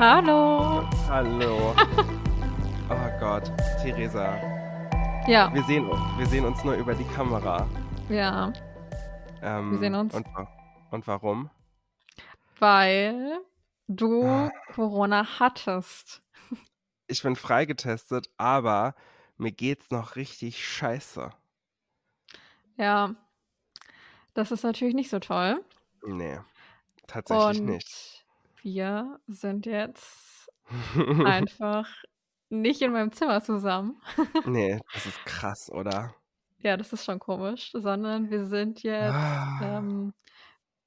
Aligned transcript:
Hallo. 0.00 0.88
Hallo. 1.10 1.74
oh 2.88 3.20
Gott, 3.20 3.52
Theresa. 3.82 4.34
Ja. 5.28 5.52
Wir 5.52 5.62
sehen, 5.64 5.86
wir 6.16 6.26
sehen 6.26 6.46
uns 6.46 6.64
nur 6.64 6.72
über 6.72 6.94
die 6.94 7.04
Kamera. 7.04 7.68
Ja. 8.08 8.50
Ähm, 9.42 9.72
wir 9.72 9.78
sehen 9.78 9.94
uns. 9.94 10.14
Und, 10.14 10.26
und 10.90 11.06
warum? 11.06 11.50
Weil 12.58 13.40
du 13.88 14.24
Ah. 14.24 14.50
Corona 14.74 15.38
hattest. 15.38 16.22
Ich 17.06 17.22
bin 17.22 17.36
freigetestet, 17.36 18.30
aber 18.38 18.94
mir 19.36 19.52
geht's 19.52 19.90
noch 19.90 20.16
richtig 20.16 20.66
scheiße. 20.66 21.28
Ja. 22.78 23.14
Das 24.32 24.50
ist 24.50 24.62
natürlich 24.62 24.94
nicht 24.94 25.10
so 25.10 25.18
toll. 25.18 25.62
Nee, 26.06 26.38
tatsächlich 27.06 27.60
Und 27.60 27.66
nicht. 27.66 28.19
Wir 28.62 29.20
sind 29.26 29.66
jetzt 29.66 30.50
einfach 31.24 31.88
nicht 32.48 32.82
in 32.82 32.92
meinem 32.92 33.12
Zimmer 33.12 33.42
zusammen. 33.42 34.00
nee, 34.46 34.80
das 34.92 35.06
ist 35.06 35.24
krass, 35.24 35.70
oder? 35.70 36.14
Ja, 36.58 36.76
das 36.76 36.92
ist 36.92 37.04
schon 37.04 37.18
komisch, 37.18 37.70
sondern 37.72 38.30
wir 38.30 38.44
sind 38.46 38.82
jetzt 38.82 39.14
Ah. 39.14 39.78
ähm, 39.78 40.12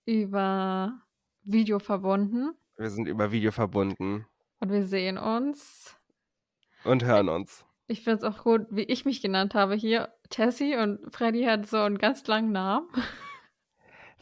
über 0.06 1.00
Video 1.44 1.80
verbunden 1.80 2.52
Wir 2.78 2.90
sind 2.90 3.08
über 3.08 3.32
Video 3.32 3.52
verbunden 3.52 4.26
und 4.60 4.72
wir 4.72 4.86
sehen 4.86 5.18
uns. 5.18 5.98
und 6.84 7.04
hören 7.04 7.30
uns. 7.30 7.66
Ich 7.88 8.02
finde 8.04 8.18
es 8.20 8.24
auch 8.24 8.44
gut, 8.44 8.66
wie 8.70 8.84
ich 8.84 9.04
mich 9.06 9.22
genannt 9.22 9.56
habe 9.56 9.76
hier. 9.76 10.14
Tessie 10.30 10.76
und 10.78 11.14
Freddy 11.14 11.44
hat 11.44 11.66
so 11.68 11.78
einen 11.78 11.98
ganz 11.98 12.26
langen 12.28 12.52
Namen. 12.52 12.88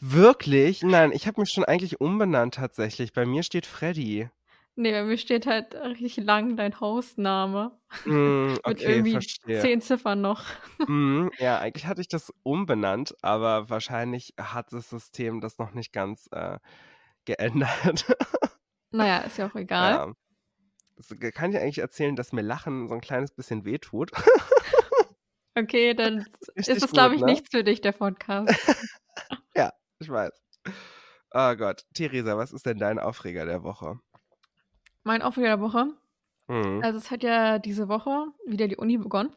Wirklich? 0.04 0.82
Nein, 0.82 1.12
ich 1.12 1.28
habe 1.28 1.40
mich 1.40 1.50
schon 1.50 1.64
eigentlich 1.64 2.00
umbenannt 2.00 2.54
tatsächlich. 2.54 3.12
Bei 3.12 3.24
mir 3.24 3.44
steht 3.44 3.66
Freddy. 3.66 4.28
Nee, 4.74 4.90
bei 4.90 5.04
mir 5.04 5.16
steht 5.16 5.46
halt 5.46 5.76
richtig 5.76 6.16
lang 6.16 6.56
dein 6.56 6.80
Hausname. 6.80 7.78
Mm, 8.04 8.46
Mit 8.54 8.66
okay, 8.66 8.96
irgendwie 8.96 9.12
verstehe. 9.12 9.60
zehn 9.60 9.80
Ziffern 9.80 10.20
noch. 10.20 10.44
Mhm, 10.88 11.30
ja, 11.38 11.60
eigentlich 11.60 11.86
hatte 11.86 12.00
ich 12.00 12.08
das 12.08 12.32
umbenannt, 12.42 13.14
aber 13.22 13.70
wahrscheinlich 13.70 14.34
hat 14.36 14.72
das 14.72 14.90
System 14.90 15.40
das 15.40 15.58
noch 15.58 15.72
nicht 15.72 15.92
ganz 15.92 16.28
äh, 16.32 16.58
geändert. 17.24 18.04
Naja, 18.94 19.20
ist 19.20 19.38
ja 19.38 19.46
auch 19.46 19.54
egal. 19.54 20.14
Ja. 21.08 21.30
Kann 21.30 21.50
ich 21.50 21.58
eigentlich 21.58 21.78
erzählen, 21.78 22.14
dass 22.14 22.34
mir 22.34 22.42
Lachen 22.42 22.88
so 22.88 22.94
ein 22.94 23.00
kleines 23.00 23.30
bisschen 23.30 23.64
wehtut. 23.64 24.10
Okay, 25.54 25.94
dann 25.94 26.26
Richtig 26.54 26.74
ist 26.74 26.82
das, 26.82 26.90
glaube 26.90 27.14
ich, 27.14 27.22
ne? 27.22 27.28
nichts 27.28 27.48
für 27.50 27.64
dich, 27.64 27.80
der 27.80 27.92
Podcast. 27.92 28.54
Ich 30.02 30.10
weiß. 30.10 30.32
Oh 31.32 31.54
Gott. 31.56 31.84
Theresa, 31.94 32.36
was 32.36 32.52
ist 32.52 32.66
denn 32.66 32.78
dein 32.78 32.98
Aufreger 32.98 33.46
der 33.46 33.62
Woche? 33.62 33.98
mein 35.04 35.22
Aufreger 35.22 35.48
der 35.48 35.60
Woche. 35.60 35.92
Mhm. 36.48 36.80
Also 36.82 36.98
es 36.98 37.10
hat 37.10 37.22
ja 37.22 37.58
diese 37.58 37.88
Woche 37.88 38.26
wieder 38.46 38.68
die 38.68 38.76
Uni 38.76 38.98
begonnen. 38.98 39.34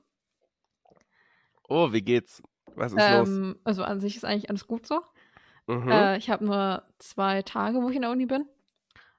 Oh, 1.67 1.91
wie 1.91 2.01
geht's? 2.01 2.43
Was 2.75 2.93
ist 2.93 3.09
los? 3.09 3.29
Ähm, 3.29 3.59
also 3.63 3.83
an 3.83 3.99
sich 3.99 4.15
ist 4.15 4.25
eigentlich 4.25 4.49
alles 4.49 4.67
gut 4.67 4.85
so. 4.85 5.01
Mhm. 5.67 5.89
Äh, 5.89 6.17
ich 6.17 6.29
habe 6.29 6.45
nur 6.45 6.83
zwei 6.99 7.41
Tage, 7.41 7.81
wo 7.81 7.89
ich 7.89 7.95
in 7.95 8.03
der 8.03 8.11
Uni 8.11 8.25
bin. 8.25 8.47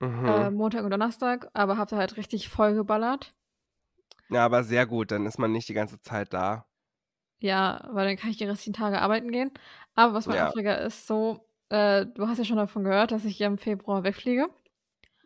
mhm. 0.00 0.24
Äh, 0.26 0.50
Montag 0.50 0.84
und 0.84 0.90
Donnerstag, 0.90 1.48
aber 1.54 1.76
habe 1.76 1.90
da 1.90 1.96
halt 1.96 2.16
richtig 2.16 2.48
voll 2.48 2.74
geballert. 2.74 3.34
ja, 4.28 4.44
aber 4.44 4.62
sehr 4.62 4.86
gut, 4.86 5.10
dann 5.10 5.26
ist 5.26 5.38
man 5.38 5.52
nicht 5.52 5.68
die 5.68 5.74
ganze 5.74 6.00
Zeit 6.00 6.32
da. 6.32 6.66
Ja, 7.42 7.86
weil 7.92 8.06
dann 8.06 8.16
kann 8.16 8.30
ich 8.30 8.38
die 8.38 8.44
restlichen 8.44 8.72
Tage 8.74 9.00
arbeiten 9.00 9.30
gehen. 9.30 9.50
Aber 9.94 10.14
was 10.14 10.28
mein 10.28 10.38
Ja. 10.38 10.40
Aufreger 10.40 10.80
ist, 10.80 11.06
so, 11.06 11.48
äh, 11.68 12.06
du 12.06 12.26
hast 12.28 12.38
ja 12.38 12.44
schon 12.44 12.56
davon 12.56 12.84
gehört, 12.84 13.12
dass 13.12 13.24
ich 13.24 13.38
ja 13.38 13.46
im 13.46 13.58
Februar 13.58 14.04
wegfliege. 14.04 14.48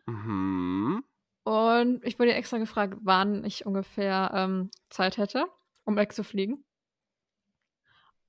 Mhm. 0.07 1.01
Und 1.43 2.03
ich 2.05 2.19
wurde 2.19 2.33
extra 2.33 2.57
gefragt, 2.57 2.97
wann 3.01 3.43
ich 3.45 3.65
ungefähr 3.65 4.31
ähm, 4.33 4.69
Zeit 4.89 5.17
hätte, 5.17 5.45
um 5.85 5.95
wegzufliegen. 5.95 6.63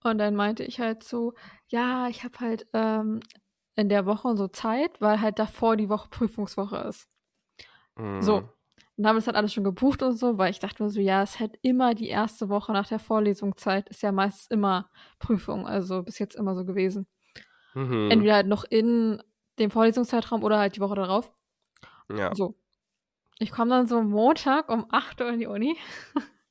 Und 0.04 0.18
dann 0.18 0.34
meinte 0.34 0.64
ich 0.64 0.80
halt 0.80 1.02
so, 1.04 1.34
ja, 1.68 2.08
ich 2.08 2.24
habe 2.24 2.38
halt 2.40 2.66
ähm, 2.72 3.20
in 3.76 3.88
der 3.88 4.04
Woche 4.06 4.36
so 4.36 4.48
Zeit, 4.48 5.00
weil 5.00 5.20
halt 5.20 5.38
davor 5.38 5.76
die 5.76 5.88
Woche 5.88 6.08
Prüfungswoche 6.10 6.76
ist. 6.78 7.08
Mhm. 7.96 8.12
So. 8.20 8.52
Und 8.96 9.06
haben 9.06 9.16
das 9.16 9.26
halt 9.26 9.36
alles 9.36 9.52
schon 9.54 9.64
gebucht 9.64 10.02
und 10.02 10.16
so, 10.18 10.36
weil 10.38 10.50
ich 10.50 10.58
dachte 10.58 10.82
mir 10.82 10.90
so, 10.90 11.00
ja, 11.00 11.22
es 11.22 11.40
hätte 11.40 11.58
immer 11.62 11.94
die 11.94 12.08
erste 12.08 12.48
Woche 12.48 12.72
nach 12.72 12.86
der 12.88 12.98
Vorlesung 12.98 13.56
Zeit, 13.56 13.88
ist 13.88 14.02
ja 14.02 14.12
meist 14.12 14.50
immer 14.52 14.90
Prüfung, 15.18 15.66
also 15.66 16.02
bis 16.02 16.18
jetzt 16.18 16.36
immer 16.36 16.54
so 16.54 16.64
gewesen. 16.64 17.06
Mhm. 17.74 18.10
Entweder 18.10 18.34
halt 18.34 18.46
noch 18.48 18.64
in 18.64 19.22
dem 19.58 19.70
Vorlesungszeitraum 19.70 20.44
oder 20.44 20.58
halt 20.58 20.76
die 20.76 20.80
Woche 20.80 20.94
darauf. 20.94 21.32
Ja. 22.10 22.34
So. 22.34 22.54
Ich 23.38 23.50
komme 23.50 23.70
dann 23.70 23.86
so 23.86 24.02
Montag 24.02 24.70
um 24.70 24.86
8 24.90 25.20
Uhr 25.20 25.30
in 25.30 25.40
die 25.40 25.46
Uni 25.46 25.76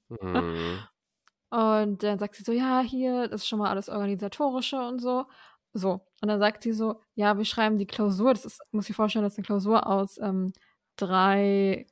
Mhm. 0.09 0.79
und 1.49 2.03
dann 2.03 2.19
sagt 2.19 2.35
sie 2.35 2.43
so, 2.43 2.51
ja, 2.51 2.81
hier, 2.81 3.27
das 3.27 3.41
ist 3.41 3.47
schon 3.47 3.59
mal 3.59 3.69
alles 3.69 3.89
organisatorische 3.89 4.79
und 4.79 4.99
so. 4.99 5.25
So. 5.73 6.05
Und 6.21 6.27
dann 6.27 6.39
sagt 6.39 6.63
sie 6.63 6.73
so, 6.73 7.01
ja, 7.15 7.37
wir 7.37 7.45
schreiben 7.45 7.77
die 7.77 7.87
Klausur, 7.87 8.33
das 8.33 8.45
ist, 8.45 8.61
muss 8.71 8.89
ich 8.89 8.95
vorstellen, 8.95 9.23
das 9.23 9.33
ist 9.33 9.39
eine 9.39 9.45
Klausur 9.45 9.87
aus 9.87 10.17
ähm, 10.17 10.53
drei 10.97 11.87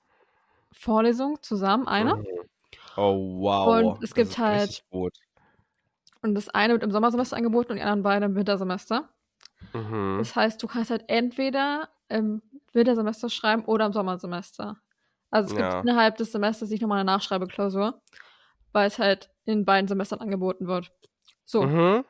Vorlesungen 0.72 1.42
zusammen, 1.42 1.88
eine. 1.88 2.16
Mhm. 2.16 2.26
Oh, 2.98 3.42
wow. 3.42 3.96
Und 3.98 4.04
es 4.04 4.14
gibt 4.14 4.38
halt-. 4.38 4.84
Und 6.22 6.36
das 6.36 6.50
eine 6.50 6.74
wird 6.74 6.84
im 6.84 6.92
Sommersemester 6.92 7.38
angeboten 7.38 7.72
und 7.72 7.78
die 7.78 7.82
anderen 7.84 8.04
beiden 8.04 8.32
im 8.32 8.36
Wintersemester. 8.36 9.10
Mhm. 9.74 10.18
Das 10.20 10.36
heißt, 10.36 10.62
du 10.62 10.68
kannst 10.68 10.92
halt 10.92 11.06
entweder 11.08 11.90
im 12.10 12.42
Wintersemester 12.74 13.30
schreiben 13.30 13.64
oder 13.66 13.86
im 13.86 13.94
Sommersemester. 13.94 14.78
Also 15.32 15.48
es 15.50 15.56
gibt 15.56 15.74
Ja. 15.74 15.82
innerhalb 15.82 16.18
des 16.18 16.32
Semesters 16.32 16.70
nicht 16.70 16.82
nochmal 16.82 17.00
eine 17.00 17.06
Nachschreibeklausur, 17.06 18.02
weil 18.74 18.88
es 18.88 19.00
halt 19.00 19.30
in 19.46 19.66
beiden 19.66 19.88
Semestern 19.88 20.20
angeboten 20.20 20.68
wird. 20.68 20.92
So, 21.46 21.64
Mhm. 21.66 22.06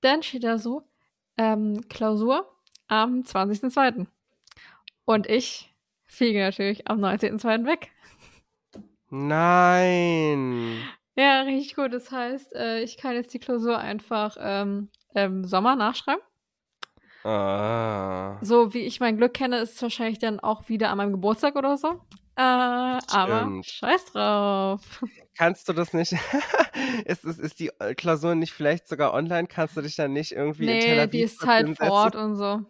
dann 0.00 0.22
steht 0.22 0.44
da 0.44 0.58
so, 0.58 0.88
ähm, 1.36 1.88
Klausur 1.88 2.50
am 2.88 3.24
20.02. 3.24 4.08
Und 5.04 5.26
ich 5.28 5.74
fliege 6.16 6.40
natürlich 6.40 6.88
am 6.88 6.98
19.02. 7.00 7.66
weg. 7.66 7.90
Nein. 9.10 10.82
Ja, 11.16 11.42
richtig 11.42 11.76
gut. 11.76 11.92
Das 11.92 12.10
heißt, 12.10 12.54
äh, 12.54 12.80
ich 12.82 12.96
kann 12.96 13.14
jetzt 13.14 13.32
die 13.32 13.38
Klausur 13.38 13.78
einfach 13.78 14.36
ähm, 14.38 14.88
im 15.14 15.44
Sommer 15.44 15.76
nachschreiben. 15.76 16.20
Ah. 17.24 18.38
So 18.42 18.72
wie 18.74 18.80
ich 18.80 19.00
mein 19.00 19.16
Glück 19.16 19.34
kenne, 19.34 19.58
ist 19.58 19.76
es 19.76 19.82
wahrscheinlich 19.82 20.18
dann 20.18 20.38
auch 20.38 20.68
wieder 20.68 20.90
an 20.90 20.98
meinem 20.98 21.12
Geburtstag 21.12 21.56
oder 21.56 21.76
so. 21.76 22.00
Äh, 22.38 22.42
aber 22.42 23.50
scheiß 23.62 24.12
drauf. 24.12 25.02
Kannst 25.36 25.68
du 25.68 25.72
das 25.72 25.94
nicht? 25.94 26.12
ist, 27.06 27.24
ist, 27.24 27.40
ist 27.40 27.58
die 27.58 27.70
äh, 27.80 27.94
Klausur 27.94 28.34
nicht 28.34 28.52
vielleicht 28.52 28.86
sogar 28.86 29.14
online? 29.14 29.48
Kannst 29.48 29.76
du 29.76 29.80
dich 29.80 29.96
dann 29.96 30.12
nicht 30.12 30.32
irgendwie 30.32 30.64
in 30.64 30.80
Tel 30.80 30.96
Nee, 30.96 31.00
Aviv 31.00 31.10
die 31.10 31.22
ist 31.22 31.46
halt 31.46 31.66
hinsetzen? 31.66 31.88
vor 31.88 31.96
Ort 31.96 32.16
und 32.16 32.36
so. 32.36 32.60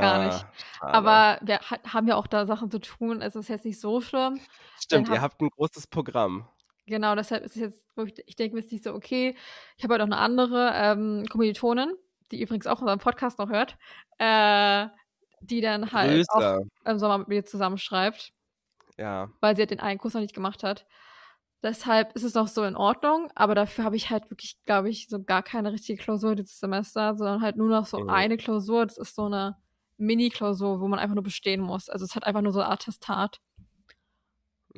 Gar 0.00 0.24
nicht. 0.26 0.44
Ah, 0.44 0.52
schade. 0.78 0.94
Aber 0.94 1.38
wir 1.46 1.58
ha 1.60 1.76
haben 1.92 2.08
ja 2.08 2.16
auch 2.16 2.26
da 2.26 2.46
Sachen 2.46 2.70
zu 2.70 2.78
tun. 2.80 3.22
Es 3.22 3.34
ist 3.36 3.48
jetzt 3.48 3.64
nicht 3.64 3.80
so 3.80 4.00
schlimm. 4.00 4.40
Stimmt, 4.80 5.08
dann 5.08 5.14
ihr 5.14 5.20
hab- 5.22 5.32
habt 5.32 5.42
ein 5.42 5.50
großes 5.50 5.86
Programm. 5.88 6.48
Genau, 6.86 7.14
deshalb 7.16 7.44
ist 7.44 7.56
es 7.56 7.62
jetzt, 7.62 7.84
wo 7.96 8.02
ich, 8.04 8.14
denke 8.36 8.54
mir 8.54 8.60
jetzt 8.60 8.70
nicht 8.70 8.84
so, 8.84 8.94
okay, 8.94 9.36
ich 9.76 9.82
habe 9.84 9.94
halt 9.94 10.02
auch 10.02 10.06
eine 10.06 10.18
andere 10.18 10.70
ähm, 10.74 11.24
Kommilitonin, 11.28 11.92
die 12.30 12.40
übrigens 12.40 12.66
auch 12.68 12.80
unseren 12.80 13.00
Podcast 13.00 13.38
noch 13.40 13.48
hört, 13.50 13.76
äh, 14.18 14.86
die 15.40 15.60
dann 15.60 15.90
halt 15.92 16.26
auch 16.30 16.38
Grüße. 16.40 16.68
im 16.84 16.98
Sommer 16.98 17.18
mit 17.18 17.28
mir 17.28 17.44
zusammenschreibt. 17.44 18.32
Ja. 18.98 19.28
weil 19.42 19.54
sie 19.56 19.60
halt 19.62 19.72
den 19.72 19.80
einen 19.80 19.98
Kurs 19.98 20.14
noch 20.14 20.22
nicht 20.22 20.34
gemacht 20.34 20.62
hat. 20.62 20.86
Deshalb 21.62 22.14
ist 22.14 22.22
es 22.22 22.32
noch 22.34 22.48
so 22.48 22.62
in 22.64 22.76
Ordnung, 22.76 23.30
aber 23.34 23.54
dafür 23.54 23.84
habe 23.84 23.96
ich 23.96 24.08
halt 24.10 24.30
wirklich, 24.30 24.56
glaube 24.64 24.88
ich, 24.88 25.08
so 25.08 25.22
gar 25.22 25.42
keine 25.42 25.72
richtige 25.72 26.02
Klausur 26.02 26.34
dieses 26.34 26.60
Semester, 26.60 27.14
sondern 27.16 27.42
halt 27.42 27.56
nur 27.56 27.68
noch 27.68 27.84
so 27.86 27.98
Mhm. 27.98 28.08
eine 28.10 28.36
Klausur. 28.38 28.86
Das 28.86 28.96
ist 28.96 29.14
so 29.14 29.26
eine 29.26 29.56
Mini-Klausur, 29.98 30.80
wo 30.80 30.88
man 30.88 30.98
einfach 30.98 31.14
nur 31.14 31.24
bestehen 31.24 31.60
muss. 31.60 31.88
Also 31.88 32.04
es 32.04 32.14
hat 32.14 32.24
einfach 32.24 32.42
nur 32.42 32.52
so 32.52 32.60
ein 32.60 32.70
Attestat. 32.70 33.40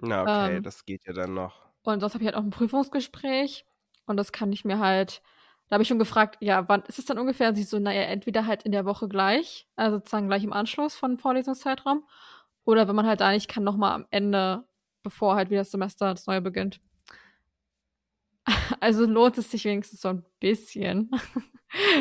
Na, 0.00 0.22
okay, 0.22 0.56
Ähm. 0.56 0.62
das 0.62 0.84
geht 0.84 1.04
ja 1.06 1.12
dann 1.12 1.34
noch. 1.34 1.68
Und 1.82 2.00
sonst 2.00 2.14
habe 2.14 2.22
ich 2.22 2.26
halt 2.28 2.36
auch 2.36 2.42
ein 2.42 2.50
Prüfungsgespräch 2.50 3.64
und 4.06 4.16
das 4.16 4.32
kann 4.32 4.52
ich 4.52 4.64
mir 4.64 4.78
halt, 4.78 5.22
da 5.68 5.74
habe 5.74 5.82
ich 5.82 5.88
schon 5.88 5.98
gefragt, 5.98 6.36
ja, 6.40 6.68
wann 6.68 6.82
ist 6.82 6.98
es 6.98 7.04
dann 7.06 7.18
ungefähr? 7.18 7.48
Und 7.48 7.54
sie 7.54 7.62
so, 7.62 7.78
naja, 7.78 8.02
entweder 8.02 8.46
halt 8.46 8.62
in 8.64 8.72
der 8.72 8.84
Woche 8.84 9.08
gleich, 9.08 9.66
also 9.76 9.96
sozusagen 9.98 10.28
gleich 10.28 10.44
im 10.44 10.52
Anschluss 10.52 10.94
von 10.96 11.18
Vorlesungszeitraum, 11.18 12.06
oder 12.64 12.88
wenn 12.88 12.96
man 12.96 13.06
halt 13.06 13.20
da 13.20 13.30
nicht 13.32 13.48
kann, 13.48 13.64
nochmal 13.64 13.92
am 13.94 14.06
Ende, 14.10 14.64
bevor 15.02 15.34
halt 15.36 15.50
wieder 15.50 15.60
das 15.62 15.70
Semester 15.70 16.10
das 16.10 16.26
neue 16.26 16.42
beginnt. 16.42 16.80
Also 18.80 19.06
lohnt 19.06 19.38
es 19.38 19.50
sich 19.50 19.64
wenigstens 19.64 20.00
so 20.00 20.08
ein 20.08 20.24
bisschen, 20.40 21.10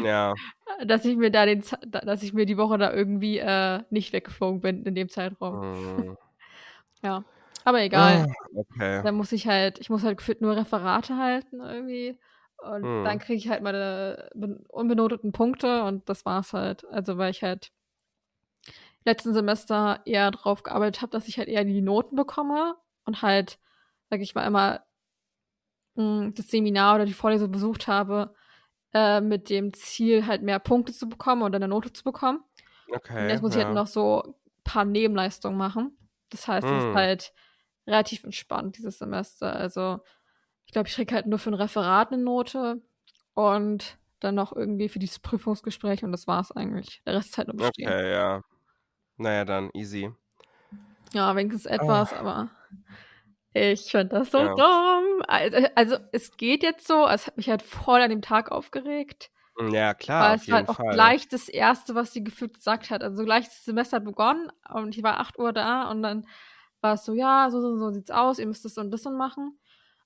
Ja. 0.04 0.34
dass 0.86 1.06
ich 1.06 1.16
mir 1.18 1.32
da 1.32 1.46
den, 1.46 1.64
dass 1.88 2.24
ich 2.24 2.34
mir 2.34 2.46
die 2.46 2.58
Woche 2.58 2.78
da 2.78 2.94
irgendwie 2.94 3.38
äh, 3.40 3.84
nicht 3.90 4.14
weggeflogen 4.14 4.62
bin 4.62 4.84
in 4.86 4.96
dem 4.96 5.10
Zeitraum. 5.10 5.60
Mhm. 6.06 6.18
Ja. 7.04 7.24
Aber 7.64 7.82
egal. 7.82 8.26
Ah, 8.28 8.34
Okay. 8.56 9.04
Dann 9.04 9.16
muss 9.16 9.32
ich 9.32 9.46
halt, 9.48 9.78
ich 9.80 9.90
muss 9.92 10.04
halt 10.04 10.18
gefühlt 10.18 10.42
nur 10.42 10.56
Referate 10.56 11.16
halten 11.18 11.60
irgendwie. 11.62 12.18
Und 12.58 12.84
Hm. 12.84 13.04
dann 13.04 13.20
kriege 13.20 13.38
ich 13.38 13.50
halt 13.50 13.62
meine 13.62 14.30
ben- 14.34 14.66
unbenoteten 14.70 15.32
Punkte 15.32 15.84
und 15.84 16.10
das 16.10 16.26
war's 16.26 16.54
halt. 16.54 16.86
Also 16.90 17.18
weil 17.20 17.30
ich 17.30 17.44
halt 17.44 17.72
letzten 19.06 19.34
Semester 19.34 20.02
eher 20.06 20.32
drauf 20.32 20.64
gearbeitet 20.64 21.02
habe, 21.04 21.12
dass 21.12 21.28
ich 21.28 21.38
halt 21.38 21.48
eher 21.50 21.64
die 21.66 21.82
Noten 21.82 22.16
bekomme 22.16 22.76
und 23.06 23.22
halt, 23.22 23.60
sag 24.10 24.22
ich 24.22 24.34
mal, 24.34 24.46
immer 24.48 24.82
mh, 25.98 26.04
hm, 26.26 26.34
das 26.34 26.48
Seminar 26.50 26.96
oder 26.96 27.06
die 27.06 27.14
Vorlesung 27.14 27.52
besucht 27.52 27.88
habe, 27.88 28.34
äh, 28.94 29.22
mit 29.22 29.50
dem 29.50 29.74
Ziel, 29.74 30.26
halt 30.26 30.44
mehr 30.44 30.60
Punkte 30.60 30.94
zu 30.94 31.10
bekommen 31.10 31.42
oder 31.44 31.58
eine 31.58 31.68
Note 31.68 31.92
zu 31.94 32.04
bekommen. 32.04 32.44
Okay. 32.90 33.24
Und 33.24 33.30
jetzt 33.30 33.42
muss 33.42 33.54
ja. 33.54 33.62
ich 33.62 33.66
halt 33.66 33.76
noch 33.76 33.88
so 33.88 34.24
ein 34.24 34.34
paar 34.64 34.86
Nebenleistungen 34.86 35.58
machen. 35.58 35.98
Das 36.30 36.48
heißt, 36.48 36.66
es 36.66 36.84
ist 36.84 36.94
Mm. 36.94 36.96
halt 36.96 37.34
relativ 37.86 38.24
entspannt 38.24 38.78
dieses 38.78 38.98
Semester. 39.00 39.54
Also, 39.54 40.00
ich 40.66 40.74
glaube, 40.74 40.88
ich 40.90 40.96
krieg 40.96 41.12
halt 41.12 41.26
nur 41.26 41.40
für 41.40 41.50
ein 41.50 41.56
Referat 41.56 42.12
eine 42.12 42.22
Note 42.22 42.82
und 43.34 43.98
dann 44.20 44.36
noch 44.36 44.54
irgendwie 44.54 44.90
für 44.90 45.00
dieses 45.00 45.20
Prüfungsgespräch 45.20 46.04
und 46.04 46.12
das 46.12 46.28
war's 46.28 46.52
eigentlich. 46.52 47.02
Der 47.06 47.14
Rest 47.16 47.30
ist 47.30 47.38
halt 47.38 47.48
nur 47.48 47.58
bestehen. 47.58 47.88
Okay, 47.88 48.12
ja. 48.12 48.42
Naja, 49.18 49.46
dann 49.46 49.70
easy. 49.74 50.12
Ja, 51.14 51.36
wenigstens 51.36 51.66
etwas, 51.66 52.14
aber 52.14 52.50
ich 53.54 53.90
finde 53.90 54.10
das 54.20 54.32
so 54.32 54.40
Ja. 54.40 54.56
dumm. 54.56 55.17
Also, 55.28 55.68
also, 55.76 55.98
es 56.14 56.38
geht 56.38 56.64
jetzt 56.64 56.88
so, 56.88 57.08
es 57.08 57.28
hat 57.28 57.38
mich 57.38 57.50
halt 57.50 57.62
voll 57.62 58.02
an 58.02 58.10
dem 58.10 58.22
Tag 58.22 58.52
aufgeregt. 58.52 59.32
Mm, 59.60 59.74
Ja, 59.74 59.94
klar, 59.94 60.34
Weil 60.34 60.38
es 60.38 60.50
war 60.50 60.58
halt 60.58 60.70
auch 60.70 60.78
Fall. 60.78 60.86
gleich 60.90 61.28
das 61.30 61.50
Erste, 61.50 61.96
was 61.96 62.14
sie 62.14 62.24
gefühlt 62.24 62.56
gesagt 62.56 62.90
hat. 62.92 63.04
Also 63.04 63.24
gleich 63.26 63.46
das 63.46 63.66
Semester 63.66 63.98
hat 63.98 64.06
begonnen 64.06 64.52
und 64.74 64.98
ich 64.98 65.04
war 65.04 65.20
8 65.20 65.40
Uhr 65.40 65.54
da 65.54 65.90
und 65.92 66.04
dann 66.04 66.28
war 66.82 66.96
es 66.96 67.06
so, 67.06 67.14
ja, 67.14 67.50
so, 67.52 67.62
so, 67.62 67.78
so 67.78 67.92
sieht's 67.92 68.12
aus, 68.12 68.40
ihr 68.40 68.48
müsst 68.48 68.66
das 68.66 68.78
und 68.78 68.92
das 68.92 69.06
und 69.06 69.18
machen. 69.18 69.60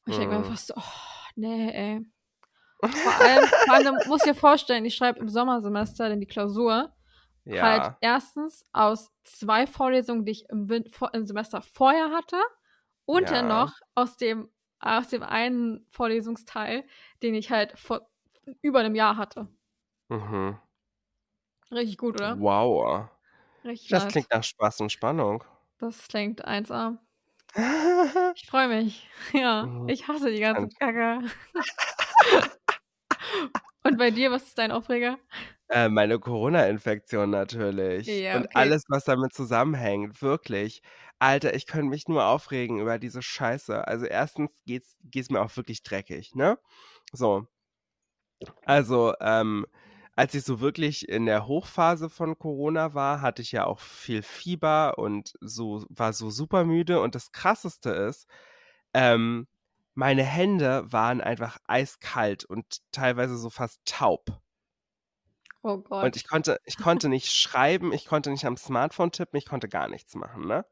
Und 0.05 0.11
ich 0.11 0.17
denke 0.17 0.35
mir 0.35 0.39
Mhm. 0.41 0.45
einfach 0.45 0.57
so, 0.57 0.73
oh, 0.77 0.81
nee, 1.35 1.71
ey. 1.71 2.01
Vor 3.03 3.15
allem, 3.15 3.51
vor 3.63 3.73
allem 3.75 3.85
du 3.85 4.09
musst 4.09 4.25
dir 4.25 4.35
vorstellen, 4.35 4.85
ich 4.85 4.95
schreibe 4.95 5.19
im 5.19 5.29
Sommersemester 5.29 6.09
dann 6.09 6.19
die 6.19 6.27
Klausur. 6.27 6.93
Ja. 7.45 7.61
Halt 7.63 7.91
erstens 8.01 8.65
aus 8.73 9.11
zwei 9.23 9.67
Vorlesungen, 9.67 10.25
die 10.25 10.31
ich 10.33 10.49
im, 10.49 10.69
Win 10.69 10.85
im 11.13 11.25
Semester 11.25 11.61
vorher 11.61 12.11
hatte 12.11 12.37
und 13.05 13.31
dann 13.31 13.47
Ja. 13.47 13.47
noch 13.47 13.73
aus 13.95 14.17
dem, 14.17 14.49
aus 14.81 15.09
dem 15.09 15.23
einen 15.23 15.85
Vorlesungsteil, 15.91 16.85
den 17.23 17.35
ich 17.35 17.51
halt 17.51 17.77
vor 17.79 18.09
über 18.61 18.79
einem 18.81 18.95
Jahr 18.95 19.17
hatte. 19.17 19.47
Mhm. 20.09 20.61
Richtig 21.71 21.97
gut, 21.97 22.15
oder? 22.15 22.41
Wow. 22.43 23.09
Richtig 23.63 23.91
Das 23.91 24.07
nice. 24.07 24.07
klingt 24.07 24.31
nach 24.31 24.43
Spaß 24.43 24.81
und 24.81 24.91
Spannung. 24.91 25.43
Das 25.81 26.07
klingt 26.07 26.45
1A. 26.45 26.99
Ich 28.35 28.45
freue 28.47 28.67
mich. 28.69 29.07
Ja, 29.33 29.69
Mhm. 29.69 29.87
ich 29.87 30.07
hasse 30.07 30.31
die 30.31 30.39
ganze. 30.39 30.67
Kacke. 30.79 31.21
Und 33.83 33.97
bei 33.97 34.11
dir, 34.11 34.31
was 34.31 34.43
ist 34.43 34.57
dein 34.57 34.71
Aufreger? 34.71 35.19
Äh, 35.71 35.87
meine 35.89 36.19
Corona-Infektion 36.19 37.29
natürlich. 37.29 38.05
Ja, 38.07 38.35
Und 38.35 38.45
okay. 38.45 38.51
alles, 38.55 38.83
was 38.89 39.05
damit 39.05 39.33
zusammenhängt, 39.33 40.21
wirklich. 40.21 40.81
Alter, 41.19 41.53
ich 41.55 41.65
könnte 41.65 41.87
mich 41.89 42.07
nur 42.09 42.25
aufregen 42.25 42.79
über 42.79 42.99
diese 42.99 43.21
Scheiße. 43.21 43.87
Also 43.87 44.05
erstens 44.05 44.51
geht's, 44.65 44.97
geht's 45.03 45.29
mir 45.29 45.41
auch 45.41 45.55
wirklich 45.55 45.81
dreckig, 45.83 46.35
ne? 46.35 46.57
So. 47.13 47.47
Also, 48.65 49.13
ähm, 49.21 49.65
als 50.15 50.33
ich 50.35 50.43
so 50.43 50.59
wirklich 50.59 51.07
in 51.09 51.25
der 51.25 51.47
Hochphase 51.47 52.09
von 52.09 52.37
Corona 52.37 52.93
war, 52.93 53.21
hatte 53.21 53.41
ich 53.41 53.51
ja 53.51 53.65
auch 53.65 53.79
viel 53.79 54.23
Fieber 54.23 54.97
und 54.97 55.33
so, 55.41 55.85
war 55.89 56.13
so 56.13 56.29
super 56.29 56.65
müde. 56.65 57.01
Und 57.01 57.15
das 57.15 57.31
Krasseste 57.31 57.91
ist, 57.91 58.27
ähm, 58.93 59.47
meine 59.93 60.23
Hände 60.23 60.91
waren 60.91 61.21
einfach 61.21 61.57
eiskalt 61.67 62.45
und 62.45 62.65
teilweise 62.91 63.37
so 63.37 63.49
fast 63.49 63.81
taub. 63.85 64.41
Oh 65.63 65.77
Und 65.99 66.15
Gott. 66.15 66.15
ich 66.15 66.27
konnte, 66.27 66.59
ich 66.65 66.77
konnte 66.77 67.09
nicht 67.09 67.31
schreiben, 67.33 67.93
ich 67.93 68.05
konnte 68.05 68.31
nicht 68.31 68.45
am 68.45 68.57
Smartphone 68.57 69.11
tippen, 69.11 69.37
ich 69.37 69.45
konnte 69.45 69.69
gar 69.69 69.87
nichts 69.89 70.15
machen, 70.15 70.45
ne? 70.47 70.65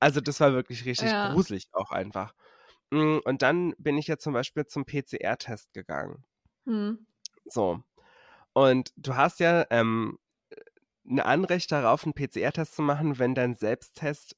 Also 0.00 0.20
das 0.20 0.40
war 0.40 0.52
wirklich 0.54 0.84
richtig 0.86 1.06
Ja. 1.08 1.18
gruselig 1.18 1.68
auch 1.72 1.90
einfach. 1.92 2.34
Mm, 2.92 3.18
Und 3.24 3.42
dann 3.42 3.74
bin 3.78 3.98
ich 3.98 4.08
ja 4.08 4.18
zum 4.18 4.34
Beispiel 4.34 4.66
zum 4.66 4.84
PCR-Test 4.86 5.72
gegangen. 5.74 6.24
Hm. 6.66 6.94
So. 7.44 7.82
Und 8.54 8.92
du 8.96 9.16
hast 9.16 9.40
ja 9.40 9.66
ähm, 9.70 10.18
ein 11.06 11.20
Anrecht 11.20 11.72
darauf, 11.72 12.04
einen 12.04 12.14
PCR-Test 12.14 12.76
zu 12.76 12.82
machen, 12.82 13.18
wenn 13.20 13.34
dein 13.34 13.54
Selbsttest 13.54 14.36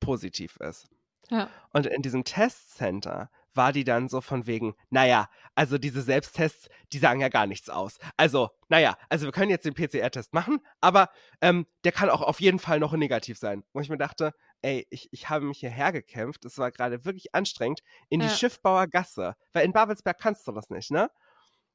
positiv 0.00 0.56
ist. 0.58 0.88
Ja. 1.30 1.54
Und 1.72 1.86
in 1.86 2.02
diesem 2.02 2.24
Testcenter 2.24 3.30
war 3.56 3.72
die 3.72 3.84
dann 3.84 4.08
so 4.08 4.20
von 4.20 4.46
wegen, 4.46 4.74
naja, 4.90 5.28
also 5.54 5.78
diese 5.78 6.02
Selbsttests, 6.02 6.68
die 6.92 6.98
sagen 6.98 7.20
ja 7.20 7.28
gar 7.28 7.46
nichts 7.46 7.68
aus. 7.70 7.98
Also, 8.16 8.50
naja, 8.68 8.96
also 9.08 9.26
wir 9.26 9.32
können 9.32 9.50
jetzt 9.50 9.64
den 9.64 9.74
PCR-Test 9.74 10.32
machen, 10.32 10.58
aber 10.80 11.10
ähm, 11.40 11.66
der 11.84 11.92
kann 11.92 12.10
auch 12.10 12.22
auf 12.22 12.40
jeden 12.40 12.58
Fall 12.58 12.80
noch 12.80 12.92
negativ 12.92 13.38
sein. 13.38 13.64
Wo 13.72 13.80
ich 13.80 13.88
mir 13.88 13.98
dachte, 13.98 14.32
ey, 14.62 14.86
ich, 14.90 15.08
ich 15.12 15.28
habe 15.28 15.44
mich 15.44 15.58
hierher 15.60 15.92
gekämpft, 15.92 16.44
es 16.44 16.58
war 16.58 16.70
gerade 16.72 17.04
wirklich 17.04 17.34
anstrengend, 17.34 17.80
in 18.08 18.20
die 18.20 18.26
Ja. 18.26 18.32
Schiffbauer 18.32 18.86
Gasse, 18.88 19.34
weil 19.52 19.64
in 19.64 19.72
Babelsberg 19.72 20.18
kannst 20.18 20.46
du 20.48 20.52
das 20.52 20.70
nicht, 20.70 20.90
ne? 20.90 21.10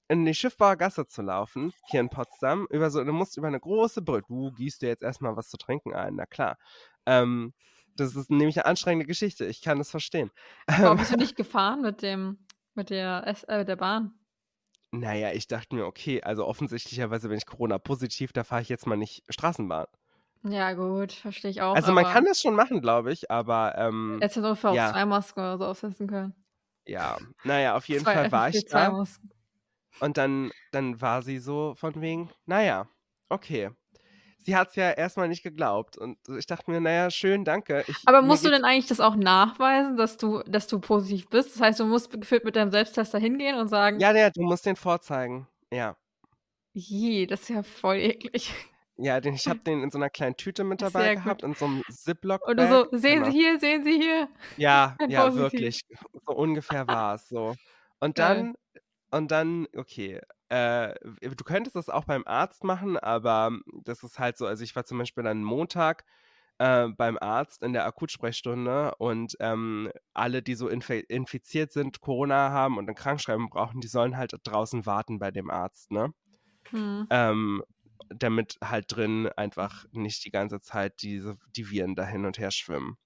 In 0.07 0.25
die 0.25 0.33
Schiffbauer 0.33 0.75
Gasse 0.75 1.05
zu 1.05 1.21
laufen, 1.21 1.71
hier 1.85 1.99
in 1.99 2.09
Potsdam, 2.09 2.65
über 2.71 2.89
so, 2.89 3.03
du 3.03 3.13
musst 3.13 3.37
über 3.37 3.47
eine 3.47 3.59
große 3.59 4.01
Brücke, 4.01 4.27
du 4.29 4.51
gießt 4.51 4.81
dir 4.81 4.87
jetzt 4.89 5.03
erstmal 5.03 5.35
was 5.37 5.49
zu 5.49 5.57
trinken 5.57 5.93
ein, 5.93 6.15
na 6.15 6.25
klar. 6.25 6.57
Ähm, 7.05 7.53
das 7.99 8.15
ist 8.15 8.29
nämlich 8.29 8.57
eine 8.57 8.65
anstrengende 8.65 9.05
Geschichte, 9.05 9.45
ich 9.45 9.61
kann 9.61 9.77
das 9.77 9.91
verstehen. 9.91 10.31
Warum 10.67 10.97
bist 10.97 11.11
du 11.13 11.17
nicht 11.17 11.35
gefahren 11.35 11.81
mit 11.81 12.01
dem, 12.01 12.37
mit 12.75 12.89
der, 12.89 13.25
äh, 13.47 13.65
der 13.65 13.75
Bahn? 13.75 14.13
Naja, 14.91 15.31
ich 15.33 15.47
dachte 15.47 15.75
mir, 15.75 15.85
okay, 15.85 16.21
also 16.23 16.45
offensichtlicherweise 16.47 17.29
bin 17.29 17.37
ich 17.37 17.45
Corona-positiv, 17.45 18.33
da 18.33 18.43
fahre 18.43 18.61
ich 18.63 18.69
jetzt 18.69 18.87
mal 18.87 18.97
nicht 18.97 19.23
Straßenbahn. 19.29 19.85
Ja, 20.43 20.73
gut, 20.73 21.11
verstehe 21.11 21.51
ich 21.51 21.61
auch. 21.61 21.75
Also 21.75 21.91
man 21.91 22.05
kann 22.05 22.25
das 22.25 22.41
schon 22.41 22.55
machen, 22.55 22.81
glaube 22.81 23.11
ich, 23.11 23.29
aber 23.29 23.75
ähm, 23.77 24.19
Hättest 24.21 24.37
du 24.37 24.41
ungefähr 24.41 24.71
ja. 24.71 24.87
auch 24.87 24.93
zwei 24.93 25.05
Masken 25.05 25.39
oder 25.41 25.57
so 25.57 25.65
aufsetzen 25.65 26.07
können. 26.07 26.33
ja, 26.87 27.17
naja, 27.43 27.75
auf 27.75 27.87
jeden 27.89 28.03
zwei 28.03 28.13
Fall 28.13 28.31
war 28.31 28.49
ich 28.49 28.65
da 28.65 28.87
FFP2-Masken. 28.89 29.29
und 29.99 30.17
dann, 30.17 30.51
dann 30.71 31.01
war 31.01 31.21
sie 31.21 31.39
so 31.39 31.75
von 31.75 31.99
wegen, 32.01 32.29
naja, 32.45 32.87
okay. 33.27 33.71
Sie 34.41 34.55
hat 34.55 34.69
es 34.69 34.75
ja 34.75 34.91
erstmal 34.91 35.27
nicht 35.27 35.43
geglaubt 35.43 35.97
und 35.97 36.17
ich 36.37 36.45
dachte 36.47 36.71
mir, 36.71 36.79
naja, 36.79 37.11
schön, 37.11 37.43
danke. 37.43 37.83
Ich, 37.87 37.97
Aber 38.05 38.21
musst 38.21 38.45
du 38.45 38.49
denn 38.49 38.63
eigentlich 38.63 38.87
das 38.87 38.99
auch 39.01 39.15
nachweisen, 39.15 39.97
dass 39.97 40.17
du, 40.17 40.41
dass 40.43 40.67
du 40.67 40.79
positiv 40.79 41.27
bist? 41.29 41.53
Das 41.55 41.61
heißt, 41.61 41.79
du 41.81 41.85
musst 41.85 42.09
gefühlt 42.11 42.45
mit 42.45 42.55
deinem 42.55 42.71
Selbsttester 42.71 43.19
hingehen 43.19 43.57
und 43.57 43.67
sagen, 43.67 43.99
Ja, 43.99 44.15
ja, 44.15 44.29
du 44.29 44.41
musst 44.41 44.65
den 44.65 44.75
vorzeigen. 44.77 45.47
Ja. 45.71 45.97
je, 46.73 47.25
das 47.25 47.41
ist 47.41 47.49
ja 47.49 47.63
voll 47.63 47.97
eklig. 47.97 48.53
Ja, 48.97 49.19
den, 49.21 49.33
ich 49.33 49.47
habe 49.47 49.59
den 49.65 49.83
in 49.83 49.91
so 49.91 49.97
einer 49.97 50.09
kleinen 50.09 50.35
Tüte 50.37 50.63
mit 50.63 50.79
Sehr 50.79 50.89
dabei 50.89 51.15
gut. 51.15 51.23
gehabt, 51.23 51.43
in 51.43 51.53
so 51.55 51.65
einem 51.65 51.83
Ziploc. 51.89 52.45
Und 52.47 52.57
du 52.57 52.67
so, 52.67 52.97
sehen 52.97 53.25
Sie 53.25 53.31
hier, 53.31 53.59
sehen 53.59 53.83
Sie 53.83 53.93
hier. 53.97 54.29
Ja, 54.57 54.95
ja, 55.07 55.25
Positiv. 55.25 55.41
wirklich. 55.41 55.81
So 56.25 56.33
ungefähr 56.33 56.87
war 56.87 57.15
es 57.15 57.27
so. 57.29 57.55
Und 57.99 58.19
dann, 58.19 58.55
und 59.11 59.31
dann, 59.31 59.67
okay, 59.75 60.21
äh, 60.49 60.93
du 61.21 61.43
könntest 61.43 61.75
das 61.75 61.89
auch 61.89 62.05
beim 62.05 62.25
Arzt 62.25 62.63
machen, 62.63 62.97
aber 62.97 63.51
das 63.83 64.03
ist 64.03 64.19
halt 64.19 64.37
so, 64.37 64.45
also 64.45 64.63
ich 64.63 64.75
war 64.75 64.85
zum 64.85 64.97
Beispiel 64.97 65.23
dann 65.23 65.43
Montag 65.43 66.05
äh, 66.57 66.87
beim 66.89 67.17
Arzt 67.19 67.63
in 67.63 67.73
der 67.73 67.85
Akutsprechstunde 67.85 68.95
und 68.95 69.35
ähm, 69.39 69.91
alle, 70.13 70.41
die 70.41 70.55
so 70.55 70.67
infi 70.67 70.99
infiziert 70.99 71.71
sind, 71.71 72.01
Corona 72.01 72.49
haben 72.49 72.77
und 72.77 72.87
eine 72.87 72.95
Krankschreibung 72.95 73.49
brauchen, 73.49 73.81
die 73.81 73.87
sollen 73.87 74.17
halt 74.17 74.35
draußen 74.43 74.85
warten 74.85 75.19
bei 75.19 75.31
dem 75.31 75.49
Arzt, 75.49 75.91
ne? 75.91 76.13
Hm. 76.71 77.07
ähm, 77.09 77.63
damit 78.09 78.57
halt 78.63 78.85
drin 78.95 79.29
einfach 79.35 79.85
nicht 79.91 80.25
die 80.25 80.31
ganze 80.31 80.61
Zeit 80.61 81.01
diese, 81.01 81.37
die 81.55 81.69
Viren 81.69 81.95
da 81.95 82.05
hin 82.05 82.25
und 82.25 82.37
her 82.37 82.51
schwimmen. 82.51 82.97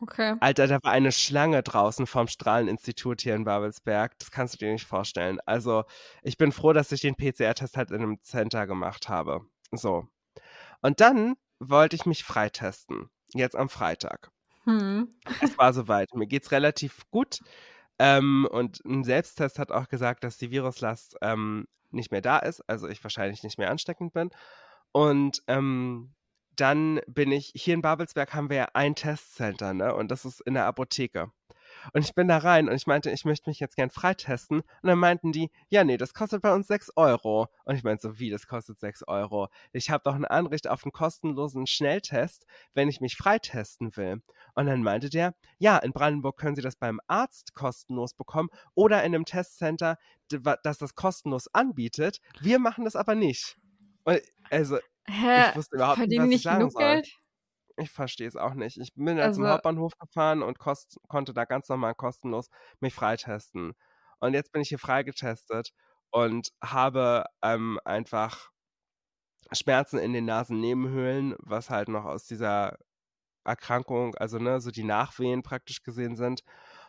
Okay. 0.00 0.34
Alter, 0.40 0.66
da 0.66 0.78
war 0.82 0.92
eine 0.92 1.12
Schlange 1.12 1.62
draußen 1.62 2.06
vom 2.06 2.28
Strahleninstitut 2.28 3.22
hier 3.22 3.34
in 3.34 3.44
Babelsberg. 3.44 4.18
Das 4.18 4.30
kannst 4.30 4.54
du 4.54 4.58
dir 4.58 4.72
nicht 4.72 4.86
vorstellen. 4.86 5.38
Also, 5.46 5.84
ich 6.22 6.36
bin 6.36 6.52
froh, 6.52 6.72
dass 6.72 6.92
ich 6.92 7.00
den 7.00 7.16
PCR-Test 7.16 7.76
halt 7.76 7.90
in 7.90 8.02
einem 8.02 8.20
Center 8.22 8.66
gemacht 8.66 9.08
habe. 9.08 9.40
So. 9.72 10.06
Und 10.82 11.00
dann 11.00 11.36
wollte 11.58 11.96
ich 11.96 12.04
mich 12.04 12.24
freitesten. 12.24 13.08
Jetzt 13.32 13.56
am 13.56 13.68
Freitag. 13.68 14.30
Hm. 14.64 15.08
Es 15.40 15.56
war 15.56 15.72
soweit. 15.72 16.14
Mir 16.14 16.26
geht's 16.26 16.52
relativ 16.52 17.08
gut. 17.10 17.40
Ähm, 17.98 18.46
und 18.50 18.84
ein 18.84 19.04
Selbsttest 19.04 19.58
hat 19.58 19.72
auch 19.72 19.88
gesagt, 19.88 20.24
dass 20.24 20.36
die 20.36 20.50
Viruslast 20.50 21.16
ähm, 21.22 21.66
nicht 21.90 22.10
mehr 22.10 22.20
da 22.20 22.38
ist, 22.38 22.60
also 22.68 22.88
ich 22.88 23.02
wahrscheinlich 23.02 23.42
nicht 23.42 23.58
mehr 23.58 23.70
ansteckend 23.70 24.12
bin. 24.12 24.30
Und 24.92 25.42
ähm, 25.46 26.14
dann 26.56 27.00
bin 27.06 27.32
ich, 27.32 27.52
hier 27.54 27.74
in 27.74 27.82
Babelsberg 27.82 28.34
haben 28.34 28.50
wir 28.50 28.56
ja 28.56 28.68
ein 28.74 28.94
Testcenter, 28.94 29.74
ne? 29.74 29.94
Und 29.94 30.10
das 30.10 30.24
ist 30.24 30.40
in 30.40 30.54
der 30.54 30.66
Apotheke. 30.66 31.30
Und 31.92 32.04
ich 32.04 32.14
bin 32.14 32.28
da 32.28 32.38
rein 32.38 32.68
und 32.68 32.74
ich 32.74 32.86
meinte, 32.86 33.10
ich 33.10 33.24
möchte 33.24 33.48
mich 33.48 33.60
jetzt 33.60 33.76
gern 33.76 33.90
freitesten. 33.90 34.60
Und 34.60 34.66
dann 34.82 34.98
meinten 34.98 35.32
die, 35.32 35.50
ja, 35.68 35.84
nee, 35.84 35.96
das 35.96 36.14
kostet 36.14 36.42
bei 36.42 36.52
uns 36.52 36.66
6 36.66 36.92
Euro. 36.96 37.48
Und 37.64 37.76
ich 37.76 37.84
meinte 37.84 38.08
so, 38.08 38.18
wie, 38.18 38.30
das 38.30 38.46
kostet 38.46 38.78
6 38.78 39.04
Euro? 39.06 39.48
Ich 39.72 39.90
habe 39.90 40.02
doch 40.04 40.14
ein 40.14 40.24
Anrecht 40.24 40.68
auf 40.68 40.84
einen 40.84 40.92
kostenlosen 40.92 41.66
Schnelltest, 41.66 42.46
wenn 42.74 42.88
ich 42.88 43.00
mich 43.00 43.16
freitesten 43.16 43.96
will. 43.96 44.22
Und 44.54 44.66
dann 44.66 44.82
meinte 44.82 45.10
der, 45.10 45.34
ja, 45.58 45.78
in 45.78 45.92
Brandenburg 45.92 46.36
können 46.36 46.56
Sie 46.56 46.62
das 46.62 46.76
beim 46.76 47.00
Arzt 47.06 47.54
kostenlos 47.54 48.14
bekommen 48.14 48.48
oder 48.74 49.02
in 49.04 49.14
einem 49.14 49.24
Testcenter, 49.24 49.98
das 50.28 50.78
das 50.78 50.94
kostenlos 50.94 51.48
anbietet. 51.52 52.20
Wir 52.40 52.58
machen 52.58 52.84
das 52.84 52.96
aber 52.96 53.14
nicht. 53.14 53.56
Und 54.04 54.20
also, 54.50 54.78
Hä? 55.08 55.50
ich 55.50 55.56
wusste 55.56 55.76
überhaupt 55.76 56.06
nicht, 56.06 56.18
was 56.18 56.30
ich 56.30 56.30
nicht 56.30 56.42
sagen 56.42 56.58
genug 56.58 56.72
soll. 56.72 56.82
Geld? 56.82 57.08
ich 57.76 57.90
verstehe 57.90 58.28
es 58.28 58.36
auch 58.36 58.54
nicht. 58.54 58.78
Ich 58.78 58.94
bin 58.94 59.18
ja 59.18 59.30
zum 59.30 59.44
Also 59.44 59.48
Hauptbahnhof 59.48 59.92
gefahren 59.98 60.42
und 60.42 60.58
kost 60.58 60.98
konnte 61.08 61.32
da 61.34 61.44
ganz 61.44 61.68
normal 61.68 61.94
kostenlos 61.94 62.48
mich 62.80 62.94
freitesten. 62.94 63.74
Und 64.20 64.34
jetzt 64.34 64.52
bin 64.52 64.62
ich 64.62 64.68
hier 64.68 64.78
freigetestet 64.78 65.72
und 66.10 66.52
habe 66.62 67.24
ähm, 67.42 67.78
einfach 67.84 68.50
Schmerzen 69.52 69.98
in 69.98 70.12
den 70.12 70.24
Nasennebenhöhlen, 70.24 71.34
was 71.38 71.70
halt 71.70 71.88
noch 71.88 72.04
aus 72.04 72.26
dieser 72.26 72.78
Erkrankung, 73.44 74.14
also 74.16 74.38
ne, 74.38 74.60
so 74.60 74.70
die 74.70 74.84
Nachwehen 74.84 75.42
praktisch 75.42 75.82
gesehen 75.82 76.16
sind. 76.16 76.42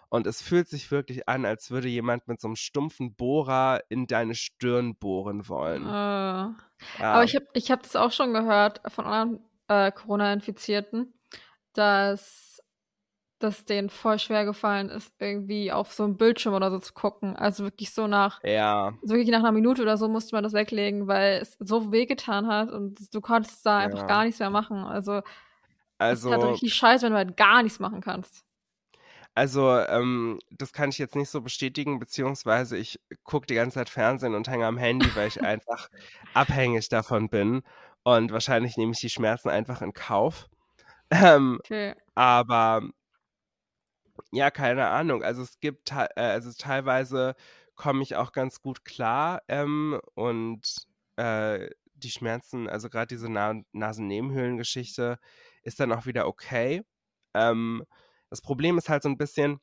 Und 0.09 0.27
es 0.27 0.41
fühlt 0.41 0.69
sich 0.69 0.89
wirklich 0.91 1.27
an, 1.27 1.45
als 1.45 1.69
würde 1.71 1.89
jemand 1.89 2.27
mit 2.27 2.39
so 2.41 2.47
einem 2.47 2.55
stumpfen 2.55 3.15
Bohrer 3.15 3.81
in 3.89 4.07
deine 4.07 4.35
Stirn 4.35 4.95
bohren 4.95 5.47
wollen. 5.49 5.85
äh, 5.85 6.53
aber 6.99 7.23
Ja, 7.23 7.23
ich 7.23 7.35
habe 7.35 7.45
ich 7.53 7.71
hab 7.71 7.83
das 7.83 7.95
auch 7.95 8.11
schon 8.11 8.33
gehört 8.33 8.81
von 8.91 9.05
anderen 9.05 9.45
äh, 9.67 9.91
Corona-Infizierten, 9.91 11.13
dass 11.73 12.45
dass 13.39 13.65
denen 13.65 13.89
voll 13.89 14.17
schwer 14.19 14.45
gefallen 14.45 14.89
ist, 14.89 15.13
irgendwie 15.19 15.71
auf 15.71 15.93
so 15.93 16.03
einem 16.03 16.17
Bildschirm 16.17 16.55
oder 16.55 16.71
so 16.71 16.79
zu 16.79 16.93
gucken. 16.93 17.35
Also 17.35 17.63
wirklich 17.65 17.93
so 17.93 18.07
nach 18.07 18.41
ja, 18.43 18.93
so 19.03 19.13
wirklich 19.15 19.29
nach 19.31 19.39
einer 19.39 19.51
Minute 19.51 19.83
oder 19.83 19.97
so 19.97 20.07
musste 20.07 20.35
man 20.35 20.43
das 20.43 20.53
weglegen, 20.53 21.07
weil 21.07 21.39
es 21.41 21.55
so 21.59 21.91
wehgetan 21.91 22.47
hat 22.47 22.71
und 22.71 23.13
du 23.13 23.21
konntest 23.21 23.65
da 23.65 23.77
einfach 23.79 24.01
ja. 24.01 24.05
gar 24.07 24.25
nichts 24.25 24.39
mehr 24.39 24.49
machen. 24.49 24.77
Also 24.79 25.21
es 26.09 26.23
ist 26.23 26.31
halt 26.31 26.41
Also, 26.41 26.49
richtig 26.49 26.73
scheiße, 26.73 27.05
wenn 27.05 27.13
du 27.13 27.17
halt 27.17 27.37
gar 27.37 27.63
nichts 27.63 27.79
machen 27.79 28.01
kannst. 28.01 28.46
Also 29.37 29.71
ähm, 29.77 30.39
das 30.49 30.73
kann 30.73 30.89
ich 30.89 30.97
jetzt 30.97 31.15
nicht 31.15 31.29
so 31.29 31.41
bestätigen, 31.41 31.99
beziehungsweise 31.99 32.75
ich 32.77 32.99
gucke 33.23 33.45
die 33.45 33.53
ganze 33.55 33.75
Zeit 33.75 33.89
Fernsehen 33.89 34.33
und 34.33 34.47
hänge 34.49 34.65
am 34.65 34.77
Handy, 34.79 35.15
weil 35.15 35.27
ich 35.27 35.43
einfach 35.43 35.89
abhängig 36.33 36.89
davon 36.89 37.29
bin. 37.29 37.61
Und 38.03 38.31
wahrscheinlich 38.31 38.77
nehme 38.77 38.93
ich 38.93 38.99
die 38.99 39.09
Schmerzen 39.11 39.49
einfach 39.49 39.81
in 39.83 39.93
Kauf. 39.93 40.47
Ähm, 41.11 41.59
Okay. 41.59 41.93
aber 42.15 42.81
ja, 44.31 44.51
keine 44.51 44.87
Ahnung. 44.87 45.23
Also 45.23 45.41
es 45.43 45.59
gibt, 45.59 45.91
äh, 45.91 46.07
also 46.15 46.51
teilweise 46.57 47.35
komme 47.75 48.03
ich 48.03 48.15
auch 48.15 48.31
ganz 48.31 48.61
gut 48.61 48.85
klar 48.85 49.41
ähm, 49.47 49.99
und 50.15 50.87
äh, 51.17 51.69
die 51.95 52.09
Schmerzen, 52.11 52.67
also 52.69 52.89
gerade 52.89 53.07
diese 53.07 53.29
Na 53.29 53.55
Nasennebenhöhlengeschichte 53.71 55.19
ist 55.63 55.79
dann 55.79 55.91
auch 55.91 56.05
wieder 56.05 56.27
okay. 56.27 56.83
Ähm, 57.33 57.83
das 58.29 58.41
Problem 58.41 58.77
ist 58.77 58.89
halt 58.89 59.03
so 59.03 59.09
ein 59.09 59.17
bisschen, 59.17 59.59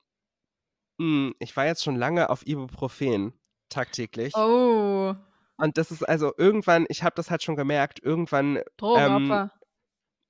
mh, 0.98 1.32
ich 1.38 1.56
war 1.56 1.66
jetzt 1.66 1.84
schon 1.84 1.96
lange 1.96 2.30
auf 2.30 2.46
Ibuprofen 2.46 3.34
tagtäglich 3.68 4.32
Oh, 4.34 5.14
und 5.56 5.78
das 5.78 5.90
ist 5.90 6.02
also 6.02 6.32
irgendwann, 6.36 6.86
ich 6.88 7.02
habe 7.02 7.14
das 7.16 7.30
halt 7.30 7.42
schon 7.42 7.56
gemerkt, 7.56 8.00
irgendwann 8.02 8.56
ähm, 8.56 8.64
Drogenopfer. 8.76 9.52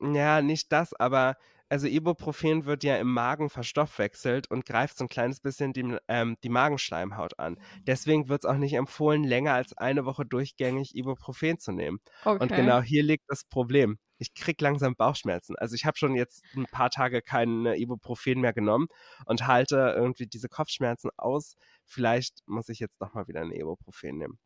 ja, 0.01 0.43
nicht 0.43 0.71
das, 0.73 0.95
aber 0.95 1.37
also 1.75 1.89
Ibuprofen 1.89 2.67
wird 2.67 2.85
ja 2.85 2.97
im 2.99 3.13
Magen 3.13 3.51
verstoffwechselt 3.51 4.49
und 4.49 4.65
greift 4.65 4.97
so 4.97 5.05
ein 5.05 5.09
kleines 5.09 5.41
bisschen 5.41 5.73
die, 5.73 5.97
ähm, 6.07 6.37
die 6.45 6.49
Magenschleimhaut 6.49 7.37
an. 7.41 7.59
Deswegen 7.87 8.29
wird 8.29 8.45
es 8.45 8.49
auch 8.49 8.57
nicht 8.57 8.75
empfohlen, 8.75 9.25
länger 9.25 9.55
als 9.55 9.77
eine 9.77 10.05
Woche 10.05 10.25
durchgängig 10.25 10.95
Ibuprofen 10.95 11.59
zu 11.59 11.73
nehmen. 11.73 11.99
Und 12.39 12.55
Okay. 12.55 12.55
genau 12.55 12.81
hier 12.81 13.03
liegt 13.03 13.25
das 13.29 13.43
Problem. 13.45 13.99
Ich 14.19 14.35
krieg 14.35 14.61
langsam 14.61 14.95
Bauchschmerzen. 14.95 15.57
Also 15.57 15.75
ich 15.75 15.85
habe 15.85 15.99
schon 15.99 16.15
jetzt 16.15 16.45
ein 16.55 16.67
paar 16.69 16.91
Tage 16.91 17.23
kein 17.23 17.67
Ibuprofen 17.67 18.41
mehr 18.41 18.53
genommen 18.53 18.87
und 19.27 19.47
halte 19.49 19.95
irgendwie 19.97 20.27
diese 20.29 20.49
Kopfschmerzen 20.49 21.11
aus. 21.17 21.57
Vielleicht 21.85 22.39
muss 22.47 22.69
ich 22.69 22.79
jetzt 22.79 23.01
nochmal 23.01 23.27
wieder 23.27 23.41
ein 23.41 23.51
Ibuprofen 23.51 24.17
nehmen. 24.19 24.39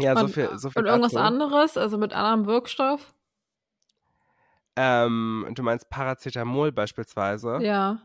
Ja, 0.00 0.16
so 0.16 0.26
Und, 0.26 0.28
viel, 0.28 0.58
so 0.58 0.70
viel 0.70 0.82
und 0.82 0.86
irgendwas 0.86 1.16
anderes, 1.16 1.76
also 1.76 1.98
mit 1.98 2.12
anderem 2.12 2.46
Wirkstoff? 2.46 3.14
Ähm, 4.80 5.44
du 5.54 5.62
meinst 5.64 5.90
Paracetamol 5.90 6.70
beispielsweise? 6.70 7.58
Ja. 7.62 8.00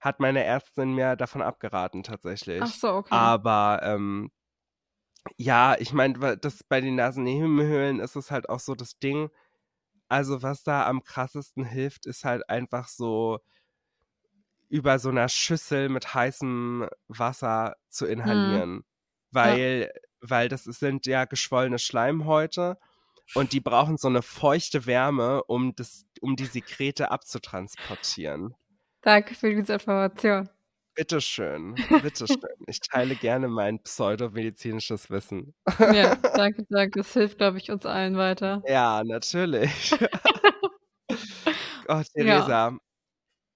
hat 0.00 0.20
meine 0.20 0.44
Ärztin 0.44 0.94
mir 0.94 1.16
davon 1.16 1.42
abgeraten 1.42 2.02
tatsächlich. 2.04 2.60
Ach 2.62 2.72
so, 2.72 2.88
okay. 2.90 3.14
Aber 3.14 3.80
ähm, 3.82 4.30
ja, 5.36 5.74
ich 5.78 5.92
meine, 5.92 6.36
das 6.36 6.62
bei 6.62 6.80
den 6.80 6.96
Nasennebenhöhlen 6.96 7.98
ist 8.00 8.14
es 8.14 8.30
halt 8.30 8.48
auch 8.48 8.60
so 8.60 8.74
das 8.74 8.98
Ding. 8.98 9.30
Also 10.08 10.42
was 10.42 10.62
da 10.62 10.86
am 10.86 11.02
krassesten 11.02 11.64
hilft, 11.64 12.06
ist 12.06 12.24
halt 12.24 12.48
einfach 12.48 12.88
so 12.88 13.40
über 14.68 14.98
so 14.98 15.08
einer 15.08 15.28
Schüssel 15.28 15.88
mit 15.88 16.14
heißem 16.14 16.88
Wasser 17.08 17.76
zu 17.88 18.06
inhalieren, 18.06 18.84
weil 19.30 19.90
weil 20.20 20.48
das 20.48 20.64
sind 20.64 21.06
ja 21.06 21.24
geschwollene 21.26 21.78
Schleimhäute 21.78 22.78
und 23.34 23.52
die 23.52 23.60
brauchen 23.60 23.96
so 23.96 24.08
eine 24.08 24.22
feuchte 24.22 24.86
Wärme, 24.86 25.42
um 25.44 25.74
das 25.74 26.04
um 26.20 26.36
die 26.36 26.46
Sekrete 26.46 27.10
abzutransportieren. 27.10 28.54
Danke 29.02 29.34
für 29.34 29.54
diese 29.54 29.74
Information. 29.74 30.48
Bitteschön, 30.94 31.74
bitteschön. 32.02 32.38
Ich 32.68 32.80
teile 32.80 33.16
gerne 33.16 33.48
mein 33.48 33.82
pseudomedizinisches 33.82 35.10
Wissen. 35.10 35.54
Ja, 35.78 36.14
danke, 36.36 36.64
danke. 36.70 37.00
Das 37.00 37.12
hilft, 37.12 37.38
glaube 37.38 37.58
ich, 37.58 37.70
uns 37.70 37.84
allen 37.84 38.16
weiter. 38.16 38.62
Ja, 38.66 39.02
natürlich. 39.04 39.94
Oh, 41.86 41.92
Ja. 41.92 42.02
Theresa, 42.04 42.78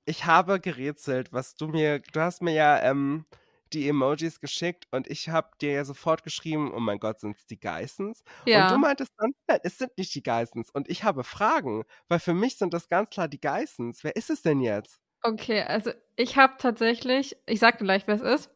ich 0.05 0.27
habe 0.27 0.61
gerätselt, 0.61 1.33
was 1.33 1.55
du 1.55 1.69
mir, 1.69 2.01
du 2.13 2.21
hast 2.21 2.43
mir 2.43 2.53
ja 2.53 2.79
ähm, 2.83 3.25
die 3.73 3.89
Emojis 3.89 4.41
geschickt 4.41 4.87
und 4.91 5.07
ich 5.09 5.29
habe 5.29 5.51
dir 5.61 5.73
ja 5.73 5.85
sofort 5.85 6.23
geschrieben, 6.25 6.73
oh 6.75 6.81
mein 6.81 6.99
Gott, 7.01 7.21
sind 7.21 7.37
es 7.39 7.47
die 7.47 7.59
Geissens? 7.61 8.23
Und 8.53 8.71
du 8.71 8.77
Ja, 8.77 8.79
meintest 8.79 9.11
dann, 9.19 9.33
nein, 9.49 9.61
es 9.65 9.79
sind 9.79 9.97
nicht 9.99 10.15
die 10.15 10.23
Geissens. 10.23 10.71
Und 10.71 10.89
ich 10.89 11.05
habe 11.05 11.25
Fragen, 11.25 11.85
weil 12.09 12.21
für 12.21 12.35
mich 12.35 12.57
sind 12.59 12.75
das 12.75 12.89
ganz 12.89 13.11
klar 13.11 13.29
die 13.29 13.41
Geissens. 13.41 14.05
Wer 14.05 14.17
ist 14.17 14.31
es 14.31 14.43
denn 14.43 14.61
jetzt? 14.61 15.01
okay. 15.23 15.63
Also 15.63 15.93
ich 16.17 16.37
habe 16.37 16.55
tatsächlich, 16.59 17.37
ich 17.47 17.61
sag 17.61 17.79
gleich, 17.79 18.07
wer 18.07 18.15
es 18.17 18.23
ist. 18.23 18.51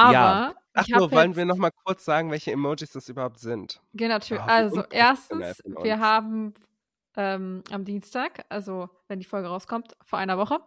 Ja. 0.00 0.42
Aber 0.42 0.54
Ach 0.74 0.86
ich 0.86 0.92
habe 0.92 1.06
so, 1.08 1.12
wollen 1.12 1.36
jetzt, 1.36 1.36
wir 1.36 1.44
nochmal 1.46 1.70
kurz 1.84 2.04
sagen, 2.04 2.30
welche 2.30 2.52
Emojis 2.52 2.90
das 2.92 3.08
überhaupt 3.08 3.38
sind? 3.40 3.82
genau, 3.92 4.14
natürlich. 4.14 4.42
Ah, 4.42 4.46
Also 4.46 4.84
erstens, 4.90 5.62
wir 5.80 5.98
haben 6.00 6.54
ähm, 7.16 7.62
am 7.70 7.84
Dienstag, 7.84 8.44
also 8.48 8.90
wenn 9.08 9.20
die 9.20 9.26
Folge 9.26 9.48
rauskommt, 9.48 9.96
vor 10.04 10.18
einer 10.18 10.38
Woche, 10.38 10.60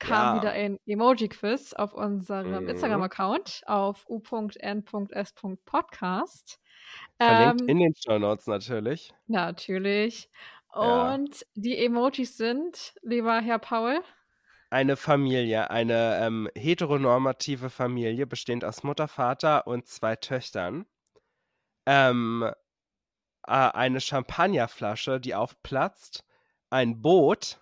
kam 0.00 0.34
Ja. 0.36 0.42
wieder 0.42 0.50
ein 0.52 0.78
Emoji-Quiz 0.86 1.74
auf 1.74 1.92
unserem 1.94 2.62
Mhm. 2.64 2.68
Instagram-Account 2.68 3.62
auf 3.66 4.04
u.n.s.podcast. 5.30 6.58
Verlinkt 7.18 7.60
Ähm, 7.62 7.68
in 7.68 7.78
den 7.78 7.94
Show 7.94 8.18
Notes 8.18 8.46
natürlich. 8.48 9.12
natürlich. 9.28 10.28
Ja. 10.74 11.14
Und 11.14 11.44
die 11.54 11.76
Emojis 11.84 12.36
sind, 12.36 12.94
lieber 13.02 13.40
Herr 13.40 13.58
Paul, 13.58 14.00
Eine 14.72 14.96
Familie, 14.96 15.68
eine 15.70 16.20
ähm, 16.24 16.48
heteronormative 16.54 17.70
Familie, 17.70 18.26
bestehend 18.26 18.64
aus 18.64 18.84
Mutter, 18.84 19.08
Vater 19.08 19.66
und 19.66 19.88
zwei 19.88 20.14
Töchtern. 20.14 20.86
Ähm, 21.86 22.48
äh, 23.46 23.50
eine 23.52 24.00
Champagnerflasche, 24.00 25.18
die 25.20 25.34
aufplatzt, 25.34 26.24
ein 26.70 27.02
Boot 27.02 27.58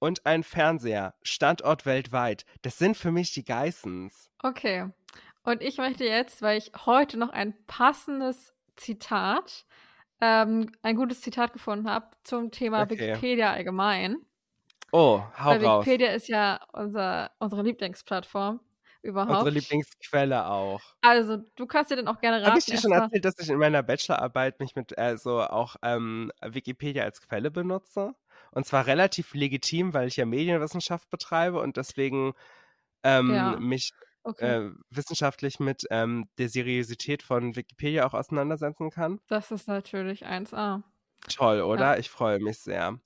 und 0.00 0.26
ein 0.26 0.42
Fernseher. 0.42 1.14
Standort 1.22 1.86
weltweit. 1.86 2.44
Das 2.62 2.78
sind 2.78 2.96
für 2.96 3.12
mich 3.12 3.32
die 3.32 3.44
Geissens. 3.44 4.30
Okay. 4.42 4.90
Und 5.42 5.62
ich 5.62 5.78
möchte 5.78 6.04
jetzt, 6.04 6.42
weil 6.42 6.58
ich 6.58 6.72
heute 6.86 7.18
noch 7.18 7.30
ein 7.30 7.54
passendes 7.66 8.54
Zitat, 8.76 9.66
ähm, 10.20 10.72
ein 10.82 10.96
gutes 10.96 11.22
Zitat 11.22 11.52
gefunden 11.52 11.88
habe 11.90 12.10
zum 12.24 12.50
Thema 12.50 12.82
Okay. 12.82 12.90
Wikipedia 12.90 13.52
allgemein. 13.52 14.18
Oh, 14.92 15.22
hau 15.38 15.50
Weil 15.50 15.64
raus. 15.64 15.86
Wikipedia 15.86 16.12
ist 16.12 16.28
ja 16.28 16.60
unser, 16.72 17.30
unsere 17.38 17.62
Lieblingsplattform 17.62 18.60
überhaupt. 19.02 19.30
Unsere 19.30 19.50
Lieblingsquelle 19.50 20.46
auch. 20.46 20.96
Also, 21.02 21.38
du 21.56 21.66
kannst 21.66 21.90
dir 21.90 21.96
dann 21.96 22.08
auch 22.08 22.20
gerne 22.20 22.42
raten. 22.42 22.46
Habe 22.50 22.58
ich 22.58 22.66
dir 22.66 22.78
schon 22.78 22.92
erzählt, 22.92 23.24
dass 23.24 23.38
ich 23.38 23.48
in 23.48 23.58
meiner 23.58 23.82
Bachelorarbeit 23.82 24.60
mich 24.60 24.74
mit 24.76 24.98
also 24.98 25.40
auch 25.42 25.76
ähm, 25.82 26.32
Wikipedia 26.42 27.04
als 27.04 27.20
Quelle 27.22 27.50
benutze? 27.50 28.14
Und 28.52 28.66
zwar 28.66 28.86
relativ 28.86 29.34
legitim, 29.34 29.94
weil 29.94 30.08
ich 30.08 30.16
ja 30.16 30.26
Medienwissenschaft 30.26 31.08
betreibe 31.10 31.60
und 31.60 31.76
deswegen 31.76 32.32
ähm, 33.04 33.28
Ja. 33.28 33.60
mich 33.60 33.92
Okay, 34.24 34.54
äh, 34.54 34.70
wissenschaftlich 34.90 35.60
mit 35.60 35.84
ähm, 35.90 36.28
der 36.38 36.48
Seriosität 36.50 37.22
von 37.22 37.56
Wikipedia 37.56 38.06
auch 38.06 38.14
auseinandersetzen 38.14 38.90
kann. 38.90 39.20
das 39.28 39.50
ist 39.50 39.66
natürlich 39.66 40.26
1A. 40.26 40.82
Toll, 41.28 41.60
oder? 41.62 41.98
Ich 41.98 42.10
freue 42.10 42.38
mich 42.40 42.58
sehr. 42.58 43.00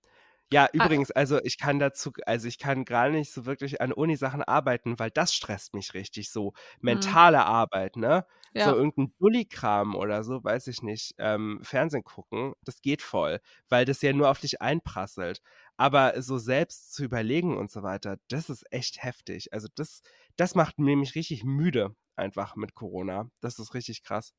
Ja, 0.52 0.68
Ah. 0.78 0.88
übrigens, 0.88 1.10
also 1.10 1.40
ich 1.42 1.58
kann 1.58 1.78
dazu, 1.78 2.12
also 2.26 2.46
ich 2.48 2.58
kann 2.58 2.84
gar 2.84 3.08
nicht 3.08 3.32
so 3.32 3.46
wirklich 3.46 3.80
an 3.80 3.92
Uni-Sachen 3.92 4.42
arbeiten, 4.42 4.98
weil 4.98 5.10
das 5.10 5.34
stresst 5.34 5.74
mich 5.74 5.94
richtig 5.94 6.30
so. 6.30 6.52
Mentale 6.80 7.44
Arbeit, 7.44 7.96
ne? 7.96 8.26
Mhm. 8.54 8.60
Ja, 8.60 8.74
So 8.74 8.76
irgendein 8.76 9.12
Dulli-Kram 9.18 9.96
oder 9.96 10.22
so, 10.22 10.44
weiß 10.44 10.68
ich 10.68 10.82
nicht, 10.82 11.14
ähm, 11.18 11.58
Fernsehen 11.62 12.04
gucken, 12.04 12.52
das 12.62 12.82
geht 12.82 13.02
voll, 13.02 13.40
weil 13.68 13.84
das 13.84 14.00
ja 14.02 14.12
nur 14.12 14.30
auf 14.30 14.38
dich 14.40 14.62
einprasselt. 14.62 15.40
Aber 15.76 16.22
so 16.22 16.38
selbst 16.38 16.94
zu 16.94 17.02
überlegen 17.04 17.56
und 17.56 17.70
so 17.70 17.82
weiter, 17.82 18.18
das 18.28 18.48
ist 18.50 18.64
echt 18.70 19.02
heftig. 19.02 19.52
Also 19.52 19.66
das, 19.74 20.02
das 20.36 20.54
macht 20.54 20.78
mir 20.78 20.86
nämlich 20.86 21.14
richtig 21.16 21.42
müde, 21.44 21.96
einfach 22.16 22.54
mit 22.54 22.74
Corona. 22.74 23.28
Das 23.40 23.58
ist 23.58 23.74
richtig 23.74 24.02
krass. 24.04 24.34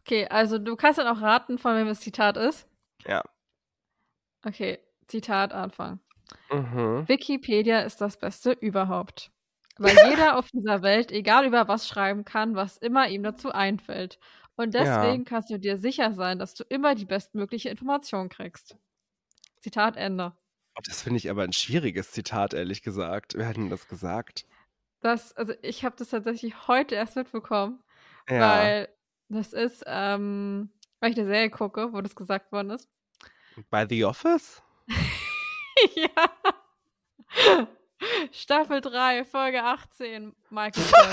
okay, 0.00 0.26
also 0.28 0.58
du 0.58 0.76
kannst 0.76 0.98
dann 0.98 1.06
auch 1.06 1.20
raten, 1.22 1.58
von 1.58 1.76
wem 1.76 1.86
das 1.86 2.00
Zitat 2.00 2.36
ist. 2.36 2.66
Ja. 3.06 3.22
Okay, 4.46 4.78
Zitat 5.10 5.52
Anfang. 5.52 6.00
Mhm. 6.50 7.08
Wikipedia 7.08 7.80
ist 7.80 8.00
das 8.00 8.16
Beste 8.18 8.52
überhaupt. 8.52 9.30
Weil 9.78 9.96
jeder 10.10 10.36
auf 10.38 10.48
dieser 10.50 10.82
Welt, 10.82 11.10
egal 11.10 11.46
über 11.46 11.66
was, 11.66 11.88
schreiben 11.88 12.24
kann, 12.24 12.54
was 12.54 12.76
immer 12.76 13.08
ihm 13.08 13.22
dazu 13.22 13.50
einfällt. 13.52 14.18
Und 14.56 14.74
Ja. 14.74 15.02
deswegen 15.02 15.24
kannst 15.24 15.48
du 15.50 15.58
dir 15.58 15.78
sicher 15.78 16.12
sein, 16.12 16.38
dass 16.38 16.54
du 16.54 16.64
immer 16.68 16.94
die 16.94 17.06
bestmögliche 17.06 17.70
Information 17.70 18.28
kriegst. 18.28 18.76
Zitat 19.60 19.96
Ende. 19.96 20.32
Oh, 20.76 20.80
Das 20.86 21.02
finde 21.02 21.16
ich 21.18 21.30
aber 21.30 21.42
ein 21.44 21.52
schwieriges 21.52 22.12
Zitat, 22.12 22.52
ehrlich 22.54 22.82
gesagt. 22.82 23.34
Wer 23.36 23.48
hat 23.48 23.56
denn 23.56 23.70
das 23.70 23.88
gesagt? 23.88 24.44
Das, 25.00 25.32
also 25.34 25.54
ich 25.62 25.84
habe 25.84 25.96
das 25.96 26.10
tatsächlich 26.10 26.68
heute 26.68 26.94
erst 26.94 27.16
mitbekommen, 27.16 27.82
Ja. 28.28 28.40
weil 28.40 28.88
das 29.30 29.52
ist, 29.54 29.82
ähm, 29.86 30.70
weil 31.00 31.12
ich 31.12 31.18
eine 31.18 31.26
Serie 31.26 31.50
gucke, 31.50 31.92
wo 31.94 32.00
das 32.02 32.14
gesagt 32.14 32.52
worden 32.52 32.70
ist. 32.70 32.90
Bei 33.70 33.86
The 33.88 34.04
Office? 34.04 34.62
ja. 35.94 36.30
Staffel 38.32 38.80
3, 38.80 39.24
Folge 39.24 39.62
18, 39.62 40.34
Michael. 40.50 40.84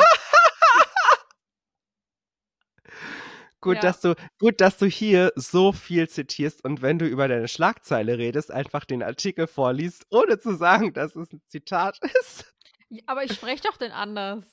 Gut, 3.60 3.75
Ja. 3.77 3.81
dass 3.81 4.01
du, 4.01 4.13
gut, 4.39 4.62
dass 4.62 4.77
du 4.77 4.86
hier 4.86 5.31
so 5.36 5.72
viel 5.74 6.07
zitierst 6.07 6.63
und 6.63 6.81
wenn 6.84 7.00
du 7.00 7.07
über 7.07 7.27
deine 7.27 7.48
Schlagzeile 7.48 8.17
redest, 8.19 8.51
einfach 8.51 8.86
den 8.86 9.01
Artikel 9.01 9.48
vorliest, 9.48 10.05
ohne 10.12 10.38
zu 10.39 10.55
sagen, 10.55 10.93
dass 10.93 11.15
es 11.15 11.34
ein 11.34 11.41
Zitat 11.48 12.00
ist. 12.22 12.53
Ja, 12.89 13.01
Aber 13.07 13.24
ich 13.24 13.34
spreche 13.34 13.63
doch 13.63 13.77
denn 13.77 13.91
anders. 13.91 14.46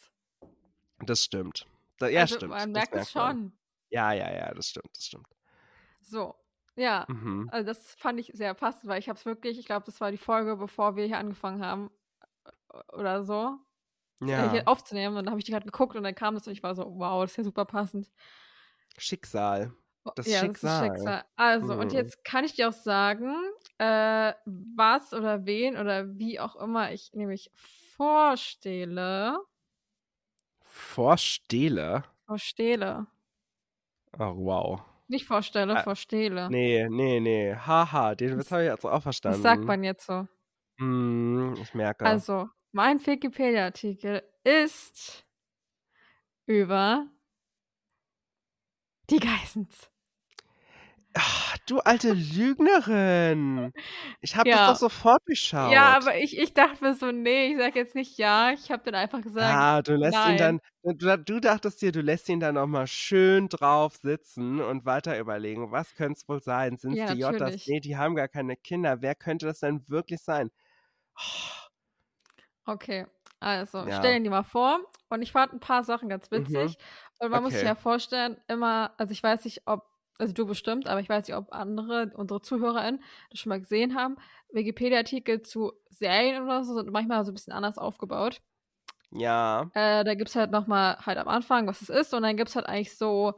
Das 1.01 1.23
stimmt. 1.23 1.67
Da, 1.99 2.09
ja, 2.09 2.23
also, 2.23 2.37
stimmt. 2.37 2.53
Man 2.53 2.73
merkt 2.73 2.95
es 2.95 3.11
schon. 3.13 3.53
Ja, 3.91 4.13
ja, 4.13 4.33
ja, 4.35 4.53
das 4.55 4.71
stimmt, 4.71 4.91
das 4.97 5.05
stimmt. 5.05 5.29
So, 6.01 6.35
ja. 6.77 7.09
Mhm. 7.09 7.49
Also 7.49 7.67
das 7.67 7.95
fand 7.97 8.19
ich 8.21 8.33
sehr 8.35 8.55
passend, 8.55 8.89
weil 8.91 8.99
ich 9.01 9.09
habe 9.09 9.19
es 9.19 9.27
wirklich, 9.27 9.59
ich 9.59 9.67
glaube, 9.67 9.87
das 9.87 10.01
war 10.01 10.11
die 10.11 10.17
Folge, 10.19 10.57
bevor 10.57 10.97
wir 10.97 11.05
hier 11.07 11.19
angefangen 11.19 11.65
haben 11.65 11.91
äh, 12.73 12.79
oder 12.97 13.25
so, 13.25 13.59
äh, 14.37 14.49
Ja, 14.49 14.49
hier 14.49 14.69
aufzunehmen. 14.69 15.17
Und 15.17 15.25
dann 15.27 15.31
habe 15.33 15.41
ich 15.41 15.47
die 15.47 15.53
gerade 15.53 15.67
geguckt 15.67 15.97
und 15.97 16.05
dann 16.05 16.15
kam 16.17 16.35
das 16.35 16.47
und 16.49 16.55
ich 16.55 16.63
war 16.65 16.75
so, 16.77 16.85
wow, 16.99 17.23
das 17.25 17.33
ist 17.33 17.39
ja 17.39 17.45
super 17.45 17.65
passend. 17.67 18.11
Schicksal. 18.99 19.73
Oh, 20.07 20.13
Das 20.15 20.27
ja, 20.27 20.47
Schicksal. 20.47 20.59
das 20.61 20.63
ist 20.63 20.77
Schicksal. 20.77 21.25
Also, 21.37 21.79
und 21.79 21.93
Mhm. 21.93 21.93
jetzt 21.93 22.25
kann 22.25 22.45
ich 22.45 22.53
dir 22.55 22.69
auch 22.69 22.73
sagen, 22.75 23.35
äh, 23.79 24.35
was 24.45 25.15
oder 25.15 25.47
wen 25.47 25.77
oder 25.79 26.19
wie 26.19 26.39
auch 26.41 26.57
immer 26.57 26.93
ich 26.93 27.13
nämlich 27.15 27.51
vorstelle. 27.55 29.39
Vorstehle. 30.65 32.03
Vorstelle. 32.27 33.07
Oh, 34.19 34.33
wow. 34.33 34.85
Nicht 35.07 35.27
vorstelle, 35.27 35.75
Ä- 35.79 35.83
vorstelle. 35.85 36.49
Nee, 36.51 36.89
nee, 36.89 37.21
nee. 37.21 37.55
Haha, 37.55 38.15
den 38.15 38.31
Das- 38.31 38.39
Witz 38.39 38.51
habe 38.53 38.63
ich 38.65 38.69
jetzt 38.71 38.85
auch 38.85 39.03
verstanden. 39.03 39.43
Das 39.43 39.53
sagt 39.53 39.65
man 39.65 39.85
jetzt 39.85 40.07
so. 40.07 40.27
Hm, 40.79 41.55
ich 41.61 41.75
merke. 41.75 42.05
Also, 42.07 42.49
mein 42.73 43.05
Wikipedia-Artikel 43.05 44.23
ist 44.43 45.27
über 46.47 47.07
die 49.11 49.19
Geissens. 49.21 49.91
Ach, 51.17 51.57
du 51.67 51.79
alte 51.81 52.13
Lügnerin. 52.13 53.73
Ich 54.21 54.37
habe 54.37 54.49
Ja. 54.49 54.51
das 54.51 54.63
doch 54.65 54.75
sofort 54.77 55.25
geschaut. 55.27 55.95
Ja, 55.95 55.97
aber 55.97 56.19
ich, 56.19 56.39
ich 56.39 56.55
dachte 56.55 56.85
mir 56.85 56.95
so, 56.95 57.13
nee, 57.13 57.53
ich 57.53 57.59
sag 57.59 57.77
jetzt 57.77 57.95
nicht 57.95 58.19
ja. 58.19 58.53
Ich 58.53 58.71
habe 58.71 58.85
dann 58.85 58.95
einfach 58.97 59.23
gesagt, 59.23 59.63
Ah, 59.63 59.83
du 59.83 59.97
lässt 59.97 60.25
ihn 60.25 60.37
nein. 60.37 60.37
dann, 60.37 60.61
du, 60.85 61.17
du 61.19 61.41
dachtest 61.41 61.83
dir, 61.83 61.91
du 61.91 62.01
lässt 62.03 62.29
ihn 62.29 62.39
dann 62.39 62.55
nochmal 62.55 62.87
schön 62.87 63.49
drauf 63.49 63.97
sitzen 63.97 64.61
und 64.61 64.85
weiter 64.85 65.19
überlegen, 65.19 65.73
was 65.73 65.95
könnte 65.97 66.19
es 66.21 66.29
wohl 66.29 66.41
sein? 66.41 66.77
Sind 66.77 66.99
es 66.99 67.03
Ja, 67.03 67.15
die 67.17 67.25
natürlich. 67.25 67.61
Nee, 67.65 67.81
die 67.81 67.97
haben 67.97 68.15
gar 68.15 68.29
keine 68.29 68.57
Kinder. 68.57 69.03
Wer 69.03 69.17
könnte 69.17 69.47
das 69.47 69.59
denn 69.59 69.89
wirklich 69.89 70.21
sein? 70.23 70.51
Oh, 71.19 71.69
Okay, 72.67 73.07
also 73.41 73.87
Ja. 73.87 73.91
stell 73.91 74.17
dir 74.19 74.23
die 74.25 74.31
mal 74.31 74.43
vor. 74.43 74.81
Und 75.11 75.23
ich 75.23 75.33
fand 75.33 75.53
ein 75.53 75.61
paar 75.61 75.85
Sachen 75.85 76.09
ganz 76.09 76.31
Mhm. 76.35 76.75
witzig. 76.75 76.79
Und 77.19 77.31
man 77.31 77.43
muss 77.43 77.55
sich 77.55 77.63
Okay. 77.63 77.69
ja 77.69 77.75
vorstellen, 77.75 78.41
immer, 78.49 78.95
also 78.99 79.13
ich 79.13 79.23
weiß 79.23 79.45
nicht, 79.45 79.63
ob, 79.67 79.83
also 80.19 80.33
du 80.33 80.47
bestimmt, 80.47 80.89
aber 80.89 81.01
ich 81.01 81.09
weiß 81.09 81.27
nicht, 81.29 81.37
ob 81.37 81.53
andere, 81.53 82.13
unsere 82.15 82.41
ZuhörerInnen, 82.43 83.03
das 83.31 83.41
schon 83.41 83.51
mal 83.51 83.61
gesehen 83.61 83.95
haben. 83.97 84.17
Wikipedia-Artikel 84.53 85.43
zu 85.43 85.73
Serien 85.91 86.43
oder 86.45 86.65
so 86.65 86.75
sind 86.75 86.91
manchmal 86.93 87.25
so 87.25 87.33
ein 87.33 87.35
bisschen 87.35 87.53
anders 87.53 87.79
aufgebaut. 87.79 88.41
ja. 89.11 89.71
Äh, 89.73 90.05
da 90.05 90.15
gibt 90.15 90.31
es 90.31 90.37
halt 90.37 90.51
nochmal 90.51 90.99
halt 91.05 91.19
am 91.19 91.29
Anfang, 91.29 91.67
was 91.67 91.83
es 91.83 91.89
ist. 91.89 92.15
Und 92.15 92.23
dann 92.23 92.37
gibt 92.37 92.49
es 92.51 92.57
halt 92.57 92.67
eigentlich 92.67 92.97
so, 92.97 93.35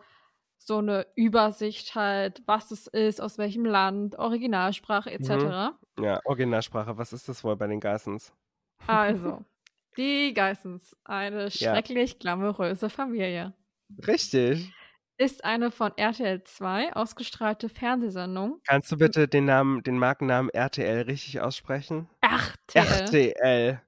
so 0.59 0.79
eine 0.79 1.07
Übersicht 1.15 1.95
halt, 1.95 2.43
was 2.47 2.71
es 2.71 2.87
ist, 2.87 3.21
aus 3.21 3.39
welchem 3.39 3.65
Land, 3.65 4.19
Originalsprache 4.19 5.11
etc. 5.11 5.79
Ja, 5.99 6.21
Originalsprache. 6.25 6.99
Was 6.99 7.13
ist 7.13 7.29
das 7.29 7.43
wohl 7.45 7.57
bei 7.57 7.67
den 7.67 7.81
Geissens? 7.81 8.33
Also, 8.87 9.45
die 9.97 10.35
Geissens, 10.35 10.97
eine 11.05 11.51
Ja. 11.51 11.73
schrecklich 11.73 12.19
glamouröse 12.19 12.91
Familie, 12.91 13.55
Richtig. 14.07 14.73
Ist 15.19 15.45
eine 15.45 15.71
von 15.71 15.93
RTL 15.97 16.43
2 16.45 16.95
ausgestrahlte 16.95 17.69
Fernsehsendung. 17.69 18.61
Kannst 18.67 18.93
du 18.93 18.97
bitte 18.97 19.29
den 19.29 19.47
Namen, 19.47 19.83
den 19.83 19.99
Markennamen 19.99 20.51
RTL 20.51 21.03
richtig 21.03 21.41
aussprechen? 21.41 22.09
RTL. 22.21 23.35
RTL. 23.35 23.81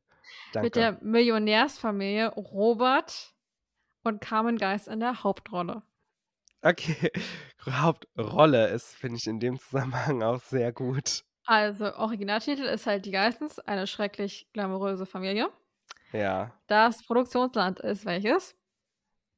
Danke. 0.53 0.67
Mit 0.67 0.77
der 0.77 0.99
Millionärsfamilie 1.03 2.29
Robert 2.35 3.35
und 4.05 4.21
Carmen 4.21 4.57
Geist 4.57 4.88
in 4.88 5.01
der 5.01 5.23
Hauptrolle. 5.23 5.83
Okay. 6.62 7.11
Hauptrolle 7.67 8.69
ist, 8.69 8.95
finde 8.95 9.19
ich, 9.19 9.27
in 9.27 9.41
dem 9.41 9.59
Zusammenhang 9.59 10.23
auch 10.23 10.41
sehr 10.41 10.73
gut. 10.73 11.25
Also, 11.47 11.95
Originaltitel 11.95 12.62
ist 12.62 12.87
halt 12.87 13.05
Die 13.07 13.11
Geissens, 13.11 13.59
eine 13.59 13.87
schrecklich 13.87 14.49
glamouröse 14.53 15.07
Familie. 15.07 15.51
Ja, 16.12 16.53
Das 16.69 17.03
Produktionsland 17.05 17.81
ist 17.81 18.05
welches? 18.07 18.55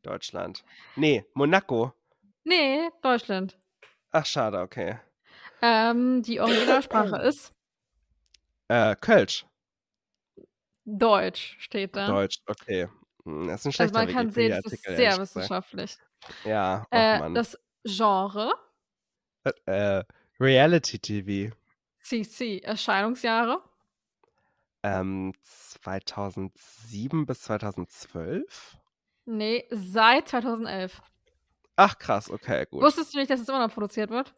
Deutschland. 0.02 0.64
Nee, 0.96 1.24
Monaco. 1.34 1.92
Nee, 2.44 2.88
Deutschland. 3.02 3.58
Ach, 4.12 4.26
schade, 4.26 4.60
okay. 4.60 4.98
Ähm, 5.62 6.22
die 6.22 6.40
Originalsprache 6.40 7.16
ist 7.22 7.52
Äh, 8.68 8.96
Kölsch. 8.96 9.46
Deutsch, 10.84 11.56
steht 11.60 11.94
da. 11.96 12.06
Deutsch, 12.08 12.40
okay. 12.46 12.88
Hm, 13.24 13.46
Das 13.48 13.60
ist 13.60 13.66
ein 13.66 13.68
Also 13.68 13.72
schlechter 13.72 13.98
man 13.98 14.08
kann 14.08 14.30
sehen, 14.30 14.50
das 14.50 14.72
ist 14.72 14.82
sehr 14.84 15.18
wissenschaftlich. 15.18 15.96
Ja, 16.44 16.84
oh 16.90 16.96
Äh, 16.96 17.32
das 17.34 17.58
Genre, 17.84 18.52
äh, 19.66 20.02
Reality 20.38 20.98
TV. 20.98 21.54
CC, 22.02 22.58
Erscheinungsjahre, 22.60 23.62
Ähm, 24.82 25.34
2007 25.42 27.26
bis 27.26 27.42
2012? 27.42 28.78
Nee, 29.24 29.64
seit 29.70 30.28
2011. 30.28 31.00
Ach, 31.76 31.98
krass, 31.98 32.30
okay, 32.30 32.66
gut. 32.70 32.82
Wusstest 32.82 33.14
du 33.14 33.18
nicht, 33.18 33.30
dass 33.30 33.40
es 33.40 33.48
immer 33.48 33.66
noch 33.66 33.72
produziert 33.72 34.10
wird? 34.10 34.34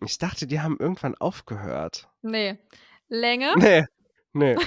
Ich 0.00 0.18
dachte, 0.18 0.46
die 0.46 0.60
haben 0.60 0.76
irgendwann 0.78 1.14
aufgehört. 1.16 2.08
Nee. 2.22 2.58
Länge? 3.08 3.54
Nee, 3.56 3.84
nee. 4.32 4.56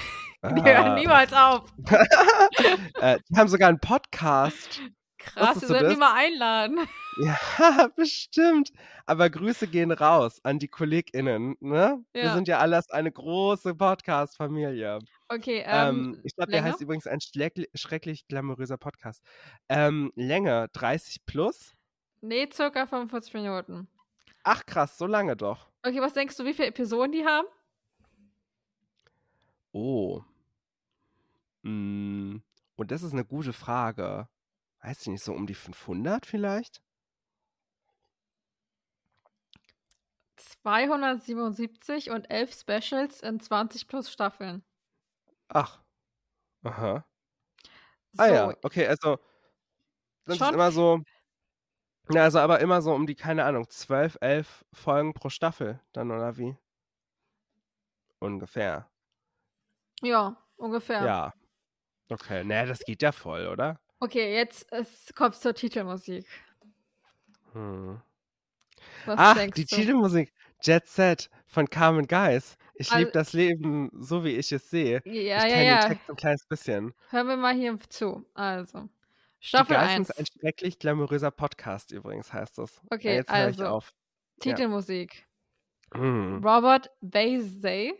Die 0.54 0.62
hören 0.62 0.86
Ah. 0.92 0.94
niemals 0.94 1.32
auf. 1.32 1.72
äh, 3.00 3.18
die 3.28 3.36
haben 3.36 3.48
sogar 3.48 3.68
einen 3.70 3.80
Podcast. 3.80 4.80
Krass, 5.18 5.60
wir 5.62 5.66
sollten 5.66 5.90
die 5.90 5.96
mal 5.96 6.14
einladen. 6.14 6.78
Ja, 7.20 7.88
bestimmt. 7.96 8.70
Aber 9.04 9.28
Grüße 9.28 9.66
gehen 9.66 9.90
raus 9.90 10.38
an 10.44 10.60
die 10.60 10.68
KollegInnen. 10.68 11.56
Ne? 11.58 12.04
Wir 12.12 12.22
Ja. 12.26 12.34
sind 12.34 12.46
ja 12.46 12.58
alles 12.60 12.88
eine 12.90 13.10
große 13.10 13.74
Podcast-Familie. 13.74 15.00
Okay, 15.30 15.62
Ähm, 15.66 16.08
ähm, 16.14 16.20
ich 16.24 16.34
glaube, 16.34 16.50
der 16.52 16.62
heißt 16.64 16.80
übrigens 16.80 17.06
ein 17.06 17.20
schrecklich 17.20 18.26
glamouröser 18.28 18.78
Podcast. 18.78 19.22
Ähm, 19.68 20.10
Länge 20.16 20.68
30 20.72 21.26
plus? 21.26 21.74
nee, 22.20 22.48
circa 22.52 22.86
45 22.86 23.34
Minuten. 23.34 23.88
Ach 24.42 24.66
krass, 24.66 24.98
so 24.98 25.06
lange 25.06 25.36
doch. 25.36 25.70
Okay, 25.84 26.00
was 26.00 26.12
denkst 26.14 26.36
du, 26.36 26.44
wie 26.44 26.54
viele 26.54 26.68
Episoden 26.68 27.12
die 27.12 27.24
haben? 27.24 27.46
Oh. 29.72 30.24
Mm, 31.64 32.38
Und 32.76 32.90
das 32.90 33.02
ist 33.02 33.12
eine 33.12 33.24
gute 33.24 33.52
Frage. 33.52 34.28
Weiß 34.82 35.02
ich 35.02 35.08
nicht, 35.08 35.24
so 35.24 35.32
um 35.34 35.46
die 35.46 35.54
500 35.54 36.26
vielleicht? 36.26 36.82
277 40.36 42.10
und 42.10 42.30
11 42.30 42.52
Specials 42.52 43.20
in 43.22 43.40
20 43.40 43.88
plus 43.88 44.10
Staffeln. 44.12 44.62
Ach. 45.48 45.80
Aha. 46.62 47.04
So, 48.12 48.22
Ah 48.22 48.26
ja, 48.26 48.54
okay, 48.62 48.86
also 48.86 49.18
das 50.24 50.40
ist 50.40 50.52
immer 50.52 50.72
so, 50.72 51.02
ja, 52.10 52.24
also 52.24 52.38
aber 52.38 52.60
immer 52.60 52.82
so 52.82 52.92
um 52.92 53.06
die, 53.06 53.14
keine 53.14 53.44
Ahnung, 53.44 53.68
12, 53.68 54.18
11 54.20 54.64
Folgen 54.72 55.14
pro 55.14 55.28
Staffel 55.28 55.80
dann, 55.92 56.10
oder 56.10 56.36
wie? 56.36 56.56
Ungefähr. 58.18 58.90
ja, 60.02 60.36
ungefähr. 60.56 61.04
Ja. 61.04 61.34
Okay, 62.10 62.44
ne, 62.44 62.66
das 62.66 62.80
geht 62.80 63.02
ja 63.02 63.12
voll, 63.12 63.46
oder? 63.46 63.78
Okay, 64.00 64.34
jetzt 64.34 64.72
es 64.72 65.12
kommt 65.14 65.34
zur 65.34 65.54
Titelmusik. 65.54 66.26
Hm. 67.52 68.00
Was 69.06 69.16
Ach, 69.18 69.36
die 69.54 69.66
du? 69.66 69.76
Titelmusik. 69.76 70.32
Jet 70.62 70.86
Set 70.86 71.30
von 71.46 71.68
Carmen 71.68 72.06
Geis. 72.06 72.56
Ich 72.80 72.88
Also- 72.92 72.98
liebe 72.98 73.10
das 73.10 73.32
Leben, 73.32 73.90
so 73.92 74.22
wie 74.24 74.30
ich 74.36 74.52
es 74.52 74.70
sehe. 74.70 75.02
Ja, 75.04 75.10
ich 75.12 75.26
ja, 75.26 75.38
kenne 75.48 75.64
ja. 75.66 75.80
den 75.80 75.88
Text 75.88 76.10
ein 76.10 76.16
kleines 76.16 76.46
bisschen. 76.46 76.94
Hören 77.10 77.26
wir 77.26 77.36
mal 77.36 77.54
hier 77.54 77.76
zu. 77.88 78.24
Also, 78.34 78.88
Staffel 79.40 79.74
Geissens 79.76 80.10
1. 80.12 80.18
ein 80.18 80.26
schrecklich 80.26 80.78
glamouröser 80.78 81.30
Podcast 81.32 81.90
übrigens 81.90 82.32
heißt 82.32 82.58
das. 82.58 82.80
Okay, 82.90 83.16
jetzt 83.16 83.30
höre 83.30 83.36
ich 83.50 83.58
also. 83.60 83.66
auf. 83.66 83.92
Titelmusik. 84.40 85.26
Hm. 85.92 86.44
Robert 86.44 86.90
Baizey. 87.00 87.94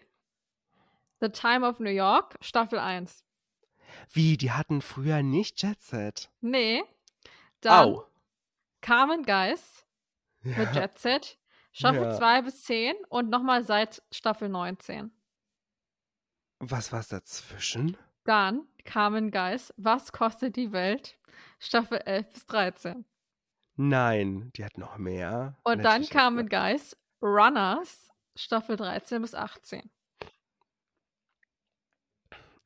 The 1.21 1.29
Time 1.31 1.67
of 1.67 1.81
New 1.81 1.91
York, 1.91 2.37
Staffel 2.41 2.79
1. 2.79 3.25
Wie, 4.13 4.37
die 4.37 4.53
hatten 4.53 4.81
früher 4.81 5.23
nicht 5.25 5.61
Jet 5.61 5.83
Set. 5.83 6.31
Nee. 6.41 6.85
Dann 7.63 7.89
Au. 7.95 8.05
Carmen 8.81 9.25
Geist 9.25 9.85
mit 10.43 10.57
Ja. 10.57 10.83
Jet 10.83 10.99
Set. 10.99 11.38
Staffel 11.73 12.03
Ja. 12.03 12.17
2 12.17 12.43
bis 12.43 12.63
10 12.65 12.95
und 13.09 13.29
nochmal 13.31 13.65
seit 13.65 14.03
Staffel 14.11 14.49
19. 14.49 15.13
Was 16.61 16.93
war's 16.93 17.09
dazwischen? 17.09 17.97
Dann 18.25 18.67
Carmen 18.85 19.31
Geist, 19.31 19.73
Was 19.77 20.13
kostet 20.13 20.57
die 20.57 20.73
Welt? 20.73 21.19
Staffel 21.61 21.99
11 21.99 22.29
bis 22.33 22.47
13. 22.47 23.05
Nein, 23.77 24.51
die 24.57 24.65
hat 24.65 24.77
noch 24.77 24.99
mehr. 24.99 25.57
Und 25.63 25.79
dann 25.85 26.03
Natürlich 26.03 26.11
Carmen. 26.11 26.49
Geist, 26.49 26.97
Runners, 27.23 28.09
Staffel 28.37 28.77
13 28.77 29.23
bis 29.23 29.35
18. 29.35 29.89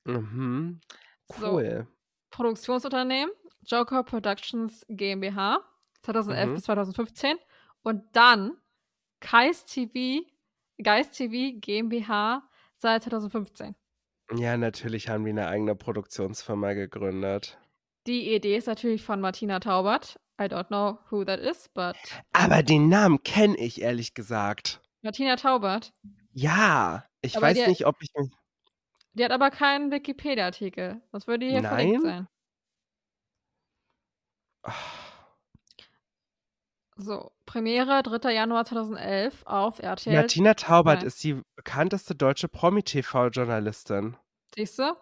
Mhm. 0.04 0.80
So. 1.36 1.52
Cool. 1.52 1.86
Produktionsunternehmen, 2.30 3.32
Joker 3.66 4.02
Productions 4.04 4.84
GmbH, 4.88 5.60
2011 6.02 6.48
Mhm. 6.48 6.54
bis 6.54 6.64
2015. 6.64 7.36
Und 7.82 8.04
dann 8.16 8.56
Geist 9.22 9.72
TV, 9.72 10.24
Geist 10.82 11.14
TV 11.16 11.58
GmbH 11.60 12.42
seit 12.78 13.04
2015. 13.04 13.74
Ja, 14.34 14.56
natürlich 14.56 15.08
haben 15.08 15.24
die 15.24 15.30
eine 15.30 15.46
eigene 15.48 15.74
Produktionsfirma 15.74 16.72
gegründet. 16.74 17.58
Die 18.06 18.34
Idee 18.34 18.56
ist 18.56 18.66
natürlich 18.66 19.02
von 19.02 19.20
Martina 19.20 19.60
Taubert. 19.60 20.18
I 20.40 20.44
don't 20.44 20.66
know 20.68 20.98
who 21.10 21.24
that 21.24 21.38
is, 21.40 21.68
but 21.68 21.94
Aber 22.32 22.62
den 22.62 22.88
Namen 22.88 23.22
kenne 23.22 23.56
ich 23.58 23.80
ehrlich 23.80 24.14
gesagt. 24.14 24.80
Martina 25.02 25.36
Taubert. 25.36 25.92
Ja, 26.32 27.04
ich 27.20 27.36
Aber 27.36 27.46
weiß 27.46 27.58
der- 27.58 27.68
nicht, 27.68 27.86
ob 27.86 27.96
ich. 28.02 28.08
Die 29.14 29.24
hat 29.24 29.30
aber 29.30 29.50
keinen 29.50 29.90
Wikipedia-Artikel. 29.90 31.02
Das 31.12 31.26
würde 31.26 31.46
hier 31.46 31.60
verlinkt 31.62 32.02
Nein? 32.02 32.28
sein. 34.64 34.72
So, 37.02 37.32
Premiere 37.46 38.02
3. 38.02 38.32
Januar 38.32 38.64
2011 38.64 39.44
auf 39.44 39.80
RTL. 39.80 40.14
Martina 40.14 40.54
Taubert 40.54 41.00
zwei. 41.00 41.06
ist 41.06 41.24
die 41.24 41.42
bekannteste 41.56 42.14
deutsche 42.14 42.48
Promi-TV-Journalistin. 42.48 44.16
Siehst 44.54 44.78
du? 44.78 44.96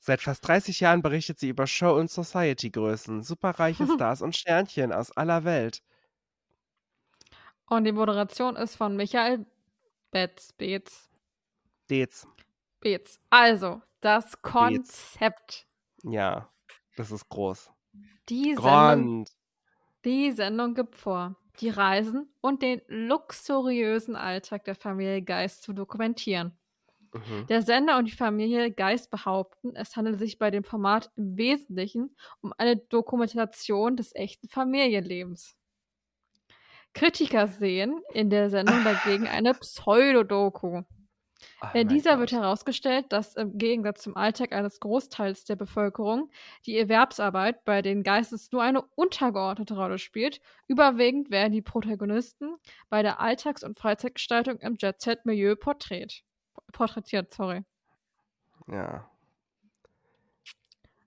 Seit 0.00 0.22
fast 0.22 0.46
30 0.48 0.80
Jahren 0.80 1.02
berichtet 1.02 1.38
sie 1.38 1.48
über 1.48 1.66
Show- 1.66 1.94
und 1.94 2.10
Society-Größen, 2.10 3.22
superreiche 3.22 3.86
Stars 3.94 4.22
und 4.22 4.34
Sternchen 4.34 4.92
aus 4.92 5.16
aller 5.16 5.44
Welt. 5.44 5.82
Und 7.66 7.84
die 7.84 7.92
Moderation 7.92 8.56
ist 8.56 8.74
von 8.74 8.96
Michael 8.96 9.46
Betz. 10.10 10.52
Beetz. 10.54 11.08
Dez. 11.88 12.26
Beetz. 12.80 13.20
Also, 13.30 13.82
das 14.00 14.42
Konzept. 14.42 15.68
Ja, 16.02 16.50
das 16.96 17.12
ist 17.12 17.28
groß. 17.28 17.70
Die 18.28 18.56
Sendung. 18.56 19.26
Die 20.04 20.32
Sendung 20.32 20.74
gibt 20.74 20.96
vor, 20.96 21.36
die 21.60 21.68
Reisen 21.68 22.32
und 22.40 22.62
den 22.62 22.80
luxuriösen 22.88 24.16
Alltag 24.16 24.64
der 24.64 24.74
Familie 24.74 25.22
Geist 25.22 25.62
zu 25.62 25.72
dokumentieren. 25.72 26.58
Mhm. 27.12 27.46
Der 27.48 27.62
Sender 27.62 27.98
und 27.98 28.06
die 28.06 28.16
Familie 28.16 28.70
Geist 28.70 29.10
behaupten, 29.10 29.74
es 29.74 29.96
handelt 29.96 30.18
sich 30.18 30.38
bei 30.38 30.50
dem 30.50 30.64
Format 30.64 31.10
im 31.16 31.36
Wesentlichen 31.36 32.16
um 32.40 32.52
eine 32.56 32.76
Dokumentation 32.76 33.96
des 33.96 34.14
echten 34.14 34.48
Familienlebens. 34.48 35.56
Kritiker 36.92 37.46
sehen 37.46 38.00
in 38.12 38.30
der 38.30 38.50
Sendung 38.50 38.82
dagegen 38.84 39.28
eine 39.28 39.54
Pseudodoku. 39.60 40.82
In 41.62 41.68
mein 41.72 41.88
dieser 41.88 42.12
Gott. 42.12 42.20
wird 42.20 42.32
herausgestellt, 42.32 43.06
dass 43.10 43.36
im 43.36 43.58
Gegensatz 43.58 44.02
zum 44.02 44.16
Alltag 44.16 44.52
eines 44.52 44.80
Großteils 44.80 45.44
der 45.44 45.56
Bevölkerung 45.56 46.30
die 46.66 46.78
Erwerbsarbeit 46.78 47.64
bei 47.64 47.82
den 47.82 48.02
Geistes 48.02 48.52
nur 48.52 48.62
eine 48.62 48.82
untergeordnete 48.94 49.74
Rolle 49.74 49.98
spielt. 49.98 50.40
Überwiegend 50.66 51.30
werden 51.30 51.52
die 51.52 51.62
Protagonisten 51.62 52.56
bei 52.88 53.02
der 53.02 53.20
Alltags- 53.20 53.64
und 53.64 53.78
Freizeitgestaltung 53.78 54.58
im 54.58 54.76
Jet-Set-Milieu 54.80 55.56
porträt 55.56 56.22
porträtiert. 56.72 57.32
Sorry. 57.34 57.64
Ja. 58.68 59.10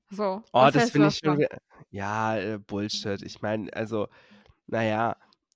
So. 0.09 0.43
Oh, 0.51 0.69
das 0.71 0.91
finde 0.91 1.07
ich 1.07 1.17
schon. 1.17 1.45
Ja, 1.89 2.37
äh, 2.37 2.59
Bullshit. 2.59 3.21
Ich 3.21 3.41
meine, 3.41 3.71
also, 3.73 4.07
naja, 4.67 5.15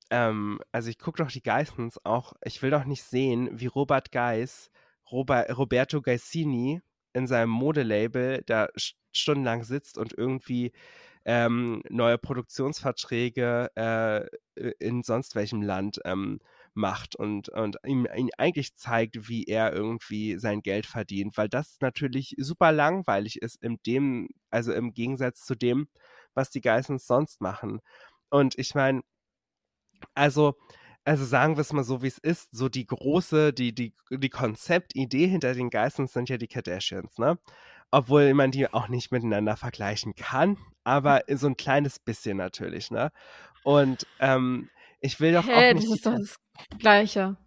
ähm, 0.09 0.59
also 0.71 0.89
ich 0.89 0.99
gucke 0.99 1.23
doch 1.23 1.31
die 1.31 1.41
Geissens 1.43 1.99
auch. 2.05 2.33
Ich 2.43 2.61
will 2.61 2.71
doch 2.71 2.85
nicht 2.85 3.03
sehen, 3.03 3.49
wie 3.53 3.67
Robert 3.67 4.11
Geiss, 4.11 4.69
Robert, 5.11 5.55
Roberto 5.57 6.01
Gaisini 6.01 6.81
in 7.13 7.27
seinem 7.27 7.49
Modelabel 7.49 8.43
da 8.45 8.65
st- 8.77 8.95
stundenlang 9.11 9.63
sitzt 9.63 9.97
und 9.97 10.13
irgendwie 10.13 10.71
ähm, 11.25 11.81
neue 11.89 12.17
Produktionsverträge 12.17 13.69
äh, 13.75 14.25
in 14.79 15.03
sonst 15.03 15.35
welchem 15.35 15.61
Land 15.61 15.99
ähm, 16.05 16.39
macht 16.73 17.15
und, 17.15 17.49
und 17.49 17.77
ihm, 17.85 18.07
ihm 18.15 18.29
eigentlich 18.37 18.75
zeigt, 18.75 19.27
wie 19.27 19.43
er 19.45 19.73
irgendwie 19.73 20.37
sein 20.37 20.61
Geld 20.61 20.85
verdient, 20.85 21.37
weil 21.37 21.49
das 21.49 21.77
natürlich 21.81 22.35
super 22.37 22.71
langweilig 22.71 23.41
ist, 23.41 23.61
in 23.61 23.77
dem, 23.85 24.29
also 24.51 24.71
im 24.73 24.93
Gegensatz 24.93 25.45
zu 25.45 25.55
dem, 25.55 25.87
was 26.33 26.49
die 26.51 26.61
Geissens 26.61 27.07
sonst 27.07 27.41
machen. 27.41 27.81
Und 28.29 28.57
ich 28.57 28.75
meine, 28.75 29.01
also, 30.13 30.55
also 31.05 31.25
sagen 31.25 31.55
wir 31.55 31.61
es 31.61 31.73
mal 31.73 31.83
so, 31.83 32.01
wie 32.01 32.07
es 32.07 32.17
ist, 32.17 32.49
so 32.51 32.69
die 32.69 32.85
große, 32.85 33.53
die, 33.53 33.73
die, 33.73 33.93
die 34.09 34.29
Konzeptidee 34.29 35.27
hinter 35.27 35.53
den 35.53 35.69
Geissens 35.69 36.13
sind 36.13 36.29
ja 36.29 36.37
die 36.37 36.47
Kardashians, 36.47 37.17
ne? 37.17 37.37
Obwohl 37.89 38.33
man 38.33 38.51
die 38.51 38.71
auch 38.73 38.89
nicht 38.89 39.11
miteinander 39.11 39.55
vergleichen 39.55 40.13
kann, 40.15 40.57
aber 40.83 41.21
so 41.29 41.47
ein 41.47 41.55
kleines 41.55 41.99
bisschen 41.99 42.37
natürlich, 42.37 42.91
ne? 42.91 43.11
Und 43.63 44.05
ähm, 44.19 44.69
ich 44.99 45.19
will 45.19 45.33
doch 45.33 45.45
Hä, 45.47 45.51
auch 45.51 45.73
das 45.73 45.83
nicht. 45.83 45.93
ist 45.93 46.05
doch 46.05 46.15
das 46.17 46.39
Gleiche. 46.79 47.37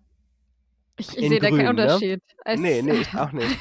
Ich, 0.97 1.17
ich 1.17 1.29
sehe 1.29 1.41
da 1.41 1.49
keinen 1.49 1.63
ne? 1.63 1.71
Unterschied. 1.71 2.23
Es 2.45 2.61
nee, 2.61 2.83
nee, 2.83 3.01
ich 3.01 3.15
auch 3.15 3.33
nicht. 3.33 3.57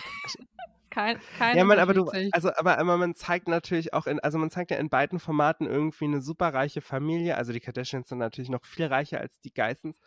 Kein, 1.00 1.20
kein 1.38 1.58
Ja, 1.58 1.64
man, 1.64 1.80
aber 1.80 1.94
du, 1.94 2.12
also, 2.32 2.52
aber, 2.56 2.78
aber 2.78 2.98
man 2.98 3.16
zeigt 3.16 3.48
natürlich 3.48 3.94
auch 3.94 4.06
in, 4.06 4.20
also 4.20 4.38
man 4.38 4.50
zeigt 4.50 4.72
ja 4.72 4.78
in 4.78 4.90
beiden 4.90 5.18
Formaten 5.18 5.66
irgendwie 5.66 6.06
eine 6.06 6.20
superreiche 6.20 6.82
Familie. 6.82 7.38
Also 7.38 7.54
die 7.54 7.62
Kardashians 7.62 8.10
sind 8.10 8.18
natürlich 8.18 8.50
noch 8.50 8.66
viel 8.66 8.88
reicher 8.88 9.22
als 9.22 9.40
die 9.40 9.54
Geissens, 9.54 9.98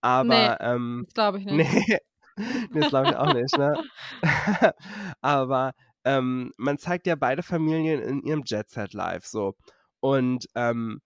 aber 0.00 0.58
ähm, 0.60 1.04
Das 1.06 1.14
glaube 1.14 1.38
ich 1.38 1.44
nicht. 1.46 1.72
nee, 1.72 1.98
nee, 2.36 2.80
das 2.80 2.88
glaube 2.88 3.10
ich 3.10 3.16
auch 3.16 3.32
nicht, 3.32 3.56
ne? 3.56 3.78
aber 5.20 5.72
ähm, 6.04 6.52
man 6.56 6.78
zeigt 6.78 7.06
ja 7.06 7.14
beide 7.14 7.44
Familien 7.44 8.00
in 8.02 8.22
ihrem 8.24 8.42
Jet 8.44 8.70
Set 8.70 8.92
Live 8.92 9.26
so 9.26 9.54
und 10.00 10.46
ähm, 10.56 11.00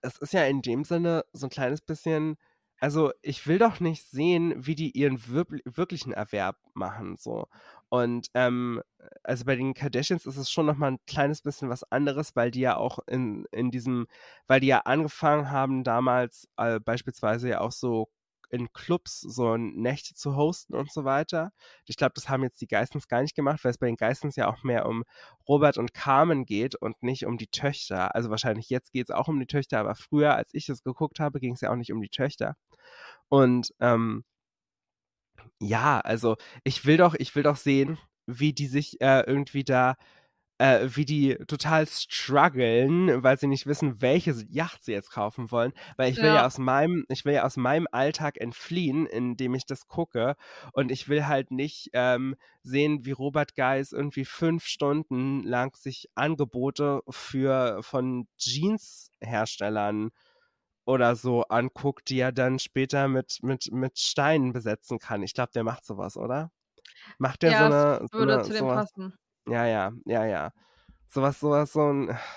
es 0.00 0.18
ist 0.18 0.32
ja 0.32 0.44
in 0.44 0.60
dem 0.60 0.82
Sinne 0.82 1.24
so 1.32 1.46
ein 1.46 1.50
kleines 1.50 1.82
bisschen 1.82 2.36
also 2.80 3.12
ich 3.22 3.46
will 3.46 3.58
doch 3.58 3.80
nicht 3.80 4.04
sehen, 4.04 4.54
wie 4.56 4.74
die 4.74 4.96
ihren 4.96 5.20
wirklichen 5.26 6.12
Erwerb 6.12 6.56
machen, 6.74 7.16
so. 7.16 7.48
Und 7.90 8.28
ähm, 8.34 8.82
also 9.22 9.44
bei 9.44 9.56
den 9.56 9.74
Kardashians 9.74 10.26
ist 10.26 10.36
es 10.36 10.50
schon 10.50 10.66
nochmal 10.66 10.92
ein 10.92 10.98
kleines 11.06 11.42
bisschen 11.42 11.70
was 11.70 11.84
anderes, 11.84 12.36
weil 12.36 12.50
die 12.50 12.60
ja 12.60 12.76
auch 12.76 12.98
in, 13.06 13.46
in 13.50 13.70
diesem, 13.70 14.06
weil 14.46 14.60
die 14.60 14.66
ja 14.68 14.80
angefangen 14.80 15.50
haben 15.50 15.84
damals 15.84 16.48
äh, 16.56 16.80
beispielsweise 16.80 17.48
ja 17.48 17.60
auch 17.60 17.72
so 17.72 18.08
in 18.50 18.72
Clubs 18.72 19.20
so 19.20 19.56
Nächte 19.56 20.14
zu 20.14 20.36
hosten 20.36 20.74
und 20.74 20.90
so 20.90 21.04
weiter. 21.04 21.52
Ich 21.86 21.96
glaube, 21.96 22.12
das 22.14 22.28
haben 22.28 22.42
jetzt 22.42 22.60
die 22.60 22.66
Geistens 22.66 23.08
gar 23.08 23.22
nicht 23.22 23.34
gemacht, 23.34 23.62
weil 23.62 23.70
es 23.70 23.78
bei 23.78 23.86
den 23.86 23.96
Geistens 23.96 24.36
ja 24.36 24.48
auch 24.48 24.62
mehr 24.62 24.86
um 24.86 25.04
Robert 25.46 25.78
und 25.78 25.94
Carmen 25.94 26.44
geht 26.44 26.74
und 26.74 27.02
nicht 27.02 27.26
um 27.26 27.36
die 27.38 27.48
Töchter. 27.48 28.14
Also 28.14 28.30
wahrscheinlich 28.30 28.70
jetzt 28.70 28.92
geht 28.92 29.08
es 29.08 29.14
auch 29.14 29.28
um 29.28 29.38
die 29.38 29.46
Töchter, 29.46 29.78
aber 29.78 29.94
früher, 29.94 30.34
als 30.34 30.50
ich 30.52 30.66
das 30.66 30.82
geguckt 30.82 31.20
habe, 31.20 31.40
ging 31.40 31.54
es 31.54 31.60
ja 31.60 31.70
auch 31.70 31.76
nicht 31.76 31.92
um 31.92 32.00
die 32.00 32.08
Töchter. 32.08 32.56
Und 33.28 33.72
ähm, 33.80 34.24
ja, 35.60 36.00
also 36.00 36.36
ich 36.64 36.84
will 36.86 36.96
doch, 36.96 37.14
ich 37.18 37.34
will 37.34 37.42
doch 37.42 37.56
sehen, 37.56 37.98
wie 38.26 38.52
die 38.52 38.66
sich 38.66 39.00
äh, 39.00 39.20
irgendwie 39.26 39.64
da, 39.64 39.96
äh, 40.58 40.88
wie 40.94 41.04
die 41.04 41.36
total 41.46 41.86
strugglen, 41.86 43.22
weil 43.22 43.38
sie 43.38 43.46
nicht 43.46 43.66
wissen, 43.66 44.00
welche 44.02 44.32
Yacht 44.50 44.84
sie 44.84 44.92
jetzt 44.92 45.10
kaufen 45.10 45.50
wollen. 45.50 45.72
Weil 45.96 46.12
ich 46.12 46.20
will 46.22 46.32
ja, 46.32 46.36
Ja. 46.36 46.46
aus 46.46 46.58
meinem, 46.58 47.04
ich 47.08 47.24
will 47.24 47.34
ja 47.34 47.44
aus 47.44 47.56
meinem 47.56 47.86
Alltag 47.92 48.38
entfliehen, 48.40 49.06
indem 49.06 49.54
ich 49.54 49.66
das 49.66 49.86
gucke. 49.88 50.36
Und 50.72 50.90
ich 50.92 51.08
will 51.08 51.26
halt 51.26 51.50
nicht 51.52 51.90
ähm, 51.92 52.36
sehen, 52.62 53.04
wie 53.06 53.12
Robert 53.12 53.54
Geis 53.54 53.92
irgendwie 53.92 54.24
fünf 54.24 54.66
Stunden 54.66 55.42
lang 55.44 55.76
sich 55.76 56.08
Angebote 56.14 57.02
für 57.08 57.82
von 57.82 58.26
Jeans-Herstellern 58.38 60.10
oder 60.88 61.16
so 61.16 61.42
anguckt, 61.42 62.08
die 62.08 62.18
er 62.18 62.32
dann 62.32 62.58
später 62.58 63.08
mit, 63.08 63.42
mit, 63.42 63.70
mit 63.70 63.98
Steinen 63.98 64.54
besetzen 64.54 64.98
kann. 64.98 65.22
Ich 65.22 65.34
glaube, 65.34 65.50
der 65.52 65.62
macht 65.62 65.84
sowas, 65.84 66.16
oder? 66.16 66.50
Macht 67.18 67.42
der 67.42 67.50
ja, 67.50 67.58
so 67.58 67.64
eine. 67.64 68.08
So 68.10 68.18
würde 68.18 68.34
eine 68.34 68.42
zu 68.42 68.52
dem 68.52 68.58
sowas? 68.60 68.76
passen. 68.76 69.14
Ja, 69.46 69.66
ja, 69.66 69.92
ja, 70.06 70.24
ja. 70.24 70.52
Sowas, 71.06 71.38
sowas, 71.38 71.72
so 71.72 71.92
ein. 71.92 72.18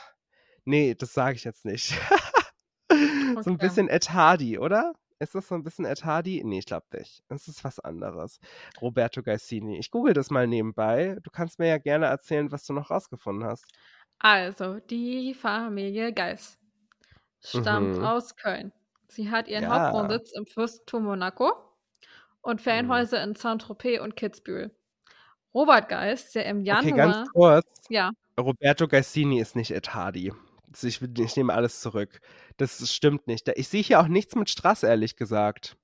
Nee, 0.63 0.93
das 0.93 1.15
sage 1.15 1.37
ich 1.37 1.43
jetzt 1.43 1.65
nicht. 1.65 1.99
so 3.41 3.49
ein 3.49 3.57
bisschen 3.57 3.89
Ed 3.89 4.13
Hardy, 4.13 4.59
oder? 4.59 4.93
Ist 5.17 5.33
das 5.33 5.47
so 5.47 5.55
ein 5.55 5.63
bisschen 5.63 5.85
Ed 5.85 6.05
Hardy? 6.05 6.43
Nee, 6.45 6.59
ich 6.59 6.67
glaube 6.67 6.85
nicht. 6.93 7.23
Es 7.29 7.47
ist 7.47 7.63
was 7.63 7.79
anderes. 7.79 8.39
Roberto 8.79 9.23
Gaisini. 9.23 9.79
Ich 9.79 9.89
google 9.89 10.13
das 10.13 10.29
mal 10.29 10.45
nebenbei. 10.45 11.17
Du 11.23 11.31
kannst 11.31 11.57
mir 11.57 11.67
ja 11.67 11.79
gerne 11.79 12.05
erzählen, 12.05 12.51
was 12.51 12.63
du 12.67 12.73
noch 12.73 12.91
rausgefunden 12.91 13.43
hast. 13.43 13.65
Also, 14.19 14.79
die 14.79 15.33
Familie 15.33 16.13
Geis 16.13 16.60
stammt 17.43 17.97
Mhm. 17.97 18.03
aus 18.05 18.35
Köln. 18.35 18.71
Sie 19.07 19.29
hat 19.31 19.47
ihren 19.47 19.63
Ja. 19.63 19.91
Hauptwohnsitz 19.91 20.31
im 20.33 20.45
Fürstentum 20.45 21.03
Monaco 21.05 21.51
und 22.41 22.61
Mhm. 22.61 22.63
Ferienhäuser 22.63 23.23
in 23.23 23.35
Saint-Tropez 23.35 23.99
und 24.01 24.15
Kitzbühel. 24.15 24.71
Robert 25.53 25.89
Geis, 25.89 26.31
der 26.31 26.45
im 26.47 26.65
Okay, 26.69 26.91
Januar, 26.91 26.97
ganz 26.97 27.29
kurz. 27.33 27.65
ja, 27.89 28.11
Roberto 28.39 28.87
Gaisini 28.87 29.39
ist 29.41 29.55
nicht 29.55 29.71
Ed 29.71 29.93
Hardy. 29.93 30.33
Also 30.73 30.87
Ich, 30.87 31.01
ich 31.01 31.35
nehme 31.35 31.53
alles 31.53 31.81
zurück. 31.81 32.21
Das 32.57 32.89
stimmt 32.93 33.27
nicht. 33.27 33.47
Ich 33.55 33.67
sehe 33.69 33.83
hier 33.83 33.99
auch 33.99 34.07
nichts 34.07 34.35
mit 34.35 34.49
Strass, 34.49 34.83
ehrlich 34.83 35.15
gesagt. 35.17 35.77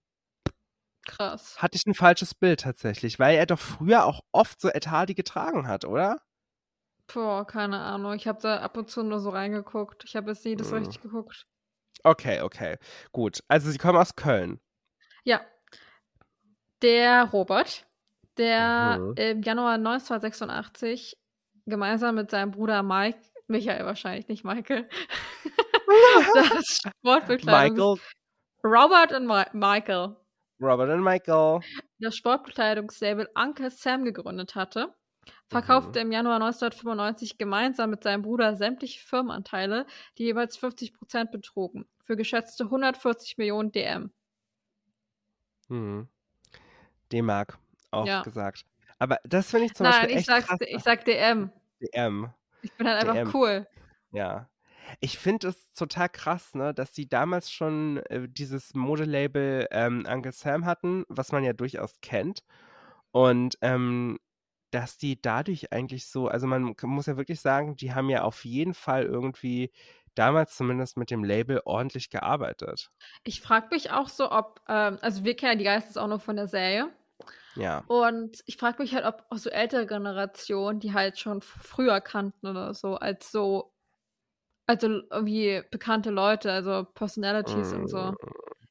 krass. 1.08 1.60
Hatte 1.62 1.76
ich 1.76 1.86
ein 1.86 1.94
falsches 1.94 2.34
Bild 2.36 2.62
tatsächlich, 2.62 3.20
weil 3.20 3.36
er 3.38 3.46
doch 3.46 3.60
früher 3.60 4.06
auch 4.06 4.22
oft 4.32 4.62
so 4.62 4.70
Ed 4.70 4.88
Hardy 4.88 5.14
getragen 5.16 5.68
hat, 5.68 5.86
oder? 5.86 6.22
Boah, 7.14 7.46
keine 7.48 7.80
Ahnung. 7.80 8.14
Ich 8.14 8.28
habe 8.28 8.40
da 8.42 8.58
ab 8.60 8.78
und 8.78 8.90
zu 8.90 9.04
nur 9.04 9.20
so 9.20 9.30
reingeguckt. 9.30 10.04
Ich 10.06 10.16
habe 10.16 10.32
jetzt 10.32 10.44
nie 10.46 10.56
das 10.56 10.72
Hm. 10.72 10.80
richtig 10.80 11.02
geguckt. 11.02 11.46
Okay, 12.04 12.42
okay. 12.42 12.78
Gut. 13.12 13.40
Also 13.48 13.72
sie 13.72 13.78
kommen 13.78 13.98
aus 13.98 14.16
Köln. 14.16 14.60
Ja. 15.24 15.42
Der 16.82 17.26
Robert, 17.32 17.86
der 18.38 18.98
Mhm. 19.00 19.14
im 19.18 19.42
Januar 19.42 19.78
1986 19.78 21.18
gemeinsam 21.66 22.16
mit 22.16 22.30
seinem 22.30 22.52
Bruder 22.52 22.84
Mike, 22.84 23.20
Michael 23.48 23.86
wahrscheinlich, 23.86 24.28
nicht 24.28 24.44
Michael, 24.44 24.88
das 26.36 26.80
Sportbekleidungs... 27.00 28.02
Michael, 28.64 28.82
Robert 28.82 29.12
und 29.14 29.26
Mi 29.28 29.44
Michael. 29.54 30.16
Robert 30.62 30.90
und 30.90 31.04
Michael. 31.04 31.60
das 32.00 32.16
Sportbekleidungslabel 32.16 33.28
Uncle 33.36 33.72
Sam 33.72 34.04
gegründet 34.06 34.56
hatte, 34.56 34.94
verkaufte 35.48 36.00
im 36.00 36.12
Januar 36.12 36.36
1995 36.36 37.38
gemeinsam 37.38 37.90
mit 37.90 38.04
seinem 38.04 38.22
Bruder 38.22 38.56
sämtliche 38.56 39.00
Firmenanteile, 39.02 39.86
die 40.18 40.24
jeweils 40.26 40.58
50% 40.60 41.32
betrugen, 41.32 41.86
für 42.02 42.16
geschätzte 42.16 42.66
140 42.66 43.38
Millionen 43.38 43.72
DM. 43.72 44.12
Hm. 45.70 46.08
D-Mark, 47.12 47.58
auch 47.92 48.06
Ja. 48.08 48.22
gesagt. 48.22 48.66
Aber 49.00 49.20
das 49.24 49.52
finde 49.52 49.68
ich 49.68 49.74
zum 49.76 49.86
Nein, 49.86 49.94
Beispiel 49.94 50.10
ich, 50.12 50.18
echt 50.18 50.28
sag's, 50.28 50.48
krass. 50.48 50.60
ich 50.62 50.84
sag 50.84 51.06
DM. 51.06 51.52
DM. 51.82 52.30
Ich 52.62 52.74
bin 52.74 52.88
halt 52.88 53.00
einfach 53.02 53.14
DM. 53.14 53.32
cool. 53.36 53.68
Ja. 54.12 54.50
Ich 55.02 55.20
finde 55.20 55.50
es 55.50 55.74
total 55.74 56.08
krass, 56.10 56.56
ne, 56.56 56.74
dass 56.74 56.92
die 56.94 57.10
damals 57.10 57.52
schon 57.52 57.98
äh, 58.10 58.28
dieses 58.30 58.74
Modelabel 58.74 59.68
ähm, 59.72 60.06
Uncle 60.10 60.32
Sam 60.32 60.66
hatten, 60.66 61.04
was 61.10 61.32
man 61.34 61.44
ja 61.44 61.54
durchaus 61.54 62.00
kennt. 62.02 62.44
Und 63.12 63.58
ähm, 63.62 64.18
dass 64.72 64.98
die 64.98 65.22
dadurch 65.22 65.72
eigentlich 65.72 66.08
so, 66.08 66.28
also 66.28 66.48
man 66.48 66.76
muss 66.84 67.06
ja 67.06 67.18
wirklich 67.18 67.40
sagen, 67.40 67.76
die 67.76 67.94
haben 67.94 68.10
ja 68.10 68.24
auf 68.24 68.46
jeden 68.46 68.74
Fall 68.74 69.04
irgendwie 69.04 69.72
damals 70.16 70.56
zumindest 70.56 70.98
mit 70.98 71.12
dem 71.12 71.24
Label 71.24 71.62
ordentlich 71.66 72.10
gearbeitet. 72.10 72.90
Ich 73.24 73.42
frage 73.42 73.68
mich 73.72 73.92
auch 73.92 74.10
so, 74.10 74.32
ob, 74.32 74.62
ähm, 74.68 74.98
also 75.02 75.24
wir 75.24 75.36
kennen 75.36 75.54
ja 75.54 75.58
die 75.58 75.64
Geistes 75.64 75.98
auch 75.98 76.08
nur 76.08 76.20
von 76.20 76.36
der 76.36 76.48
Serie. 76.48 76.90
Ja. 77.56 77.84
Und 77.88 78.44
ich 78.46 78.58
frage 78.58 78.82
mich 78.82 78.94
halt, 78.94 79.06
ob 79.06 79.26
auch 79.30 79.38
so 79.38 79.50
ältere 79.50 79.86
Generationen, 79.88 80.80
die 80.80 80.94
halt 80.94 81.20
schon 81.20 81.42
früher 81.42 82.02
kannten 82.02 82.48
oder 82.48 82.74
so, 82.74 82.96
als 82.96 83.32
so, 83.32 83.74
also 84.68 85.02
irgendwie 85.10 85.64
bekannte 85.72 86.12
Leute, 86.12 86.52
also 86.52 86.86
Personalities 86.94 87.74
und 87.74 87.88
so. 87.88 88.14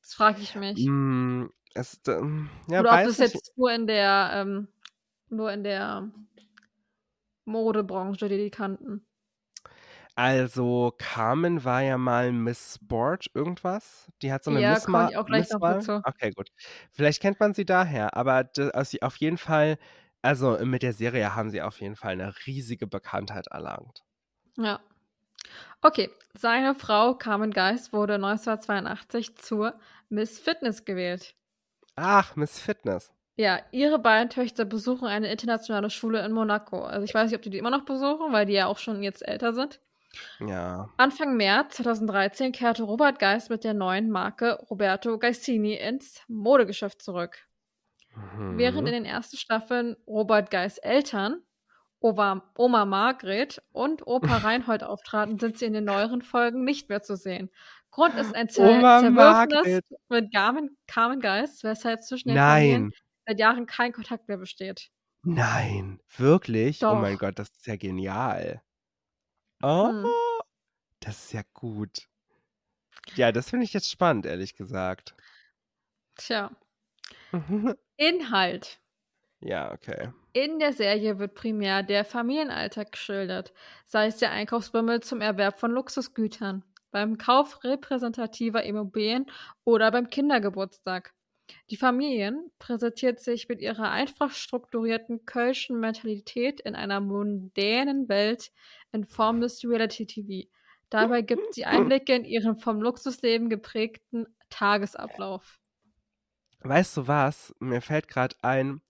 Das 0.03 0.15
frage 0.15 0.41
ich 0.41 0.55
mich. 0.55 0.87
Mm, 0.87 1.47
es, 1.75 2.01
ähm, 2.07 2.49
ja, 2.69 2.81
oder 2.81 2.91
ob 2.93 3.05
das 3.05 3.19
nicht. 3.19 3.35
jetzt 3.35 3.57
nur 3.57 3.73
in 3.73 3.87
der, 3.87 4.31
ähm, 4.35 4.69
nur 5.31 5.53
in 5.53 5.65
der 5.65 6.11
Modebranche, 7.45 8.29
die 8.29 8.37
die 8.37 8.51
kannten. 8.53 9.05
Also 10.15 10.95
Carmen 10.99 11.65
war 11.65 11.83
ja 11.83 11.99
mal 11.99 12.33
Miss 12.33 12.75
Sport 12.83 13.27
irgendwas. 13.35 14.11
Die 14.23 14.33
hat 14.33 14.45
so 14.45 14.51
eine 14.51 14.63
Ja, 14.63 14.81
Miss 14.81 14.87
komme 14.91 15.05
ich 15.05 15.17
auch 15.17 15.27
gleich 15.27 15.49
noch 15.51 15.61
dazu. 15.63 16.03
Okay, 16.03 16.31
gut. 16.33 16.51
Vielleicht 16.93 17.21
kennt 17.21 17.41
man 17.41 17.53
sie 17.55 17.65
daher, 17.65 18.17
aber 18.17 18.45
d- 18.45 18.71
also 18.73 18.97
auf 19.03 19.17
jeden 19.17 19.39
Fall, 19.39 19.77
also 20.23 20.59
mit 20.65 20.83
der 20.83 20.93
Serie 20.93 21.35
haben 21.35 21.51
sie 21.51 21.63
auf 21.63 21.81
jeden 21.81 21.97
Fall 21.97 22.13
eine 22.13 22.33
riesige 22.47 22.87
Bekanntheit 22.87 23.49
erlangt. 23.49 24.05
Ja. 24.59 24.81
Okay, 25.83 26.11
seine 26.35 26.75
Frau 26.75 27.15
Carmen 27.15 27.51
Geist 27.51 27.93
wurde 27.93 28.19
1982 28.19 29.37
zur 29.37 29.79
Miss 30.11 30.39
Fitness 30.39 30.85
gewählt. 30.85 31.35
Ach, 31.97 32.37
Miss 32.37 32.59
Fitness. 32.59 33.13
Ja, 33.37 33.61
ihre 33.71 33.99
beiden 33.99 34.31
Töchter 34.31 34.65
besuchen 34.65 35.07
eine 35.07 35.31
internationale 35.31 35.91
Schule 35.91 36.25
in 36.25 36.33
Monaco. 36.33 36.83
Also 36.85 37.05
ich 37.05 37.13
weiß 37.15 37.31
nicht, 37.31 37.37
ob 37.37 37.43
die 37.43 37.51
die 37.51 37.59
immer 37.59 37.71
noch 37.71 37.85
besuchen, 37.85 38.33
weil 38.33 38.47
die 38.47 38.55
ja 38.55 38.67
auch 38.67 38.79
schon 38.79 39.03
jetzt 39.03 39.27
älter 39.27 39.53
sind. 39.53 39.81
Ja. 40.41 40.89
Anfang 40.97 41.37
März 41.37 41.77
2013 41.77 42.53
kehrte 42.53 42.85
Robert 42.85 43.19
Geist 43.19 43.51
mit 43.51 43.65
der 43.65 43.75
neuen 43.75 44.11
Marke 44.11 44.55
Roberto 44.71 45.19
Gaistini 45.19 45.75
ins 45.75 46.23
Modegeschäft 46.29 47.03
zurück. 47.03 47.47
Während 48.39 48.89
in 48.89 48.95
Mhm. 48.95 49.05
den 49.05 49.05
ersten 49.05 49.37
Staffeln 49.37 49.97
Robert 50.07 50.51
Geists 50.51 50.79
Eltern, 50.79 51.43
Oma, 52.01 52.51
Oma 52.57 52.87
Margret 52.87 53.63
und 53.73 54.07
Opa 54.07 54.39
Reinhold 54.51 54.85
auftraten, 54.85 55.39
sind 55.39 55.59
sie 55.59 55.67
in 55.67 55.75
den 55.75 55.85
neueren 55.85 56.23
Folgen 56.23 56.65
nicht 56.65 56.89
mehr 56.89 57.03
zu 57.03 57.17
sehen. 57.17 57.51
Grund 57.91 58.15
ist 58.17 58.35
ein 58.35 58.49
Zer 58.49 58.81
Zerwürfnis 59.01 59.81
mit 60.09 60.33
Carmen, 60.35 60.77
Carmen 60.87 61.21
Geist, 61.21 61.65
weshalb 61.65 62.03
zwischen 62.03 62.29
den 62.31 62.39
Familien 62.39 62.83
Nein, 62.85 62.93
seit 63.27 63.39
Jahren 63.41 63.67
kein 63.67 63.93
Kontakt 63.93 64.29
mehr 64.29 64.39
besteht. 64.39 64.91
nein, 65.23 66.01
wirklich? 66.17 66.87
Oh 66.89 66.95
mein 66.95 67.19
Doch. 67.19 67.19
Gott, 67.19 67.39
das 67.39 67.49
ist 67.51 67.67
ja 67.67 67.77
genial. 67.77 68.63
Oh, 69.63 69.93
Hm. 70.03 70.07
das 71.01 71.25
ist 71.27 71.33
ja 71.33 71.43
gut. 71.55 72.09
Ja, 73.17 73.33
das 73.33 73.51
finde 73.51 73.65
ich 73.65 73.73
jetzt 73.73 73.91
spannend, 73.91 74.27
ehrlich 74.27 74.55
gesagt. 74.55 75.17
Tja, 76.17 76.51
Inhalt. 77.99 78.81
Ja, 79.41 79.73
okay. 79.73 80.13
In 80.33 80.59
der 80.61 80.73
Serie 80.73 81.19
wird 81.19 81.35
primär 81.35 81.83
der 81.83 82.05
Familienalltag 82.05 82.93
geschildert, 82.93 83.53
sei 83.87 84.07
es 84.07 84.19
der 84.19 84.31
Einkaufsbummel 84.31 85.01
zum 85.03 85.21
Erwerb 85.21 85.59
von 85.59 85.73
Luxusgütern, 85.73 86.63
beim 86.93 87.19
Kauf 87.19 87.65
repräsentativer 87.65 88.63
Immobilien 88.63 89.27
oder 89.65 89.91
beim 89.91 90.09
Kindergeburtstag. 90.11 91.13
Die 91.71 91.77
Familien 91.77 92.51
präsentiert 92.59 93.21
sich 93.21 93.49
mit 93.49 93.61
ihrer 93.61 93.91
einfach 93.91 94.33
strukturierten 94.33 95.25
kölschen 95.25 95.79
Mentalität 95.81 96.61
in 96.61 96.75
einer 96.75 97.01
mondänen 97.01 98.09
Welt 98.09 98.53
in 98.93 99.05
Form 99.05 99.41
des 99.41 99.65
Reality-TV. 99.65 100.49
Dabei 100.91 101.23
gibt 101.23 101.55
sie 101.55 101.65
Einblicke 101.65 102.15
in 102.15 102.25
ihren 102.25 102.57
vom 102.57 102.81
Luxusleben 102.81 103.49
geprägten 103.49 104.27
Tagesablauf. 104.51 105.59
Weißt 106.61 106.97
du 106.97 107.09
was? 107.09 107.55
Mir 107.59 107.81
fällt 107.81 108.09
gerade 108.09 108.37
ein, 108.43 108.81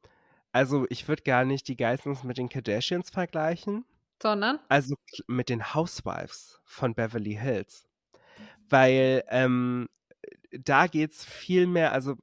also 0.52 0.86
ich 0.88 1.08
würde 1.08 1.22
gar 1.22 1.44
nicht 1.44 1.68
die 1.68 1.76
Geissens 1.76 2.24
mit 2.24 2.38
den 2.38 2.48
Kardashians 2.48 3.10
vergleichen, 3.10 3.84
Sondern, 4.22 4.58
also 4.68 4.94
mit 5.26 5.48
den 5.48 5.74
Housewives 5.74 6.60
von 6.64 6.94
Beverly 6.94 7.34
Hills. 7.34 7.88
Weil 8.68 9.24
ähm, 9.28 9.88
da 10.64 10.86
geht's 10.86 11.24
viel 11.24 11.66
mehr, 11.66 11.92
also 11.92 12.16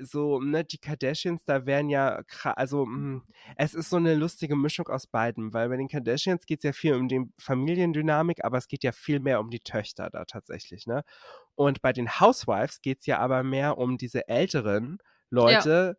so, 0.00 0.40
ne, 0.40 0.64
die 0.64 0.78
Kardashians, 0.78 1.44
da 1.44 1.66
werden 1.66 1.88
ja, 1.90 2.22
also 2.44 2.86
mh, 2.86 3.22
es 3.56 3.74
ist 3.74 3.90
so 3.90 3.96
eine 3.96 4.14
lustige 4.14 4.54
Mischung 4.56 4.86
aus 4.88 5.06
beiden, 5.08 5.52
weil 5.52 5.68
bei 5.68 5.76
den 5.76 5.88
Kardashians 5.88 6.46
geht's 6.46 6.62
ja 6.64 6.72
viel 6.72 6.94
um 6.94 7.08
die 7.08 7.24
Familiendynamik, 7.38 8.44
aber 8.44 8.58
es 8.58 8.68
geht 8.68 8.84
ja 8.84 8.92
viel 8.92 9.18
mehr 9.20 9.40
um 9.40 9.50
die 9.50 9.60
Töchter 9.60 10.08
da 10.10 10.24
tatsächlich, 10.24 10.86
ne? 10.86 11.02
Und 11.56 11.82
bei 11.82 11.92
den 11.92 12.20
Housewives 12.20 12.80
geht's 12.80 13.06
ja 13.06 13.18
aber 13.18 13.42
mehr 13.42 13.76
um 13.78 13.98
diese 13.98 14.28
älteren 14.28 14.98
Leute, 15.30 15.96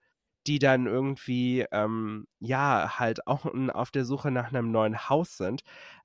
die 0.47 0.59
dann 0.59 0.87
irgendwie, 0.87 1.65
ähm, 1.71 2.27
ja, 2.39 2.99
halt 2.99 3.27
auch 3.27 3.45
auf 3.73 3.91
der 3.91 4.05
Suche 4.05 4.31
nach 4.31 4.49
einem 4.49 4.71
neuen 4.71 5.09
Haus 5.09 5.37
sind. 5.37 5.61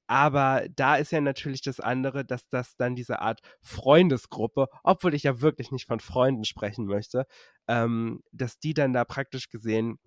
Aber 0.08 0.66
da 0.74 0.96
ist 0.96 1.12
ja 1.12 1.20
natürlich 1.20 1.60
das 1.60 1.80
andere, 1.80 2.24
dass 2.24 2.48
das 2.48 2.76
dann 2.76 2.96
diese 2.96 3.20
Art 3.20 3.40
Freundesgruppe, 3.60 4.68
obwohl 4.82 5.14
ich 5.14 5.24
ja 5.24 5.42
wirklich 5.42 5.70
nicht 5.70 5.86
von 5.86 6.00
Freunden 6.00 6.44
sprechen 6.44 6.86
möchte, 6.86 7.26
ähm, 7.68 8.22
dass 8.32 8.58
die 8.58 8.72
dann 8.72 8.94
da 8.94 9.04
praktisch 9.04 9.50
gesehen, 9.50 9.98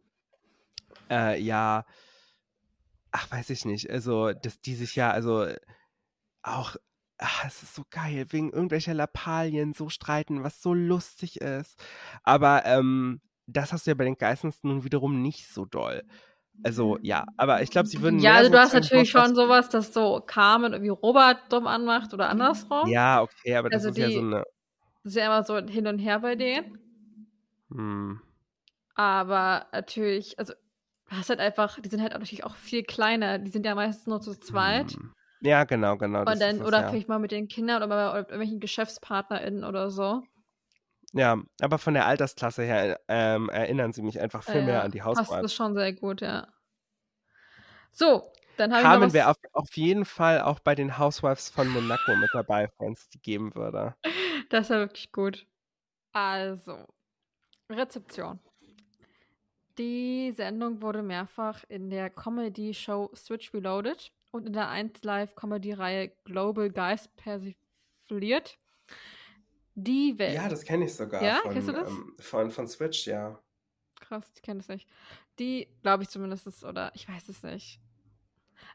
äh, 1.11 1.39
ja, 1.39 1.85
ach, 3.11 3.29
weiß 3.31 3.51
ich 3.51 3.65
nicht, 3.65 3.89
also, 3.91 4.33
dass 4.33 4.59
die 4.59 4.75
sich 4.75 4.95
ja, 4.95 5.11
also 5.11 5.47
auch, 6.41 6.75
ach, 7.19 7.45
es 7.45 7.61
ist 7.61 7.75
so 7.75 7.83
geil, 7.91 8.25
wegen 8.29 8.51
irgendwelcher 8.51 8.95
Lappalien 8.95 9.73
so 9.73 9.89
streiten, 9.89 10.43
was 10.43 10.61
so 10.61 10.73
lustig 10.73 11.41
ist. 11.41 11.79
Aber 12.23 12.65
ähm, 12.65 13.21
das 13.45 13.71
hast 13.73 13.85
du 13.85 13.91
ja 13.91 13.95
bei 13.95 14.05
den 14.05 14.17
Geissens 14.17 14.63
nun 14.63 14.83
wiederum 14.83 15.21
nicht 15.21 15.47
so 15.47 15.65
doll. 15.65 16.03
Also 16.63 17.00
ja, 17.02 17.26
aber 17.38 17.62
ich 17.62 17.71
glaube, 17.71 17.88
sie 17.88 18.02
würden. 18.02 18.19
Ja, 18.19 18.36
also 18.36 18.52
du 18.52 18.60
hast 18.60 18.74
natürlich 18.74 19.10
schon 19.10 19.36
sowas, 19.36 19.69
dass 19.69 19.93
so 19.93 20.21
Carmen 20.26 20.74
irgendwie 20.74 20.91
Robert 20.91 21.52
dumm 21.52 21.65
anmacht 21.67 22.13
oder 22.13 22.30
andersrum. 22.30 22.88
Ja, 22.88 23.21
okay, 23.21 23.56
aber 23.56 23.69
das 23.69 23.86
also 23.86 23.89
ist 23.89 23.97
die, 23.97 24.02
ja 24.02 24.12
so 24.12 24.19
eine. 24.19 24.43
Das 25.04 25.13
ist 25.13 25.15
ja 25.15 25.26
immer 25.26 25.43
so 25.43 25.58
hin 25.58 25.88
und 25.88 25.97
her 25.97 26.19
bei 26.19 26.36
denen. 26.36 26.78
Hm. 27.71 28.21
Aber 28.93 29.65
natürlich, 29.71 30.38
also 30.38 30.54
du 30.54 31.15
hast 31.15 31.30
halt 31.30 31.39
einfach, 31.39 31.80
die 31.80 31.89
sind 31.89 32.02
halt 32.02 32.13
natürlich 32.13 32.43
auch 32.43 32.56
viel 32.56 32.84
kleiner. 32.84 33.39
Die 33.39 33.50
sind 33.50 33.65
ja 33.65 33.74
meistens 33.74 34.06
nur 34.06 34.21
zu 34.21 34.39
zweit. 34.39 34.91
Hm. 34.91 35.13
Ja, 35.41 35.63
genau, 35.63 35.97
genau. 35.97 36.19
Und 36.19 36.39
dann, 36.39 36.60
das, 36.60 36.67
oder 36.67 36.82
ja. 36.82 36.89
vielleicht 36.89 37.10
mal 37.10 37.17
mit 37.17 37.32
den 37.32 37.47
Kindern 37.47 37.82
oder 37.82 38.13
mit 38.17 38.30
irgendwelchen 38.30 38.60
GeschäftspartnerInnen 38.60 39.63
oder 39.63 39.89
so. 39.89 40.21
Ja, 41.13 41.41
aber 41.62 41.78
von 41.78 41.93
der 41.93 42.06
Altersklasse 42.06 42.63
her 42.63 43.00
ähm, 43.08 43.50
erinnern 43.50 43.91
sie 43.91 44.02
mich 44.02 44.19
einfach 44.19 44.43
viel 44.43 44.62
äh, 44.62 44.65
mehr 44.65 44.84
an 44.84 44.91
die 44.91 45.04
Housewives. 45.04 45.30
Passt 45.30 45.43
das 45.43 45.54
schon 45.54 45.74
sehr 45.74 45.93
gut, 45.93 46.21
ja. 46.21 46.47
So, 47.91 48.32
dann 48.58 48.71
habe 48.71 48.82
ich 48.82 48.86
Carmen 48.88 49.13
wäre 49.13 49.30
auf, 49.30 49.38
auf 49.52 49.76
jeden 49.76 50.06
Fall 50.06 50.41
auch 50.41 50.60
bei 50.60 50.76
den 50.76 50.97
Housewives 50.97 51.50
von 51.50 51.67
Monaco 51.67 52.15
mit 52.15 52.30
dabei, 52.34 52.71
wenn 52.80 52.93
es 52.93 53.10
die 53.10 53.19
geben 53.19 53.56
würde. 53.56 53.95
Das 54.50 54.69
wäre 54.69 54.82
wirklich 54.82 55.13
gut. 55.13 55.47
Also, 56.12 56.86
Rezeption. 57.69 58.39
Die 59.78 60.34
Sendung 60.36 60.82
wurde 60.82 61.04
mehrfach 61.04 61.63
in 61.69 61.89
der 61.89 62.10
Comedy-Show 62.10 63.12
Switch 63.15 63.54
Reloaded 63.54 64.12
und 64.32 64.45
in 64.45 64.54
der 64.54 64.67
1 64.69 65.04
Live-Comedy-Reihe 65.04 66.10
Global 66.26 66.69
Guys 66.69 67.08
persifliert. 67.15 68.58
Die 69.75 70.17
Welt. 70.17 70.36
Ja, 70.36 70.49
das 70.49 70.63
kenne 70.63 70.86
ich 70.86 70.93
sogar. 70.93 71.23
Ja, 71.23 71.39
von, 71.41 71.53
kennst 71.53 71.67
du 71.69 71.73
das? 71.73 71.89
Ähm, 71.89 72.15
von, 72.19 72.51
von 72.51 72.67
Switch, 72.67 73.07
ja. 73.07 73.39
Krass, 73.99 74.31
ich 74.36 74.41
kenne 74.41 74.60
das 74.60 74.67
nicht. 74.67 74.89
Die, 75.39 75.67
glaube 75.81 76.03
ich 76.03 76.10
zumindest, 76.10 76.63
oder 76.63 76.91
ich 76.93 77.07
weiß 77.07 77.29
es 77.29 77.43
nicht. 77.43 77.79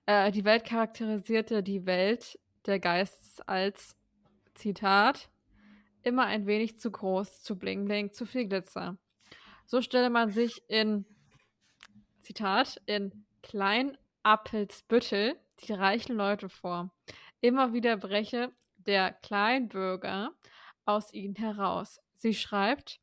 Äh, 0.06 0.30
die 0.32 0.44
Welt 0.44 0.64
charakterisierte 0.64 1.62
die 1.62 1.85
Welt 1.87 2.38
der 2.64 2.78
Geistes 2.78 3.40
als, 3.46 3.96
Zitat, 4.54 5.28
immer 6.02 6.24
ein 6.24 6.46
wenig 6.46 6.78
zu 6.78 6.90
groß, 6.90 7.42
zu 7.42 7.59
bling 7.59 7.85
bling, 7.85 8.12
zu 8.12 8.26
viel 8.26 8.46
Glitzer. 8.46 8.96
So 9.66 9.82
stelle 9.82 10.11
man 10.11 10.30
sich 10.30 10.62
in, 10.68 11.04
Zitat, 12.22 12.80
in 12.87 13.26
Kleinappelsbüttel 13.42 15.37
die 15.61 15.72
reichen 15.72 16.16
Leute 16.16 16.48
vor. 16.48 16.90
Immer 17.40 17.72
wieder 17.72 17.96
breche 17.96 18.52
der 18.76 19.12
Kleinbürger 19.12 20.32
aus 20.87 21.12
ihnen 21.12 21.35
heraus. 21.35 22.01
Sie 22.16 22.35
schreibt, 22.35 23.01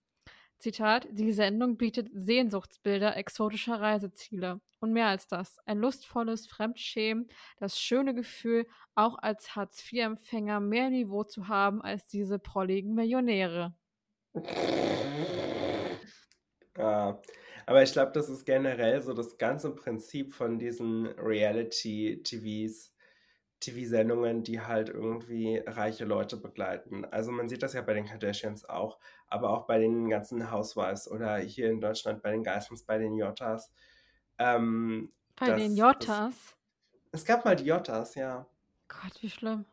Zitat, 0.60 1.08
die 1.12 1.34
Sendung 1.34 1.78
bietet 1.78 2.10
Sehnsuchtsbilder 2.14 3.18
exotischer 3.18 3.82
Reiseziele. 3.82 4.62
Und 4.80 4.94
mehr 4.94 5.08
als 5.08 5.28
das, 5.28 5.60
ein 5.66 5.80
lustvolles 5.80 6.48
Fremdschämen, 6.48 7.28
das 7.58 7.80
schöne 7.80 8.14
Gefühl, 8.14 8.66
auch 8.96 9.18
als 9.20 9.56
Hartz-IV-Empfänger 9.56 10.60
mehr 10.60 10.90
Niveau 10.90 11.24
zu 11.24 11.48
haben 11.48 11.82
als 11.82 12.08
diese 12.08 12.40
prolligen 12.40 12.94
Millionäre. 12.94 13.76
Ja, 16.76 17.22
aber 17.68 17.84
ich 17.84 17.94
glaube, 17.94 18.12
das 18.14 18.30
ist 18.30 18.46
generell 18.46 19.00
so 19.02 19.14
das 19.14 19.38
ganze 19.38 19.76
Prinzip 19.76 20.34
von 20.34 20.58
diesen 20.58 21.06
Reality-TVs 21.06 22.93
TV-Sendungen, 23.64 24.44
die 24.44 24.62
halt 24.62 24.90
irgendwie 24.90 25.58
reiche 25.66 26.06
Leute 26.06 26.38
begleiten. 26.38 27.06
Also 27.06 27.32
man 27.32 27.50
sieht 27.50 27.64
das 27.64 27.74
ja 27.74 27.82
bei 27.82 27.94
den 27.94 28.06
Kardashians 28.06 28.68
auch, 28.68 29.00
aber 29.28 29.50
auch 29.50 29.66
bei 29.66 29.80
den 29.80 30.10
ganzen 30.10 30.52
Housewives 30.52 31.10
oder 31.10 31.38
hier 31.38 31.70
in 31.70 31.82
Deutschland 31.82 32.22
bei 32.22 32.32
den 32.32 32.44
Geissens, 32.44 32.84
bei 32.84 32.98
den 32.98 33.16
Jottas. 33.16 33.72
Ähm, 34.38 35.12
bei 35.36 35.52
den 35.52 35.76
Jottas? 35.76 36.34
Es, 37.12 37.22
es 37.22 37.26
gab 37.26 37.46
mal 37.46 37.56
die 37.56 37.66
Jottas, 37.66 38.16
ja. 38.16 38.46
Gott, 38.88 39.22
wie 39.22 39.30
schlimm. 39.30 39.66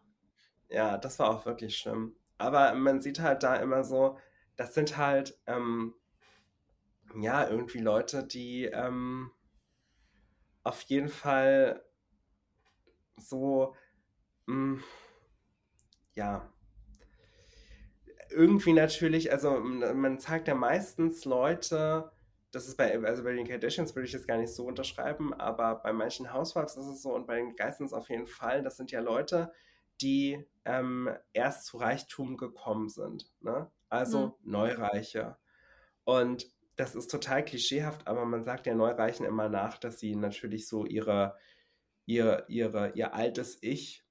Ja, 0.69 0.97
das 0.99 1.19
war 1.19 1.31
auch 1.31 1.45
wirklich 1.47 1.77
schlimm. 1.77 2.15
Aber 2.39 2.75
man 2.75 3.01
sieht 3.01 3.21
halt 3.21 3.43
da 3.43 3.57
immer 3.57 3.85
so, 3.85 4.19
das 4.57 4.75
sind 4.75 4.97
halt, 4.97 5.39
ähm, 5.47 5.95
ja, 7.17 7.49
irgendwie 7.49 7.81
Leute, 7.81 8.25
die 8.25 8.65
ähm, 8.65 9.31
auf 10.63 10.83
jeden 10.83 11.09
Fall 11.09 11.85
so, 13.17 13.75
mh, 14.51 14.77
hm, 14.77 14.85
ja, 16.15 16.53
irgendwie 18.31 18.73
natürlich, 18.73 19.33
also 19.33 19.59
man 19.61 20.19
zeigt 20.19 20.49
ja 20.49 20.55
meistens 20.55 21.25
Leute, 21.25 22.13
das 22.53 22.69
ist 22.69 22.77
bei, 22.77 22.99
also 23.05 23.23
bei 23.23 23.33
den 23.33 23.47
Kardashians 23.47 23.95
würde 23.95 24.07
ich 24.07 24.13
jetzt 24.13 24.29
gar 24.29 24.39
nicht 24.39 24.53
so 24.53 24.67
unterschreiben, 24.67 25.35
aber 25.35 25.77
bei 25.77 25.93
manchen 25.93 26.33
Housewives 26.33 26.77
ist 26.77 26.87
es 26.87 27.03
so 27.03 27.15
und 27.15 27.27
bei 27.27 27.37
den 27.37 27.57
Geistens 27.57 27.93
auf 27.93 28.09
jeden 28.09 28.27
Fall, 28.27 28.63
das 28.63 28.77
sind 28.77 28.91
ja 28.91 29.01
Leute, 29.01 29.53
die 30.01 30.45
ähm, 30.65 31.11
erst 31.33 31.67
zu 31.67 31.79
Reichtum 31.79 32.37
gekommen 32.37 32.89
sind, 32.89 33.33
ne? 33.41 33.71
also 33.89 34.39
mhm. 34.43 34.53
Neureiche. 34.53 35.37
Und 36.05 36.51
das 36.77 36.95
ist 36.95 37.11
total 37.11 37.45
klischeehaft, 37.45 38.07
aber 38.07 38.25
man 38.25 38.43
sagt 38.43 38.67
ja 38.67 38.75
Neureichen 38.75 39.27
immer 39.27 39.49
nach, 39.49 39.79
dass 39.79 40.01
sie 40.01 40.17
natürlich 40.17 40.67
so 40.67 40.87
ihre 40.87 41.37
ihr, 42.07 42.45
ihre, 42.49 42.91
ihr 42.95 43.15
altes 43.15 43.59
Ich 43.61 44.05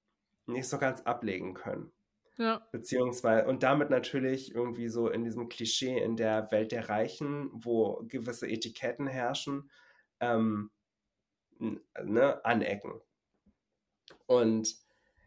nicht 0.51 0.67
so 0.67 0.77
ganz 0.77 1.01
ablegen 1.01 1.53
können. 1.53 1.91
Ja. 2.37 2.65
Beziehungsweise, 2.71 3.47
und 3.47 3.63
damit 3.63 3.89
natürlich 3.89 4.55
irgendwie 4.55 4.87
so 4.87 5.09
in 5.09 5.25
diesem 5.25 5.49
Klischee 5.49 5.97
in 5.97 6.15
der 6.15 6.49
Welt 6.51 6.71
der 6.71 6.87
Reichen, 6.87 7.49
wo 7.53 8.01
gewisse 8.07 8.47
Etiketten 8.47 9.07
herrschen, 9.07 9.69
ähm, 10.21 10.71
ne, 11.59 12.43
anecken. 12.45 13.01
Und 14.25 14.75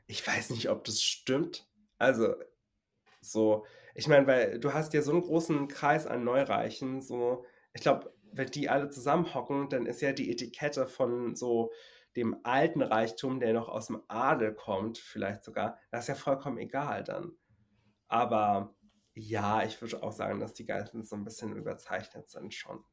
ich 0.07 0.27
weiß 0.27 0.51
nicht, 0.51 0.71
ob 0.71 0.85
das 0.85 1.03
stimmt. 1.03 1.69
Also, 1.99 2.35
so, 3.21 3.67
ich 3.95 4.09
meine, 4.09 4.27
weil 4.27 4.59
du 4.59 4.73
hast 4.73 4.95
ja 4.95 5.03
so 5.03 5.13
einen 5.13 5.21
großen 5.21 5.69
Kreis 5.69 6.07
an 6.07 6.25
Neureichen, 6.25 7.03
so, 7.03 7.45
ich 7.75 7.83
glaube, 7.83 8.13
wenn 8.33 8.49
die 8.49 8.69
alle 8.71 8.89
zusammenhocken, 8.89 9.69
dann 9.69 9.87
ist 9.87 10.01
ja 10.01 10.13
die 10.13 10.31
Etikette 10.31 10.87
von 10.87 11.35
so 11.37 11.73
dem 12.17 12.37
alten 12.43 12.83
Reichtum, 12.83 13.41
der 13.41 13.53
noch 13.53 13.69
aus 13.69 13.87
dem 13.87 14.03
Adel 14.09 14.55
kommt, 14.55 14.99
vielleicht 14.99 15.45
sogar, 15.45 15.79
das 15.91 16.03
ist 16.03 16.09
ja 16.09 16.15
vollkommen 16.15 16.59
egal 16.59 17.05
dann. 17.05 17.33
Aber 18.09 18.75
ja, 19.15 19.63
ich 19.63 19.81
würde 19.81 20.03
auch 20.03 20.13
sagen, 20.13 20.41
dass 20.41 20.55
die 20.55 20.67
Geistens 20.67 21.09
so 21.09 21.17
ein 21.17 21.25
bisschen 21.25 21.57
überzeichnet 21.57 22.29
sind 22.29 22.55
schon. 22.55 22.85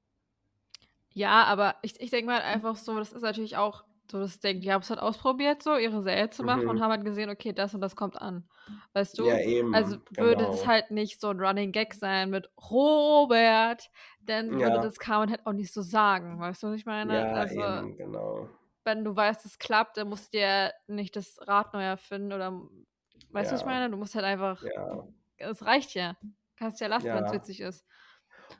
Ja, 1.12 1.44
aber 1.46 1.76
ich, 1.82 2.00
ich 2.00 2.12
denke 2.12 2.28
mal 2.28 2.42
einfach 2.42 2.76
so, 2.76 2.98
das 2.98 3.12
ist 3.12 3.24
natürlich 3.24 3.58
auch 3.58 3.84
so 4.10 4.20
das 4.20 4.40
Ding. 4.40 4.62
Die 4.62 4.72
haben 4.72 4.82
es 4.82 4.90
halt 4.90 5.00
ausprobiert, 5.00 5.62
so 5.62 5.76
ihre 5.78 6.02
Serie 6.02 6.30
zu 6.30 6.44
machen 6.44 6.64
mhm. 6.64 6.70
und 6.70 6.82
haben 6.82 6.92
halt 6.92 7.04
gesehen, 7.04 7.30
okay, 7.30 7.54
das 7.54 7.74
und 7.74 7.82
das 7.82 7.96
kommt 7.96 8.20
an. 8.20 8.48
Weißt 8.94 9.20
du? 9.20 9.26
Ja, 9.26 9.40
eben. 9.40 9.74
Also 9.76 9.98
würde 10.12 10.46
es 10.46 10.62
genau. 10.62 10.68
halt 10.68 10.92
nicht 10.92 11.20
so 11.20 11.30
ein 11.30 11.40
Running 11.40 11.72
Gag 11.72 11.94
sein 11.94 12.30
mit 12.30 12.50
Robert, 12.70 13.90
dann 14.22 14.60
ja. 14.60 14.68
würde 14.68 14.82
das 14.82 15.00
Carmen 15.00 15.30
halt 15.30 15.46
auch 15.46 15.54
nicht 15.54 15.74
so 15.74 15.82
sagen. 15.82 16.40
Weißt 16.40 16.64
du, 16.64 16.68
was 16.68 16.76
ich 16.76 16.86
meine? 16.86 17.14
Ja, 17.14 17.34
also, 17.34 17.60
eben, 17.60 17.98
genau 17.98 18.50
wenn 18.84 19.04
du 19.04 19.16
weißt, 19.16 19.46
es 19.46 19.60
klappt, 19.60 19.98
dann 19.98 20.10
musst 20.10 20.34
du 20.34 20.38
dir 20.38 20.74
nicht 20.88 21.16
das 21.16 21.40
Rad 21.48 21.74
neu 21.74 21.84
erfinden 21.84 22.34
oder 22.34 22.52
weißt 23.32 23.52
du, 23.52 23.52
ja. 23.52 23.52
was 23.52 23.62
ich 23.62 23.66
meine? 23.66 23.90
Du 23.90 23.98
musst 23.98 24.16
halt 24.16 24.26
einfach. 24.26 24.64
Ja. 24.64 25.08
Es 25.38 25.66
reicht 25.66 25.94
ja. 25.94 26.16
Kannst 26.58 26.82
ja 26.82 26.88
lachen, 26.88 27.06
ja. 27.06 27.16
wenn 27.16 27.26
es 27.26 27.34
witzig 27.34 27.62
ist. 27.62 27.86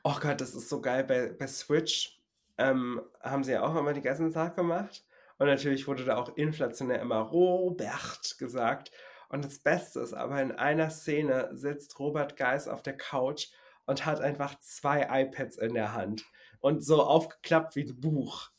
Oh 0.04 0.16
Gott, 0.20 0.40
das 0.40 0.54
ist 0.54 0.68
so 0.68 0.80
geil. 0.80 1.04
Bei, 1.04 1.28
bei 1.28 1.46
Switch 1.46 2.20
ähm, 2.58 3.02
haben 3.20 3.44
sie 3.44 3.52
ja 3.52 3.62
auch 3.62 3.74
immer 3.76 3.92
die 3.92 4.02
ganzen 4.02 4.32
Tag 4.32 4.56
gemacht. 4.56 5.04
Und 5.38 5.46
natürlich 5.46 5.86
wurde 5.86 6.04
da 6.04 6.16
auch 6.16 6.36
inflationär 6.36 7.00
immer 7.00 7.20
Robert 7.20 8.36
gesagt. 8.38 8.90
Und 9.28 9.44
das 9.44 9.58
Beste 9.58 10.00
ist 10.00 10.12
aber, 10.12 10.40
in 10.42 10.52
einer 10.52 10.90
Szene 10.90 11.50
sitzt 11.52 11.98
Robert 11.98 12.36
Geis 12.36 12.68
auf 12.68 12.82
der 12.82 12.96
Couch 12.96 13.48
und 13.86 14.04
hat 14.04 14.20
einfach 14.20 14.58
zwei 14.60 15.22
iPads 15.22 15.56
in 15.56 15.74
der 15.74 15.92
Hand 15.92 16.24
und 16.60 16.84
so 16.84 17.02
aufgeklappt 17.02 17.76
wie 17.76 17.84
ein 17.84 18.00
Buch 18.00 18.50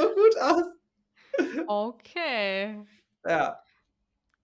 gut 0.00 0.36
aus. 0.40 0.64
Okay. 1.66 2.84
Ja. 3.26 3.60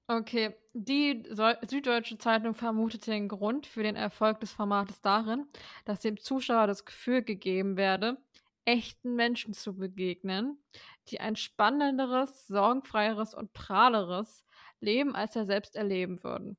Okay, 0.09 0.57
die 0.73 1.23
Süddeutsche 1.69 2.19
Zeitung 2.19 2.55
vermutete 2.55 3.13
den 3.13 3.29
Grund 3.29 3.67
für 3.67 3.85
den 3.85 3.95
Erfolg 3.95 4.41
des 4.41 4.51
Formates 4.51 5.01
darin, 5.01 5.47
dass 5.85 6.01
dem 6.01 6.17
Zuschauer 6.19 6.67
das 6.67 6.85
Gefühl 6.85 7.23
gegeben 7.23 7.77
werde, 7.77 8.19
echten 8.65 9.15
Menschen 9.15 9.55
zu 9.55 9.77
begegnen, 9.77 10.59
die 11.09 11.21
ein 11.21 11.37
spannenderes, 11.37 12.49
sorgenfreieres 12.49 13.35
und 13.35 13.53
prahleres 13.53 14.45
Leben 14.81 15.15
als 15.15 15.37
er 15.37 15.47
selbst 15.47 15.77
erleben 15.77 16.23
würden. 16.25 16.57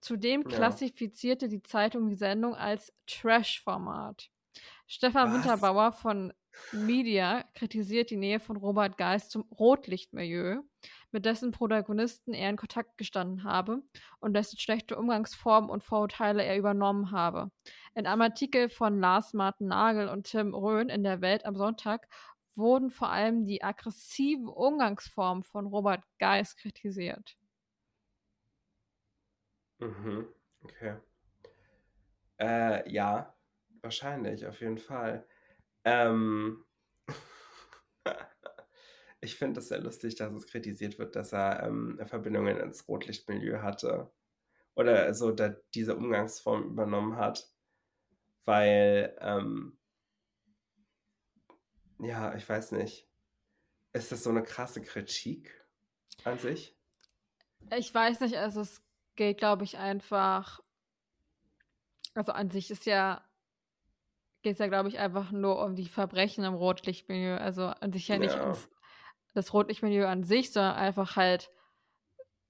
Zudem 0.00 0.44
klassifizierte 0.44 1.46
ja. 1.46 1.50
die 1.50 1.62
Zeitung 1.62 2.08
die 2.08 2.16
Sendung 2.16 2.54
als 2.54 2.92
Trash-Format. 3.06 4.30
Stefan 4.86 5.28
Was? 5.28 5.34
Winterbauer 5.34 5.92
von 5.92 6.32
Media 6.72 7.44
kritisiert 7.54 8.10
die 8.10 8.16
Nähe 8.16 8.40
von 8.40 8.56
Robert 8.56 8.98
Geist 8.98 9.30
zum 9.30 9.42
Rotlichtmilieu, 9.58 10.62
mit 11.10 11.24
dessen 11.24 11.50
Protagonisten 11.50 12.34
er 12.34 12.50
in 12.50 12.56
Kontakt 12.56 12.96
gestanden 12.98 13.44
habe 13.44 13.82
und 14.20 14.34
dessen 14.34 14.58
schlechte 14.58 14.96
Umgangsformen 14.96 15.70
und 15.70 15.82
Vorurteile 15.82 16.44
er 16.44 16.56
übernommen 16.56 17.10
habe. 17.10 17.50
In 17.94 18.06
einem 18.06 18.22
Artikel 18.22 18.68
von 18.68 18.98
Lars 19.00 19.34
Martin 19.34 19.68
Nagel 19.68 20.08
und 20.08 20.24
Tim 20.24 20.54
Röhn 20.54 20.88
in 20.88 21.02
der 21.02 21.20
Welt 21.20 21.44
am 21.44 21.56
Sonntag 21.56 22.08
wurden 22.54 22.90
vor 22.90 23.10
allem 23.10 23.44
die 23.44 23.62
aggressiven 23.62 24.48
Umgangsformen 24.48 25.42
von 25.42 25.66
Robert 25.66 26.04
Geist 26.18 26.58
kritisiert. 26.58 27.36
Mhm. 29.78 30.28
Okay. 30.62 30.96
Äh, 32.38 32.90
ja, 32.90 33.34
wahrscheinlich, 33.82 34.46
auf 34.46 34.60
jeden 34.60 34.78
Fall. 34.78 35.26
Ähm, 35.84 36.64
ich 39.20 39.36
finde 39.36 39.60
es 39.60 39.68
sehr 39.68 39.80
lustig, 39.80 40.16
dass 40.16 40.32
es 40.32 40.46
kritisiert 40.46 40.98
wird, 40.98 41.16
dass 41.16 41.32
er 41.32 41.62
ähm, 41.64 42.00
Verbindungen 42.06 42.58
ins 42.58 42.88
Rotlichtmilieu 42.88 43.62
hatte. 43.62 44.10
Oder 44.74 45.12
so 45.14 45.32
da 45.32 45.50
diese 45.74 45.96
Umgangsform 45.96 46.64
übernommen 46.64 47.16
hat. 47.16 47.50
Weil, 48.44 49.16
ähm, 49.20 49.78
ja, 51.98 52.34
ich 52.34 52.48
weiß 52.48 52.72
nicht. 52.72 53.08
Ist 53.92 54.10
das 54.10 54.22
so 54.24 54.30
eine 54.30 54.42
krasse 54.42 54.80
Kritik 54.80 55.66
an 56.24 56.38
sich? 56.38 56.76
Ich 57.76 57.94
weiß 57.94 58.20
nicht, 58.20 58.36
also 58.36 58.62
es 58.62 58.82
geht, 59.16 59.38
glaube 59.38 59.64
ich, 59.64 59.78
einfach. 59.78 60.60
Also 62.14 62.32
an 62.32 62.50
sich 62.50 62.70
ist 62.70 62.86
ja. 62.86 63.24
Geht 64.42 64.54
es 64.54 64.58
ja, 64.58 64.66
glaube 64.66 64.88
ich, 64.88 64.98
einfach 64.98 65.30
nur 65.30 65.62
um 65.64 65.74
die 65.76 65.88
Verbrechen 65.88 66.44
im 66.44 66.54
Rotlichtmilieu. 66.54 67.36
Also 67.36 67.66
an 67.66 67.92
sich 67.92 68.08
ja 68.08 68.18
nicht 68.18 68.34
Ja. 68.36 68.42
ums 68.42 68.68
das 69.34 69.54
Rotlichtmilieu 69.54 70.06
an 70.06 70.24
sich, 70.24 70.52
sondern 70.52 70.74
einfach 70.74 71.16
halt 71.16 71.50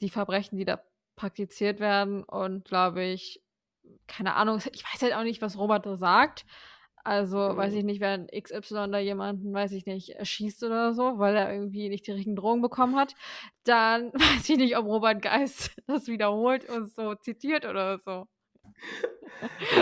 die 0.01 0.11
Verbrechen, 0.11 0.59
die 0.59 0.65
da 0.65 0.83
praktiziert 1.17 1.81
werden. 1.81 2.25
Und 2.25 2.65
glaube 2.65 3.05
ich, 3.05 3.43
keine 4.07 4.35
Ahnung, 4.35 4.59
ich 4.73 4.85
weiß 4.85 5.03
halt 5.03 5.15
auch 5.15 5.23
nicht, 5.23 5.43
was 5.43 5.59
Robert 5.59 5.87
da 5.87 5.97
sagt. 5.97 6.45
Also 7.05 7.37
weiß 7.39 7.73
Mhm. 7.73 7.79
ich 7.79 7.85
nicht, 7.85 8.01
wenn 8.01 8.29
XY 8.29 8.93
da 8.93 8.99
jemanden, 8.99 9.53
weiß 9.53 9.73
ich 9.73 9.87
nicht, 9.87 10.11
erschießt 10.11 10.63
oder 10.63 10.95
so, 10.95 11.19
weil 11.19 11.37
er 11.37 11.53
irgendwie 11.53 11.89
nicht 11.89 12.07
die 12.07 12.13
richtigen 12.13 12.37
Drogen 12.37 12.63
bekommen 12.63 12.97
hat, 12.97 13.15
dann 13.65 14.13
weiß 14.15 14.49
ich 14.51 14.57
nicht, 14.57 14.77
ob 14.77 14.87
Robert 14.87 15.21
Geist 15.23 15.73
das 15.89 16.07
wiederholt 16.07 16.69
und 16.71 16.93
so 16.95 17.15
zitiert 17.17 17.67
oder 17.67 17.99
so. 17.99 18.27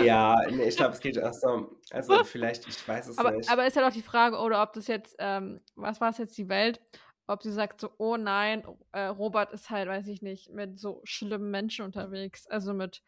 Ja, 0.03 0.35
nee, 0.49 0.67
ich 0.69 0.75
glaube, 0.77 0.93
es 0.93 0.99
geht 0.99 1.21
auch 1.21 1.33
so. 1.33 1.77
Also, 1.91 2.23
vielleicht, 2.23 2.67
ich 2.67 2.87
weiß 2.87 3.07
es 3.07 3.17
Aber, 3.17 3.31
nicht. 3.31 3.49
aber 3.49 3.65
ist 3.67 3.75
ja 3.75 3.85
doch 3.87 3.93
die 3.93 4.01
Frage, 4.01 4.37
oder 4.37 4.61
ob 4.63 4.73
das 4.73 4.87
jetzt, 4.87 5.15
ähm, 5.19 5.61
was 5.75 6.01
war 6.01 6.09
es 6.09 6.17
jetzt, 6.17 6.37
die 6.37 6.49
Welt, 6.49 6.81
ob 7.27 7.43
sie 7.43 7.51
sagt 7.51 7.79
so, 7.81 7.91
oh 7.97 8.17
nein, 8.17 8.63
äh, 8.91 9.03
Robert 9.03 9.53
ist 9.53 9.69
halt, 9.69 9.87
weiß 9.87 10.07
ich 10.07 10.21
nicht, 10.21 10.49
mit 10.49 10.79
so 10.79 11.01
schlimmen 11.03 11.51
Menschen 11.51 11.85
unterwegs, 11.85 12.47
also 12.47 12.73
mit, 12.73 13.03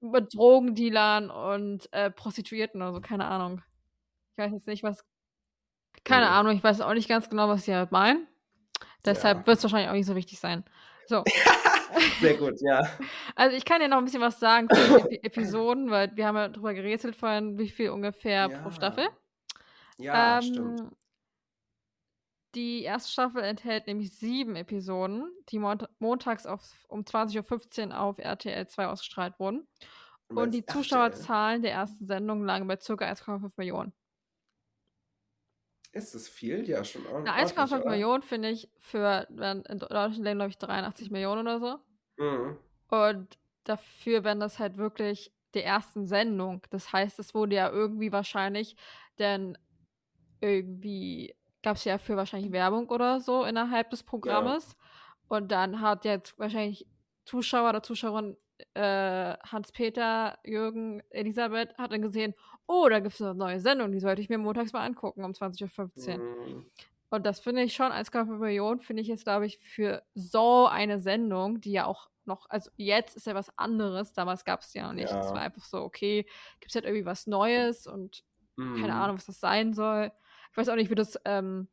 mit 0.00 0.34
Drogendealern 0.34 1.30
und 1.30 1.92
äh, 1.92 2.10
Prostituierten 2.10 2.80
oder 2.82 2.94
so, 2.94 3.00
keine 3.00 3.26
Ahnung. 3.26 3.62
Ich 4.32 4.44
weiß 4.44 4.52
jetzt 4.52 4.66
nicht, 4.66 4.82
was, 4.82 5.04
keine 6.04 6.26
Mhm. 6.26 6.32
Ahnung, 6.32 6.56
ich 6.56 6.64
weiß 6.64 6.80
auch 6.80 6.94
nicht 6.94 7.08
ganz 7.08 7.28
genau, 7.28 7.48
was 7.48 7.64
sie 7.64 7.74
halt 7.74 7.92
meinen. 7.92 8.26
Deshalb 9.04 9.38
Ja. 9.40 9.46
wird 9.46 9.58
es 9.58 9.64
wahrscheinlich 9.64 9.88
auch 9.88 9.94
nicht 9.94 10.06
so 10.06 10.16
wichtig 10.16 10.38
sein. 10.40 10.64
So. 11.06 11.24
Sehr 12.20 12.36
gut, 12.36 12.60
ja. 12.60 12.82
Also 13.34 13.56
ich 13.56 13.64
kann 13.64 13.80
dir 13.80 13.88
noch 13.88 13.98
ein 13.98 14.04
bisschen 14.04 14.20
was 14.20 14.40
sagen 14.40 14.68
zu 14.68 14.76
den 14.76 15.06
Epi 15.06 15.16
Episoden, 15.22 15.90
weil 15.90 16.14
wir 16.16 16.26
haben 16.26 16.36
ja 16.36 16.48
drüber 16.48 16.74
gerätselt 16.74 17.16
vorhin, 17.16 17.58
wie 17.58 17.68
viel 17.68 17.90
ungefähr 17.90 18.48
pro 18.48 18.68
Ja. 18.68 18.70
Staffel. 18.70 19.08
Ja, 19.98 20.40
stimmt. 20.42 20.80
Ähm, 20.80 20.90
Die 22.54 22.82
erste 22.84 23.12
Staffel 23.12 23.42
enthält 23.42 23.86
nämlich 23.86 24.16
sieben 24.16 24.56
Episoden, 24.56 25.30
die 25.50 25.58
mont 25.58 25.88
montags 25.98 26.46
auf, 26.46 26.86
um 26.88 27.04
20.15 27.04 27.88
Uhr 27.90 28.00
auf 28.00 28.18
RTL 28.18 28.66
2 28.66 28.86
ausgestrahlt 28.86 29.38
wurden. 29.38 29.66
Und 30.28 30.54
die? 30.54 30.64
Zuschauerzahlen 30.64 31.62
der 31.62 31.72
ersten 31.72 32.06
Sendung 32.06 32.44
lagen 32.44 32.66
bei 32.66 32.76
ca. 32.76 32.94
1,5 32.94 33.52
Millionen. 33.56 33.92
Ist 35.96 36.14
das 36.14 36.28
viel? 36.28 36.68
Ja, 36.68 36.84
schon. 36.84 37.02
Na, 37.24 37.34
1,5 37.34 37.88
Millionen 37.88 38.22
finde 38.22 38.50
ich 38.50 38.68
für, 38.78 39.26
wenn 39.30 39.62
in 39.62 39.78
Deutschland 39.78 40.18
leben, 40.18 40.38
glaube 40.38 40.50
ich, 40.50 40.58
83 40.58 41.10
Millionen 41.10 41.40
oder 41.40 41.58
so. 41.58 42.22
Mhm. 42.22 42.58
Und 42.88 43.38
dafür, 43.64 44.22
wenn 44.22 44.38
das 44.38 44.58
halt 44.58 44.76
wirklich 44.76 45.32
der 45.54 45.64
ersten 45.64 46.06
Sendung, 46.06 46.62
das 46.70 46.92
heißt, 46.92 47.18
es 47.18 47.34
wurde 47.34 47.56
ja 47.56 47.70
irgendwie 47.70 48.12
wahrscheinlich, 48.12 48.76
denn 49.18 49.56
irgendwie 50.40 51.34
gab 51.62 51.76
es 51.76 51.84
ja 51.84 51.96
für 51.96 52.16
wahrscheinlich 52.16 52.52
Werbung 52.52 52.90
oder 52.90 53.20
so 53.20 53.44
innerhalb 53.44 53.88
des 53.88 54.02
Programmes. 54.02 54.76
Und 55.28 55.50
dann 55.50 55.80
hat 55.80 56.04
jetzt 56.04 56.38
wahrscheinlich 56.38 56.86
Zuschauer 57.24 57.70
oder 57.70 57.82
Zuschauerin 57.82 58.36
äh, 58.74 59.34
Hans-Peter, 59.46 60.38
Jürgen, 60.44 61.02
Elisabeth 61.10 61.76
hat 61.78 61.92
dann 61.92 62.02
gesehen, 62.02 62.34
oh, 62.66 62.88
da 62.88 63.00
gibt 63.00 63.14
es 63.14 63.22
eine 63.22 63.34
neue 63.34 63.60
Sendung, 63.60 63.92
die 63.92 64.00
sollte 64.00 64.22
ich 64.22 64.28
mir 64.28 64.38
montags 64.38 64.72
mal 64.72 64.84
angucken 64.84 65.24
um 65.24 65.32
20.15 65.32 66.18
Uhr. 66.18 66.18
Mhm. 66.18 66.70
Und 67.10 67.24
das 67.24 67.40
finde 67.40 67.62
ich 67.62 67.74
schon, 67.74 67.92
1,5 67.92 68.38
Millionen 68.38 68.80
finde 68.80 69.00
ich 69.02 69.08
jetzt, 69.08 69.24
glaube 69.24 69.46
ich, 69.46 69.58
für 69.60 70.02
so 70.14 70.66
eine 70.66 70.98
Sendung, 70.98 71.60
die 71.60 71.72
ja 71.72 71.86
auch 71.86 72.08
noch, 72.24 72.50
also 72.50 72.70
jetzt 72.76 73.14
ist 73.16 73.26
ja 73.28 73.34
was 73.34 73.56
anderes, 73.56 74.12
damals 74.12 74.44
gab 74.44 74.60
es 74.60 74.74
ja 74.74 74.86
noch 74.86 74.92
nicht. 74.92 75.12
Es 75.12 75.28
Ja. 75.28 75.34
war 75.34 75.42
einfach 75.42 75.62
so, 75.64 75.82
okay, 75.82 76.24
gibt 76.58 76.70
es 76.70 76.74
halt 76.74 76.84
irgendwie 76.84 77.06
was 77.06 77.26
Neues 77.26 77.86
und 77.86 78.24
Mhm. 78.56 78.80
keine 78.80 78.94
Ahnung, 78.94 79.16
was 79.16 79.26
das 79.26 79.38
sein 79.38 79.74
soll. 79.74 80.10
Ich 80.50 80.56
weiß 80.56 80.68
auch 80.70 80.74
nicht, 80.76 80.90
wie 80.90 80.94
das, 80.94 81.20
ähm, 81.24 81.68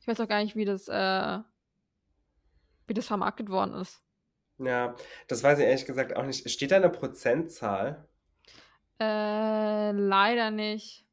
ich 0.00 0.06
weiß 0.08 0.20
auch 0.20 0.28
gar 0.28 0.42
nicht, 0.42 0.56
wie 0.56 0.64
das, 0.64 0.88
äh, 0.88 1.38
wie 2.86 2.94
das 2.94 3.06
vermarktet 3.06 3.48
worden 3.48 3.74
ist. 3.74 4.02
Ja, 4.58 4.96
das 5.28 5.42
weiß 5.42 5.58
ich 5.58 5.64
ehrlich 5.66 5.86
gesagt 5.86 6.16
auch 6.16 6.24
nicht. 6.24 6.48
Steht 6.50 6.70
da 6.70 6.76
eine 6.76 6.90
Prozentzahl? 6.90 8.06
Äh, 9.00 9.92
leider 9.92 10.50
nicht. 10.50 11.06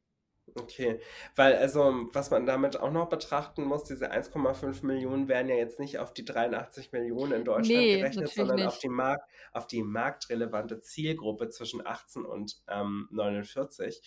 Okay, 0.56 1.00
weil 1.34 1.56
also, 1.56 2.06
was 2.12 2.30
man 2.30 2.46
damit 2.46 2.78
auch 2.78 2.92
noch 2.92 3.08
betrachten 3.08 3.64
muss, 3.64 3.84
diese 3.84 4.12
1,5 4.12 4.86
Millionen 4.86 5.26
werden 5.26 5.48
ja 5.48 5.56
jetzt 5.56 5.80
nicht 5.80 5.98
auf 5.98 6.12
die 6.14 6.24
83 6.24 6.92
Millionen 6.92 7.32
in 7.32 7.44
Deutschland 7.44 7.66
Nee, 7.80 7.96
gerechnet, 7.96 8.28
sondern 8.28 8.56
nicht. 8.58 8.66
auf 8.68 8.78
die 8.78 8.88
Markt, 8.88 9.28
auf 9.52 9.66
die 9.66 9.82
marktrelevante 9.82 10.80
Zielgruppe 10.80 11.48
zwischen 11.48 11.84
18 11.84 12.24
und 12.24 12.62
ähm, 12.68 13.08
49. 13.10 14.00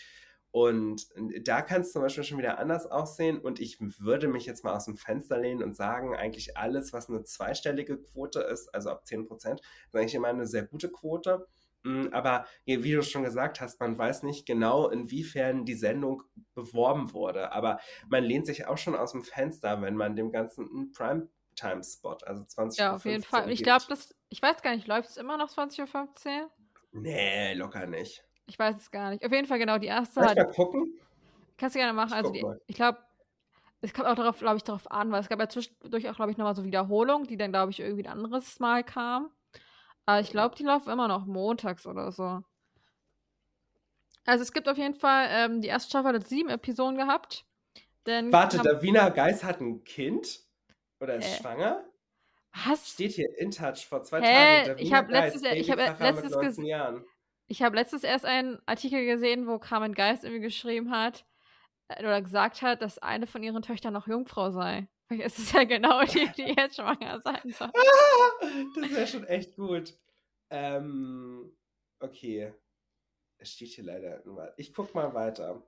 Und 0.52 1.08
da 1.44 1.62
kann 1.62 1.82
es 1.82 1.92
zum 1.92 2.02
Beispiel 2.02 2.24
schon 2.24 2.38
wieder 2.38 2.58
anders 2.58 2.86
aussehen. 2.86 3.40
Und 3.40 3.60
ich 3.60 3.78
würde 3.80 4.28
mich 4.28 4.46
jetzt 4.46 4.64
mal 4.64 4.76
aus 4.76 4.86
dem 4.86 4.98
Fenster 4.98 5.38
lehnen 5.38 5.62
und 5.62 5.76
sagen, 5.76 6.16
eigentlich 6.16 6.58
alles, 6.58 6.94
was 6.94 7.10
eine 7.10 7.24
zweistellige 7.24 7.98
Quote 7.98 8.40
ist, 8.40 8.74
also 8.74 8.90
ab 8.90 9.06
10 9.06 9.28
Prozent, 9.28 9.62
ist 9.62 9.96
eigentlich 9.96 10.16
immer 10.16 10.30
eine 10.30 10.48
sehr 10.48 10.64
gute 10.64 10.90
Quote. 10.90 11.48
Mm, 11.84 12.08
Aber 12.12 12.46
wie 12.66 12.92
du 12.92 13.04
schon 13.04 13.24
gesagt 13.24 13.62
hast, 13.62 13.80
man 13.80 13.98
weiß 13.98 14.24
nicht 14.24 14.46
genau, 14.46 14.90
inwiefern 14.90 15.66
die 15.66 15.76
Sendung 15.76 16.24
beworben 16.56 17.14
wurde. 17.14 17.52
Aber 17.52 17.80
man 18.10 18.24
lehnt 18.24 18.48
sich 18.48 18.68
auch 18.68 18.78
schon 18.78 18.96
aus 18.96 19.12
dem 19.12 19.24
Fenster, 19.24 19.82
wenn 19.82 19.96
man 19.96 20.16
dem 20.16 20.32
Ganzen 20.32 20.68
einen 20.70 20.92
Primetime-Spot, 20.92 22.18
also 22.26 22.44
20 22.46 22.80
Ja, 22.80 22.96
auf 22.96 23.06
jeden 23.06 23.24
Fall. 23.24 23.44
Und 23.46 23.52
ich 23.52 23.64
glaube, 23.64 23.86
das, 23.90 24.16
ich 24.30 24.42
weiß 24.42 24.62
gar 24.62 24.76
nicht, 24.76 24.88
läuft 24.88 25.10
es 25.10 25.18
immer 25.18 25.38
noch 25.38 25.50
20.15 25.50 26.42
Uhr? 26.42 26.52
Nee, 26.94 27.54
locker 27.54 27.86
nicht. 27.86 28.27
Ich 28.48 28.58
weiß 28.58 28.76
es 28.78 28.92
gar 28.92 29.10
nicht. 29.12 29.26
Auf 29.26 29.32
jeden 29.32 29.46
Fall 29.48 29.60
genau, 29.60 29.78
die 29.78 29.88
erste 29.88 30.22
ich 30.22 30.26
hat, 30.26 30.38
mal 30.38 30.46
gucken? 30.48 30.94
kannst 31.58 31.76
du 31.76 31.80
gerne 31.80 31.94
machen. 31.94 32.10
Ich 32.10 32.16
Also 32.16 32.32
die, 32.32 32.46
ich 32.68 32.76
glaube, 32.76 32.98
es 33.82 33.94
kommt 33.94 34.08
auch 34.08 34.16
darauf, 34.16 34.40
glaube 34.40 34.58
ich, 34.58 34.64
darauf 34.64 34.90
an, 34.90 35.12
weil 35.12 35.22
es 35.22 35.30
gab 35.30 35.40
ja 35.40 35.50
zwischendurch 35.50 36.10
auch, 36.10 36.16
glaube 36.16 36.32
ich, 36.32 36.38
nochmal 36.38 36.56
so 36.56 36.64
Wiederholungen, 36.64 37.28
die 37.28 37.38
dann, 37.38 37.52
glaube 37.52 37.72
ich, 37.72 37.80
irgendwie 37.80 38.06
ein 38.06 38.12
anderes 38.12 38.60
Mal 38.60 38.84
kamen. 38.84 39.30
Aber 40.06 40.22
ich 40.22 40.32
glaube, 40.32 40.56
die 40.56 40.64
laufen 40.64 40.90
immer 40.90 41.08
noch 41.08 41.26
montags 41.26 41.86
oder 41.86 42.12
so. 42.12 42.42
Also 44.26 44.42
es 44.44 44.52
gibt 44.54 44.68
auf 44.68 44.78
jeden 44.78 44.96
Fall, 44.96 45.28
ähm, 45.30 45.62
die 45.62 45.68
erste 45.68 45.90
Staffel 45.90 46.14
hat 46.16 46.28
sieben 46.28 46.50
Episoden 46.50 46.98
gehabt. 46.98 47.46
Dann 48.06 48.32
Warte, 48.32 48.58
kam- 48.58 48.64
der 48.66 48.82
Wiener 48.82 49.12
Geist 49.12 49.44
hat 49.44 49.60
ein 49.62 49.84
Kind? 49.84 50.42
Oder 51.00 51.16
ist 51.16 51.26
Äh, 51.40 51.42
schwanger? 51.42 51.84
Was? 52.66 52.90
Steht 52.90 53.12
hier 53.14 53.38
in 53.38 53.52
Touch 53.52 53.86
vor 53.88 54.02
zwei 54.04 54.22
Hä? 54.22 54.64
Tagen. 54.66 54.80
Ich 54.80 54.88
Wiener 54.88 54.98
hab 54.98 55.10
letztes- 55.10 55.44
ich 55.44 55.70
hab 55.70 55.78
letztes 55.78 56.24
mit 56.24 56.32
19 56.32 56.64
ges- 56.64 56.68
Jahren. 56.68 57.06
Ich 57.48 57.62
habe 57.62 57.76
letztens 57.76 58.04
erst 58.04 58.26
einen 58.26 58.60
Artikel 58.66 59.06
gesehen, 59.06 59.48
wo 59.48 59.58
Carmen 59.58 59.94
Geist 59.94 60.24
irgendwie 60.24 60.44
geschrieben 60.44 60.92
hat 60.92 61.26
äh, 61.88 62.00
oder 62.04 62.22
gesagt 62.22 62.62
hat, 62.62 62.82
dass 62.82 63.00
eine 63.00 63.28
von 63.28 63.42
ihren 63.44 63.62
Töchtern 63.62 63.94
noch 63.94 64.08
Jungfrau 64.08 64.52
sei. 64.52 64.88
Vielleicht 65.08 65.26
ist 65.28 65.40
es 65.40 65.52
ja 65.54 65.64
genau 65.64 66.04
die, 66.04 66.30
die 66.36 66.54
jetzt 66.58 66.76
schwanger 66.76 67.22
sein 67.22 67.42
soll. 67.46 67.72
das 68.76 68.92
wäre 68.92 69.08
schon 69.08 69.24
echt 69.26 69.56
gut. 69.56 69.94
Ähm, 70.50 71.56
okay. 72.00 72.54
Es 73.38 73.54
steht 73.54 73.70
hier 73.70 73.86
leider 73.86 74.22
nur. 74.26 74.54
Ich 74.58 74.74
guck 74.74 74.94
mal 74.94 75.14
weiter. 75.14 75.64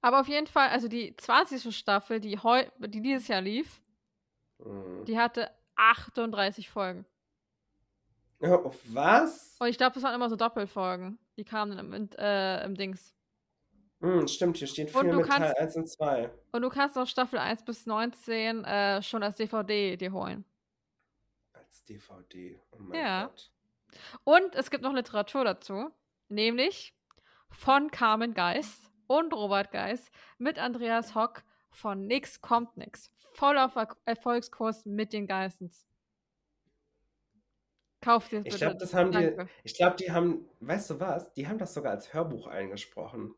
Aber 0.00 0.20
auf 0.20 0.28
jeden 0.28 0.46
Fall, 0.46 0.68
also 0.70 0.88
die 0.88 1.16
20. 1.16 1.76
Staffel, 1.76 2.20
die, 2.20 2.38
heu 2.38 2.64
die 2.78 3.02
dieses 3.02 3.28
Jahr 3.28 3.40
lief, 3.40 3.82
Hm. 4.62 5.04
die 5.04 5.18
hatte 5.18 5.50
38 5.76 6.68
Folgen. 6.70 7.04
Oh, 8.42 8.72
was? 8.88 9.56
Und 9.60 9.68
ich 9.68 9.76
glaube, 9.78 9.94
das 9.94 10.02
waren 10.02 10.14
immer 10.14 10.28
so 10.28 10.36
Doppelfolgen. 10.36 11.18
Die 11.36 11.44
kamen 11.44 11.76
dann 11.76 11.92
im, 11.92 12.08
äh, 12.18 12.64
im 12.64 12.74
Dings. 12.74 13.14
Hm, 14.00 14.26
stimmt, 14.26 14.56
hier 14.56 14.66
steht 14.66 14.92
Und 14.94 15.02
viel 15.02 15.12
mit 15.14 15.26
Teil 15.28 15.38
kannst- 15.54 15.58
1 15.58 15.76
und 15.76 15.88
2. 15.88 16.30
Und 16.50 16.62
du 16.62 16.68
kannst 16.68 16.98
auch 16.98 17.06
Staffel 17.06 17.38
1 17.38 17.64
bis 17.64 17.86
19 17.86 18.64
äh, 18.64 19.00
schon 19.02 19.22
als 19.22 19.36
DVD 19.36 19.96
dir 19.96 20.12
holen. 20.12 20.44
Als 21.52 21.84
DVD. 21.84 22.58
Oh 22.72 22.76
mein 22.80 22.98
Ja. 23.00 23.26
Gott. 23.26 23.50
Und 24.24 24.54
es 24.56 24.70
gibt 24.70 24.82
noch 24.82 24.92
Literatur 24.92 25.44
dazu, 25.44 25.90
nämlich 26.28 26.94
von 27.50 27.90
Carmen 27.92 28.34
Geis 28.34 28.80
und 29.06 29.32
Robert 29.34 29.70
Geis 29.70 30.10
mit 30.38 30.58
Andreas 30.58 31.14
Hock 31.14 31.44
von 31.70 32.06
Nix 32.06 32.40
kommt 32.40 32.76
nix. 32.76 33.10
Voller 33.34 33.68
Ver 33.68 33.88
Erfolgskurs 34.04 34.84
mit 34.84 35.12
den 35.12 35.26
Geissens. 35.26 35.86
Kauf 38.02 38.28
dir 38.28 38.42
Ich 38.44 38.56
glaube, 38.56 38.76
das 38.76 38.92
haben 38.94 39.12
die. 39.12 39.18
Danke. 39.18 39.48
Ich 39.62 39.74
glaube, 39.74 39.96
die 39.96 40.10
haben. 40.10 40.48
Weißt 40.60 40.90
du 40.90 41.00
was? 41.00 41.32
Die 41.34 41.46
haben 41.46 41.58
das 41.58 41.72
sogar 41.72 41.92
als 41.92 42.12
Hörbuch 42.12 42.48
eingesprochen. 42.48 43.34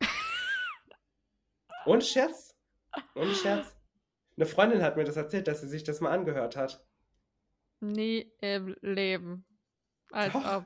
Ohne 1.84 2.00
Scherz. 2.00 2.56
Ohne 3.16 3.34
Scherz. 3.34 3.76
Eine 4.36 4.46
Freundin 4.46 4.82
hat 4.82 4.96
mir 4.96 5.04
das 5.04 5.16
erzählt, 5.16 5.48
dass 5.48 5.60
sie 5.60 5.68
sich 5.68 5.82
das 5.82 6.00
mal 6.00 6.12
angehört 6.12 6.56
hat. 6.56 6.82
Nie 7.80 8.32
im 8.40 8.76
Leben. 8.80 9.44
Als 10.12 10.32
Doch. 10.32 10.58
ob. 10.58 10.64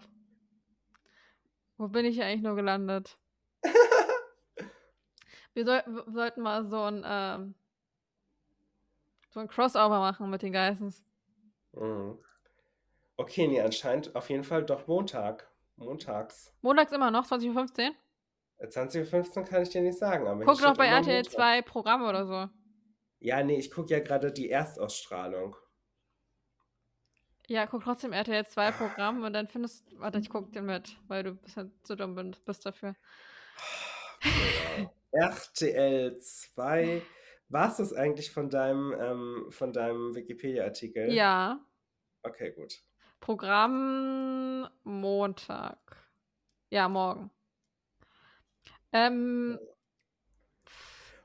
Wo 1.78 1.88
bin 1.88 2.04
ich 2.04 2.22
eigentlich 2.22 2.42
nur 2.42 2.54
gelandet? 2.54 3.18
Wir, 5.54 5.64
soll, 5.64 5.82
wir 5.86 6.12
sollten 6.12 6.42
mal 6.42 6.66
so 6.66 6.82
ein, 6.82 7.04
ähm, 7.06 7.54
so 9.30 9.38
ein 9.38 9.46
Crossover 9.46 10.00
machen 10.00 10.28
mit 10.28 10.42
den 10.42 10.52
Geissens. 10.52 11.04
Mhm. 11.72 12.18
Okay, 13.16 13.46
nee, 13.46 13.60
anscheinend 13.60 14.14
auf 14.16 14.28
jeden 14.30 14.44
Fall 14.44 14.64
doch 14.64 14.86
Montag. 14.86 15.50
Montags. 15.76 16.52
Montags 16.62 16.92
immer 16.92 17.10
noch, 17.10 17.26
20.15 17.26 17.88
Uhr. 17.88 17.94
Äh, 18.58 18.66
20.15 18.66 19.36
Uhr 19.38 19.44
kann 19.44 19.62
ich 19.62 19.70
dir 19.70 19.82
nicht 19.82 19.98
sagen, 19.98 20.26
aber 20.26 20.44
Guck 20.44 20.60
doch 20.60 20.76
bei 20.76 20.86
RTL 20.86 21.16
Montag. 21.16 21.32
2 21.32 21.62
Programme 21.62 22.08
oder 22.08 22.26
so. 22.26 22.48
Ja, 23.20 23.42
nee, 23.42 23.58
ich 23.58 23.70
gucke 23.70 23.90
ja 23.90 24.00
gerade 24.00 24.32
die 24.32 24.50
Erstausstrahlung. 24.50 25.56
Ja, 27.46 27.66
guck 27.66 27.84
trotzdem 27.84 28.12
RTL 28.12 28.46
2 28.46 28.72
Programm 28.72 29.22
und 29.22 29.32
dann 29.32 29.48
findest 29.48 29.84
Warte, 29.98 30.18
ich 30.18 30.30
guck 30.30 30.52
den 30.52 30.66
mit, 30.66 30.96
weil 31.08 31.22
du 31.22 31.34
bist 31.34 31.56
ja 31.56 31.66
zu 31.82 31.96
dumm 31.96 32.14
bist 32.44 32.66
dafür. 32.66 32.94
RTL 35.12 36.18
2. 36.18 37.02
War 37.48 37.70
es 37.70 37.76
das 37.76 37.92
eigentlich 37.92 38.30
von 38.30 38.48
deinem, 38.48 38.94
ähm, 38.98 39.46
von 39.50 39.72
deinem 39.72 40.14
Wikipedia-Artikel? 40.14 41.12
Ja. 41.12 41.60
Okay, 42.22 42.52
gut. 42.52 42.82
Programm 43.24 44.68
Montag. 44.82 45.78
Ja, 46.68 46.90
morgen. 46.90 47.30
Ähm, 48.92 49.58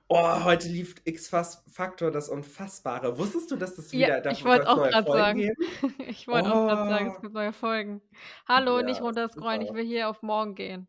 Oh, 0.08 0.44
heute 0.46 0.70
lief 0.70 0.96
X-Factor 1.04 2.10
das 2.10 2.30
Unfassbare. 2.30 3.18
Wusstest 3.20 3.52
du, 3.52 3.58
dass 3.58 3.76
das 3.76 3.92
Ja, 3.92 4.08
wieder 4.20 4.32
ich 4.32 4.46
wollte 4.46 4.70
auch 4.70 4.78
Folgen 4.78 5.06
sagen. 5.12 5.40
geben? 5.40 5.96
ich 6.08 6.26
wollte 6.30 6.50
auch 6.56 6.68
gerade 6.68 6.90
sagen, 6.90 7.08
es 7.10 7.18
Oh. 7.18 7.22
gibt 7.22 7.34
neue 7.34 7.52
Folgen. 7.54 8.02
Hallo, 8.48 8.78
Ja, 8.80 8.86
nicht 8.86 9.02
runterscrollen, 9.02 9.62
ich 9.62 9.74
will 9.74 9.84
hier 9.86 10.08
auf 10.08 10.22
morgen 10.22 10.56
gehen. 10.56 10.88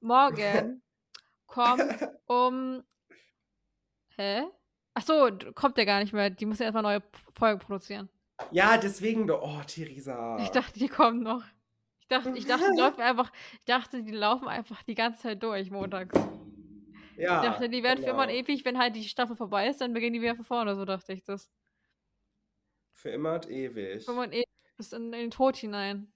Morgen 0.00 0.82
kommt 1.46 2.08
um. 2.26 2.82
Hä? 4.16 4.44
Ach 4.94 5.02
so, 5.02 5.28
d- 5.28 5.52
kommt 5.52 5.76
der 5.76 5.84
gar 5.84 6.00
nicht 6.00 6.14
mehr. 6.14 6.30
Die 6.30 6.46
muss 6.46 6.58
ja 6.58 6.64
erstmal 6.64 6.82
neue 6.84 7.02
Folgen 7.38 7.60
produzieren. 7.60 8.08
Ja, 8.50 8.76
deswegen. 8.78 9.30
Oh, 9.30 9.60
Theresa. 9.66 10.38
Ich 10.40 10.50
dachte, 10.50 10.78
die 10.78 10.88
kommen 10.88 11.22
noch. 11.22 11.42
Ich 12.00 12.08
dachte, 12.08 12.32
ich 12.36 12.46
dachte, 12.46 12.70
die 12.72 12.78
laufen 12.80 13.00
einfach, 13.00 13.32
ich 13.52 13.64
dachte, 13.66 14.02
die 14.02 14.12
laufen 14.12 14.48
einfach 14.48 14.82
die 14.82 14.94
ganze 14.94 15.22
Zeit 15.22 15.42
durch 15.42 15.70
montags. 15.70 16.14
ja, 17.16 17.42
Ich 17.42 17.48
dachte, 17.48 17.68
die 17.68 17.82
werden 17.82 18.02
für 18.02 18.10
immer 18.10 18.22
und 18.22 18.28
genau. 18.28 18.40
ewig, 18.40 18.64
wenn 18.64 18.78
halt 18.78 18.96
die 18.96 19.04
Staffel 19.04 19.36
vorbei 19.36 19.68
ist, 19.68 19.80
dann 19.80 19.92
beginnen 19.92 20.14
die 20.14 20.22
wieder 20.22 20.36
von 20.36 20.44
vorne, 20.44 20.74
so 20.76 20.84
dachte 20.84 21.12
ich 21.12 21.22
das. 21.24 21.50
Für 22.92 23.10
immer 23.10 23.34
und 23.34 23.48
ewig. 23.50 24.04
Für 24.04 24.12
immer 24.12 24.22
und 24.22 24.32
ewig 24.32 24.46
bis 24.76 24.92
in, 24.92 25.04
in 25.06 25.12
den 25.12 25.30
Tod 25.30 25.56
hinein. 25.56 26.10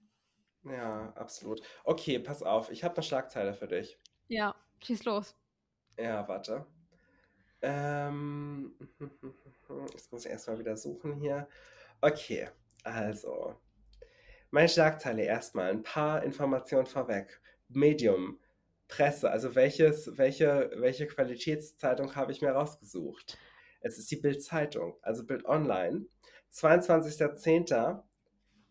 Ja, 0.63 1.11
absolut. 1.15 1.61
Okay, 1.83 2.19
pass 2.19 2.41
auf. 2.41 2.71
Ich 2.71 2.83
habe 2.83 2.95
eine 2.95 3.03
Schlagzeile 3.03 3.53
für 3.53 3.67
dich. 3.67 3.99
Ja, 4.27 4.55
schieß 4.83 5.03
los. 5.05 5.35
Ja, 5.99 6.27
warte. 6.27 6.65
Ähm, 7.61 8.73
jetzt 9.91 10.11
muss 10.11 10.25
ich 10.25 10.31
erstmal 10.31 10.59
wieder 10.59 10.75
suchen 10.75 11.13
hier. 11.15 11.47
Okay, 12.03 12.49
also. 12.83 13.55
Meine 14.51 14.67
Schlagzeile 14.67 15.23
erstmal. 15.23 15.69
Ein 15.69 15.83
paar 15.83 16.21
Informationen 16.21 16.85
vorweg. 16.85 17.39
Medium, 17.69 18.41
Presse, 18.89 19.31
also 19.31 19.55
welches, 19.55 20.17
welche, 20.17 20.69
welche 20.75 21.07
Qualitätszeitung 21.07 22.13
habe 22.17 22.33
ich 22.33 22.41
mir 22.41 22.51
rausgesucht? 22.51 23.37
Es 23.79 23.97
ist 23.97 24.11
die 24.11 24.17
Bild-Zeitung, 24.17 24.97
also 25.01 25.25
Bild 25.25 25.45
Online. 25.45 26.05
22.10. 26.51 28.01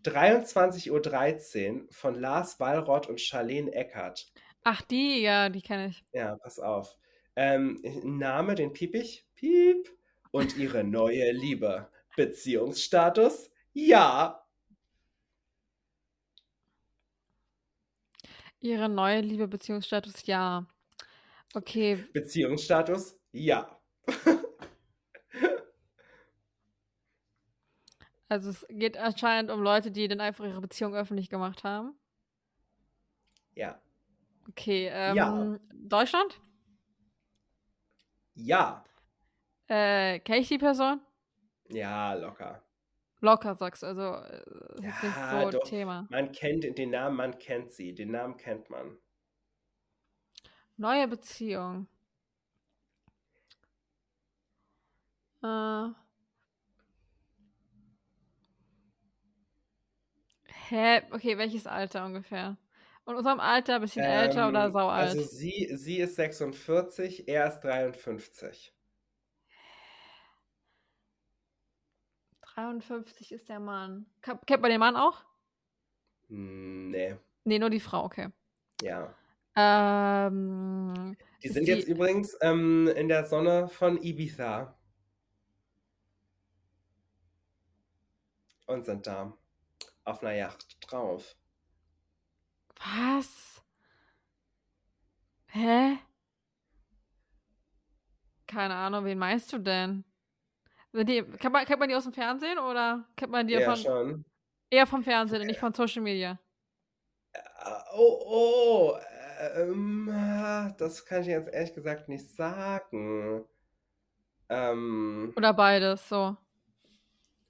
23.13 0.04 0.90
Uhr 0.90 1.86
von 1.90 2.20
Lars 2.20 2.60
Wallrott 2.60 3.06
und 3.06 3.18
Charlene 3.18 3.72
Eckert. 3.72 4.30
Ach, 4.62 4.82
die, 4.82 5.22
ja, 5.22 5.48
die 5.48 5.62
kenne 5.62 5.86
ich. 5.86 6.04
Ja, 6.12 6.36
pass 6.36 6.58
auf. 6.58 6.98
Ähm, 7.34 7.80
Name, 8.04 8.56
den 8.56 8.74
piep 8.74 8.94
ich. 8.94 9.26
Piep. 9.36 9.88
Und 10.32 10.58
ihre 10.58 10.84
neue 10.84 11.32
Liebe. 11.32 11.88
Beziehungsstatus? 12.16 13.50
Ja. 13.72 14.44
Ihre 18.60 18.88
neue 18.88 19.20
Liebe 19.20 19.48
Beziehungsstatus, 19.48 20.26
ja. 20.26 20.66
Okay, 21.54 21.96
Beziehungsstatus? 22.12 23.18
Ja. 23.32 23.78
also 28.28 28.50
es 28.50 28.66
geht 28.68 28.96
anscheinend 28.96 29.50
um 29.50 29.60
Leute, 29.60 29.90
die 29.90 30.06
dann 30.08 30.20
einfach 30.20 30.44
ihre 30.44 30.60
Beziehung 30.60 30.94
öffentlich 30.94 31.28
gemacht 31.28 31.64
haben. 31.64 31.94
Ja. 33.54 33.80
Okay, 34.48 34.88
ähm, 34.92 35.16
Ja. 35.16 35.58
Deutschland? 35.74 36.40
Ja. 38.34 38.84
Äh, 39.68 40.20
kenne 40.20 40.38
ich 40.38 40.48
die 40.48 40.58
Person? 40.58 41.00
Ja, 41.72 42.14
locker. 42.14 42.62
Locker 43.20 43.54
sagst 43.54 43.82
du, 43.82 43.86
also 43.86 44.02
äh, 44.16 44.42
ist 44.78 44.82
jetzt 44.84 45.02
nicht 45.02 45.16
Ja, 45.16 45.42
so 45.42 45.50
doch. 45.50 45.64
Thema. 45.64 46.06
Man 46.10 46.32
kennt 46.32 46.64
den 46.76 46.90
Namen, 46.90 47.16
man 47.16 47.38
kennt 47.38 47.70
sie. 47.72 47.94
Den 47.94 48.10
Namen 48.10 48.36
kennt 48.36 48.68
man. 48.70 48.98
Neue 50.76 51.06
Beziehung. 51.08 51.86
Äh. 55.42 55.88
Hä? 60.68 61.02
Okay, 61.10 61.36
welches 61.38 61.66
Alter 61.66 62.04
ungefähr? 62.06 62.56
In 63.06 63.14
unserem 63.14 63.40
Alter, 63.40 63.80
bisschen 63.80 64.04
älter 64.04 64.48
oder 64.48 64.66
Ähm, 64.66 64.72
saualt? 64.72 65.10
also 65.10 65.22
sie, 65.22 65.70
sie 65.76 65.98
ist 65.98 66.14
46, 66.16 67.28
er 67.28 67.48
ist 67.48 67.60
53. 67.60 68.72
53 72.54 73.32
ist 73.32 73.48
der 73.48 73.60
Mann. 73.60 74.06
Kennt 74.20 74.62
man 74.62 74.70
den 74.70 74.80
Mann 74.80 74.96
auch? 74.96 75.24
Hm, 76.28 76.90
Nee, 76.90 77.16
Nee, 77.44 77.58
nur 77.58 77.70
die 77.70 77.80
Frau, 77.80 78.04
okay. 78.04 78.28
ja. 78.82 79.14
Ähm, 79.56 81.16
Die 81.42 81.48
sind 81.48 81.66
jetzt 81.66 81.88
übrigens 81.88 82.36
ähm, 82.40 82.88
in 82.96 83.08
der 83.08 83.26
Sonne 83.26 83.68
von 83.68 84.02
Ibiza. 84.02 84.78
Und 88.66 88.84
sind 88.86 89.06
da 89.06 89.36
auf 90.04 90.22
einer 90.22 90.32
Yacht 90.34 90.76
drauf. 90.80 91.34
was? 92.76 93.62
Hä? 95.48 95.98
Keine 98.46 98.74
Ahnung, 98.74 99.04
wen 99.04 99.18
meinst 99.18 99.52
du 99.52 99.58
denn? 99.58 100.04
Die, 100.92 101.22
kennt, 101.22 101.52
man, 101.52 101.64
kennt 101.64 101.80
man 101.80 101.88
die 101.88 101.94
aus 101.94 102.04
dem 102.04 102.12
Fernsehen 102.12 102.58
oder 102.58 103.06
kennt 103.16 103.32
man 103.32 103.46
die 103.46 103.60
Ja, 103.60 103.60
von, 103.60 103.86
schon. 103.86 104.24
eher 104.70 104.86
vom 104.86 105.04
Fernsehen 105.04 105.40
und 105.42 105.46
nicht 105.48 105.60
von 105.60 105.74
Social 105.74 106.02
Media? 106.02 106.38
Äh, 107.34 107.82
Oh, 107.94 108.22
oh, 108.26 108.98
ähm, 109.56 110.06
das 110.78 111.04
kann 111.04 111.22
ich 111.22 111.28
jetzt 111.28 111.48
ehrlich 111.48 111.74
gesagt 111.74 112.08
nicht 112.08 112.28
sagen. 112.30 113.44
Ähm, 114.48 115.34
Oder 115.36 115.52
beides, 115.52 116.08
so. 116.08 116.36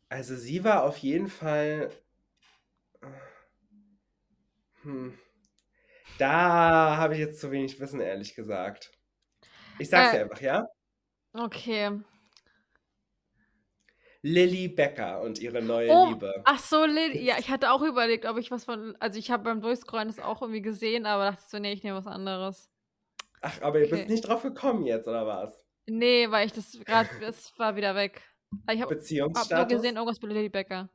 also 0.08 0.36
sie 0.36 0.62
war 0.62 0.84
auf 0.84 0.96
jeden 0.98 1.26
Fall. 1.28 1.90
Hm. 4.82 5.12
Da 6.18 6.96
habe 6.96 7.14
ich 7.14 7.20
jetzt 7.20 7.40
zu 7.40 7.50
wenig 7.50 7.78
Wissen, 7.80 8.00
ehrlich 8.00 8.34
gesagt. 8.34 8.92
Ich 9.78 9.90
sag's 9.90 10.10
Äh, 10.10 10.12
dir 10.12 10.20
einfach, 10.22 10.40
ja? 10.42 10.66
Okay. 11.34 11.90
Lilly 14.22 14.68
Becker 14.68 15.20
und 15.22 15.40
ihre 15.40 15.60
neue 15.62 15.90
Oh, 15.90 16.10
Liebe. 16.10 16.42
ach 16.44 16.58
so, 16.60 16.84
Lilly. 16.84 17.22
Ja, 17.24 17.38
ich 17.38 17.50
hatte 17.50 17.72
auch 17.72 17.82
überlegt, 17.82 18.24
ob 18.26 18.38
ich 18.38 18.50
was 18.50 18.64
von. 18.64 18.96
Also, 19.00 19.18
ich 19.18 19.30
habe 19.30 19.44
beim 19.44 19.60
Durchscrollen 19.60 20.08
das 20.08 20.20
auch 20.20 20.42
irgendwie 20.42 20.62
gesehen, 20.62 21.06
aber 21.06 21.32
dachte 21.32 21.42
so, 21.48 21.58
nee, 21.58 21.72
ich 21.72 21.82
nehme 21.82 21.98
was 21.98 22.06
anderes. 22.06 22.70
Ach, 23.40 23.60
aber 23.62 23.80
ihr 23.80 23.86
Okay. 23.86 23.96
bist 23.96 24.08
nicht 24.08 24.28
drauf 24.28 24.42
gekommen 24.42 24.84
jetzt, 24.86 25.08
oder 25.08 25.26
was? 25.26 25.60
Nee, 25.86 26.30
weil 26.30 26.46
ich 26.46 26.52
das 26.52 26.78
gerade, 26.84 27.08
das 27.20 27.52
war 27.58 27.74
wieder 27.76 27.94
weg. 27.96 28.22
Ich 28.70 28.80
habe 28.80 28.94
hab 29.34 29.50
nur 29.50 29.64
gesehen, 29.66 29.96
irgendwas 29.96 30.20
mit 30.22 30.30
Lily 30.32 30.48
Becker. 30.48 30.88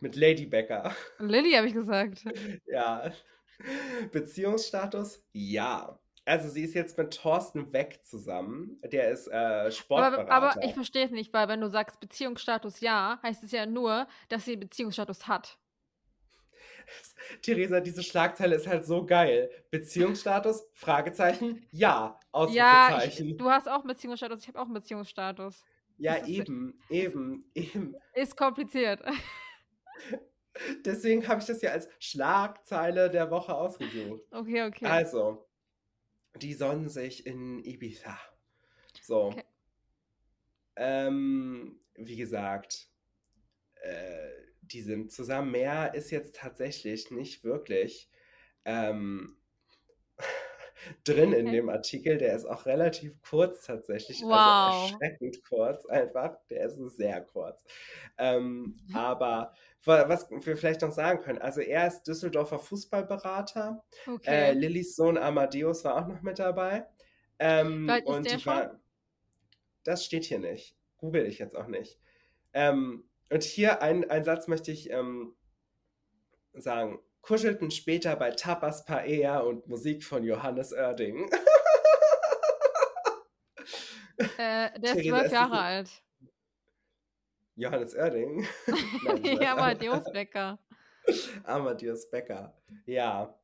mit 0.00 0.16
Lady 0.16 0.46
Becker. 0.46 0.94
Lilly 1.18 1.52
habe 1.52 1.66
ich 1.68 1.74
gesagt. 1.74 2.24
Ja. 2.66 3.12
Beziehungsstatus? 4.12 5.22
Ja. 5.32 5.99
Also 6.26 6.48
sie 6.48 6.62
ist 6.62 6.74
jetzt 6.74 6.96
mit 6.98 7.16
Thorsten 7.16 7.72
Weck 7.72 8.00
zusammen. 8.04 8.78
Der 8.84 9.10
ist 9.10 9.26
äh, 9.28 9.70
Sportberater. 9.72 10.30
Aber, 10.30 10.52
aber 10.52 10.64
ich 10.64 10.74
verstehe 10.74 11.06
es 11.06 11.10
nicht, 11.10 11.32
weil 11.32 11.48
wenn 11.48 11.60
du 11.60 11.68
sagst 11.68 11.98
Beziehungsstatus 11.98 12.80
ja, 12.80 13.18
heißt 13.22 13.42
es 13.42 13.52
ja 13.52 13.66
nur, 13.66 14.06
dass 14.28 14.44
sie 14.44 14.56
Beziehungsstatus 14.56 15.26
hat. 15.26 15.58
Theresa, 17.42 17.80
diese 17.80 18.02
Schlagzeile 18.02 18.56
ist 18.56 18.66
halt 18.66 18.84
so 18.84 19.06
geil. 19.06 19.50
Beziehungsstatus? 19.70 20.68
Fragezeichen? 20.74 21.66
Ja. 21.70 21.80
Ja, 21.80 22.18
Ausrufezeichen. 22.32 23.28
ich, 23.30 23.36
du 23.36 23.50
hast 23.50 23.68
auch 23.68 23.84
Beziehungsstatus, 23.84 24.42
ich 24.42 24.48
habe 24.48 24.58
auch 24.60 24.64
einen 24.64 24.74
Beziehungsstatus. 24.74 25.64
ja, 25.98 26.14
das 26.18 26.22
ist- 26.22 26.28
eben, 26.28 26.80
eben, 26.88 27.50
eben. 27.54 27.96
Ist 28.14 28.36
kompliziert. 28.36 29.02
Deswegen 30.84 31.26
habe 31.28 31.40
ich 31.40 31.46
das 31.46 31.62
ja 31.62 31.70
als 31.70 31.88
Schlagzeile 31.98 33.08
der 33.10 33.30
Woche 33.30 33.54
ausgesucht. 33.54 34.22
Okay, 34.32 34.64
okay. 34.64 34.84
Also, 34.86 35.46
die 36.36 36.54
sonnen 36.54 36.88
sich 36.88 37.26
in 37.26 37.64
Ibiza. 37.64 38.18
So. 39.02 39.28
Okay. 39.28 39.44
Ähm, 40.76 41.80
wie 41.94 42.16
gesagt, 42.16 42.88
äh, 43.82 44.30
die 44.62 44.82
sind 44.82 45.12
zusammen. 45.12 45.50
Mehr 45.50 45.94
ist 45.94 46.10
jetzt 46.10 46.36
tatsächlich 46.36 47.10
nicht 47.10 47.44
wirklich 47.44 48.10
ähm, 48.64 49.36
drin 51.04 51.32
in 51.32 51.50
dem 51.52 51.68
Artikel. 51.68 52.18
Der 52.18 52.34
ist 52.34 52.44
auch 52.46 52.66
relativ 52.66 53.20
kurz 53.22 53.64
tatsächlich. 53.66 54.22
Wow. 54.22 54.30
Also 54.32 54.92
erschreckend 54.94 55.44
kurz 55.44 55.86
einfach. 55.86 56.36
Der 56.48 56.66
ist 56.66 56.78
sehr 56.96 57.20
kurz. 57.22 57.64
Ähm, 58.18 58.76
aber 58.94 59.54
wa- 59.84 60.08
was 60.08 60.30
wir 60.30 60.56
vielleicht 60.56 60.82
noch 60.82 60.92
sagen 60.92 61.20
können, 61.22 61.38
also 61.38 61.60
er 61.60 61.86
ist 61.86 62.02
Düsseldorfer 62.04 62.58
Fußballberater. 62.58 63.82
Äh, 64.06 64.10
okay. 64.10 64.52
Lillys 64.52 64.96
Sohn 64.96 65.16
Amadeus 65.18 65.84
war 65.84 65.96
auch 65.96 66.06
noch 66.08 66.22
mit 66.22 66.38
dabei. 66.38 66.86
Ähm, 67.38 67.88
ist 67.88 68.06
und 68.06 68.30
die 68.30 68.38
schon? 68.38 68.52
war- 68.52 68.80
das 69.84 70.04
steht 70.04 70.24
hier 70.24 70.38
nicht. 70.38 70.76
Google 70.98 71.24
ich 71.26 71.38
jetzt 71.38 71.56
auch 71.56 71.66
nicht. 71.68 71.98
Ähm, 72.52 73.04
und 73.30 73.42
hier 73.44 73.80
ein, 73.80 74.10
ein 74.10 74.24
Satz 74.24 74.46
möchte 74.48 74.70
ich 74.72 74.90
ähm, 74.90 75.34
sagen. 76.52 76.98
Kuschelten 77.22 77.70
später 77.70 78.16
bei 78.16 78.30
Tapas 78.30 78.84
Paella 78.84 79.40
und 79.40 79.66
Musik 79.68 80.04
von 80.04 80.24
Johannes 80.24 80.72
Oerding. 80.72 81.30
äh, 84.38 84.80
der 84.80 84.96
ist 84.96 85.06
zwölf 85.06 85.32
Jahre 85.32 85.60
alt. 85.60 85.90
Johannes 87.56 87.94
Oerding? 87.94 88.46
Ja, 89.40 89.52
Amadeus 89.52 90.04
Becker. 90.12 90.58
Amadeus 91.44 92.10
Becker. 92.10 92.54
Ja. 92.86 93.34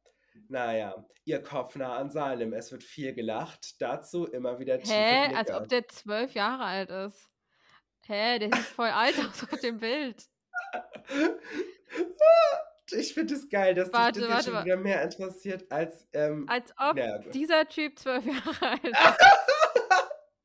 Naja, 0.49 1.05
ihr 1.25 1.43
Kopf 1.43 1.77
nah 1.77 1.97
an 1.97 2.11
seinem. 2.11 2.53
Es 2.53 2.73
wird 2.73 2.83
viel 2.83 3.15
gelacht. 3.15 3.81
Dazu 3.81 4.27
immer 4.27 4.59
wieder 4.59 4.79
tiefe 4.81 4.95
Hä? 4.95 5.25
Blicke. 5.27 5.39
Als 5.39 5.51
ob 5.51 5.69
der 5.69 5.89
zwölf 5.89 6.33
Jahre 6.35 6.65
alt 6.65 6.91
ist. 6.91 7.29
Hä? 8.07 8.39
Der 8.39 8.53
sieht 8.53 8.65
voll 8.67 8.89
alt 8.89 9.19
aus 9.19 9.43
auf 9.51 9.61
dem 9.61 9.79
Bild. 9.79 10.25
Ich 12.93 13.15
finde 13.15 13.35
es 13.35 13.49
geil, 13.49 13.75
dass 13.75 13.93
Warte, 13.93 14.21
dich 14.21 14.29
das 14.29 14.37
warte, 14.37 14.51
jetzt 14.51 14.57
schon 14.57 14.65
wieder 14.65 14.77
mehr 14.77 15.03
interessiert 15.03 15.71
als. 15.73 16.07
Ähm, 16.13 16.47
Als 16.49 16.73
ob 16.79 16.97
Ja, 16.97 17.19
gut. 17.19 17.35
dieser 17.35 17.69
Typ 17.69 17.99
zwölf 17.99 18.25
Jahre 18.25 18.63
alt 18.71 18.85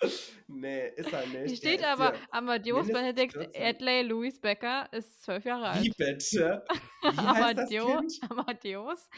ist. 0.02 0.34
nee, 0.48 0.88
ist 0.96 1.14
er 1.14 1.28
nicht. 1.28 1.48
Hier 1.50 1.58
steht 1.58 1.80
ist 1.82 1.86
aber, 1.86 2.14
ja- 2.16 2.20
Amadeus 2.32 2.88
14. 2.88 3.30
Adley 3.56 4.02
Louis 4.04 4.39
Becker 4.42 4.88
ist 4.92 5.22
zwölf 5.24 5.46
Jahre 5.46 5.70
alt. 5.70 5.84
Wie 5.84 5.92
bitte? 5.92 6.66
Wie 7.04 7.08
Amadeus? 7.18 8.20
Amadeus 8.30 9.10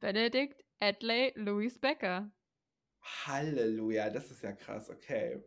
Benedict 0.00 0.64
Adley 0.80 1.32
Louis 1.36 1.78
Becker. 1.78 2.30
Halleluja, 3.26 4.10
das 4.10 4.30
ist 4.30 4.42
ja 4.42 4.52
krass, 4.52 4.90
okay. 4.90 5.40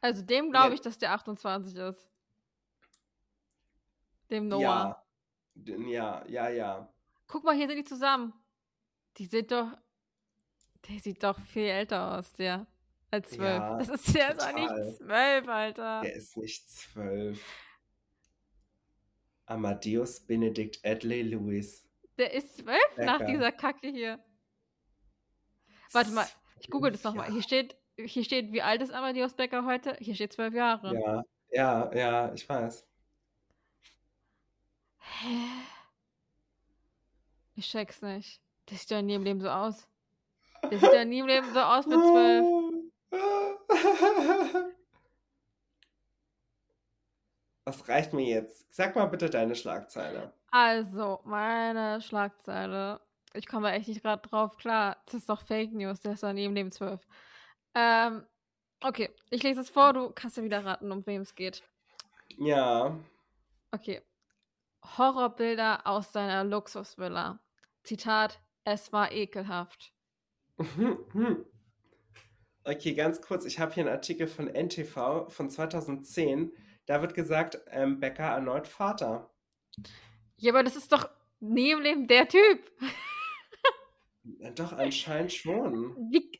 Also 0.00 0.22
dem 0.22 0.50
glaube 0.50 0.68
Ja. 0.68 0.74
ich, 0.74 0.80
dass 0.80 0.98
der 0.98 1.12
28 1.12 1.74
ist. 1.76 2.10
Dem 4.30 4.48
Noah. 4.48 4.60
ja. 4.64 5.04
Ja, 5.56 6.24
ja, 6.26 6.48
ja. 6.48 6.94
Guck 7.26 7.44
mal, 7.44 7.54
hier 7.54 7.68
sind 7.68 7.76
die 7.76 7.84
zusammen. 7.84 8.32
Die 9.16 9.26
sind 9.26 9.52
doch. 9.52 9.68
Der 10.88 10.98
sieht 10.98 11.22
doch 11.22 11.38
viel 11.40 11.66
älter 11.66 12.18
aus, 12.18 12.32
der. 12.32 12.66
Als 13.10 13.30
zwölf. 13.30 13.58
Ja, 13.60 13.78
das 13.78 13.88
ist 13.88 14.08
ist 14.08 14.40
doch 14.40 14.52
nicht 14.52 14.96
zwölf, 14.96 15.48
Alter. 15.48 16.00
Der 16.00 16.14
ist 16.14 16.36
nicht 16.36 16.68
zwölf. 16.68 17.40
Amadeus 19.46 20.20
Benedict 20.20 20.84
Adley 20.84 21.22
Lewis. 21.22 21.86
Der 22.18 22.32
ist 22.34 22.56
zwölf 22.56 22.96
nach 22.96 23.18
Becker. 23.18 23.30
dieser 23.32 23.52
Kacke 23.52 23.88
hier. 23.88 24.18
Warte 25.92 26.10
mal, 26.10 26.26
ich 26.58 26.68
google 26.70 26.90
das 26.90 27.04
nochmal. 27.04 27.30
Hier 27.30 27.42
steht, 27.42 27.76
hier 27.96 28.24
steht, 28.24 28.52
wie 28.52 28.62
alt 28.62 28.82
ist 28.82 28.92
Amadeus 28.92 29.34
Becker 29.34 29.64
heute? 29.64 29.96
Hier 30.00 30.14
steht 30.14 30.32
zwölf 30.32 30.54
Jahre. 30.54 30.94
Ja, 30.94 31.22
ja, 31.50 31.94
ja, 31.94 32.34
ich 32.34 32.48
weiß. 32.48 32.84
Hä? 35.04 35.36
Ich 37.54 37.70
check's 37.70 38.02
nicht. 38.02 38.40
Der 38.68 38.78
sieht 38.78 38.90
ja 38.90 39.02
nie 39.02 39.14
im 39.14 39.22
Leben 39.22 39.40
so 39.40 39.48
aus. 39.48 39.86
Der 40.70 40.78
sieht 40.78 40.92
ja 40.92 41.04
nie 41.04 41.20
im 41.20 41.26
Leben 41.26 41.52
so 41.52 41.60
aus 41.60 41.86
mit 41.86 41.98
zwölf. 42.00 42.44
Was 47.66 47.88
reicht 47.88 48.12
mir 48.12 48.26
jetzt? 48.26 48.66
Sag 48.74 48.96
mal 48.96 49.06
bitte 49.06 49.30
deine 49.30 49.54
Schlagzeile. 49.54 50.32
Also, 50.50 51.20
meine 51.24 52.00
Schlagzeile. 52.00 53.00
Ich 53.32 53.46
komme 53.46 53.72
echt 53.72 53.88
nicht 53.88 54.02
gerade 54.02 54.26
drauf 54.28 54.56
klar. 54.56 54.96
Das 55.06 55.14
ist 55.14 55.28
doch 55.28 55.40
Fake 55.42 55.72
News. 55.72 56.00
Der 56.00 56.12
ist 56.12 56.22
doch 56.22 56.32
nie 56.32 56.44
im 56.44 56.54
Leben 56.54 56.72
zwölf. 56.72 57.06
Ähm, 57.74 58.26
okay, 58.80 59.10
ich 59.30 59.42
lese 59.42 59.60
es 59.60 59.70
vor. 59.70 59.92
Du 59.92 60.10
kannst 60.10 60.36
ja 60.36 60.42
wieder 60.42 60.64
raten, 60.64 60.92
um 60.92 61.06
wem 61.06 61.22
es 61.22 61.34
geht. 61.34 61.62
Ja. 62.36 62.96
Okay. 63.70 64.02
Horrorbilder 64.84 65.86
aus 65.86 66.12
seiner 66.12 66.44
Luxusvilla. 66.44 67.40
Zitat, 67.82 68.40
es 68.64 68.92
war 68.92 69.12
ekelhaft. 69.12 69.92
Okay, 72.66 72.94
ganz 72.94 73.20
kurz. 73.20 73.44
Ich 73.44 73.58
habe 73.58 73.74
hier 73.74 73.84
einen 73.84 73.92
Artikel 73.92 74.26
von 74.26 74.48
NTV 74.48 75.28
von 75.28 75.50
2010. 75.50 76.50
Da 76.86 77.02
wird 77.02 77.14
gesagt, 77.14 77.60
ähm, 77.70 78.00
Becker 78.00 78.24
erneut 78.24 78.66
Vater. 78.66 79.30
Ja, 80.36 80.52
aber 80.52 80.62
das 80.62 80.74
ist 80.74 80.90
doch 80.90 81.10
nie 81.40 81.72
im 81.72 81.82
Leben 81.82 82.06
der 82.06 82.26
Typ. 82.26 82.70
Doch, 84.54 84.72
anscheinend 84.72 85.32
schon. 85.34 85.94
Wie, 86.10 86.32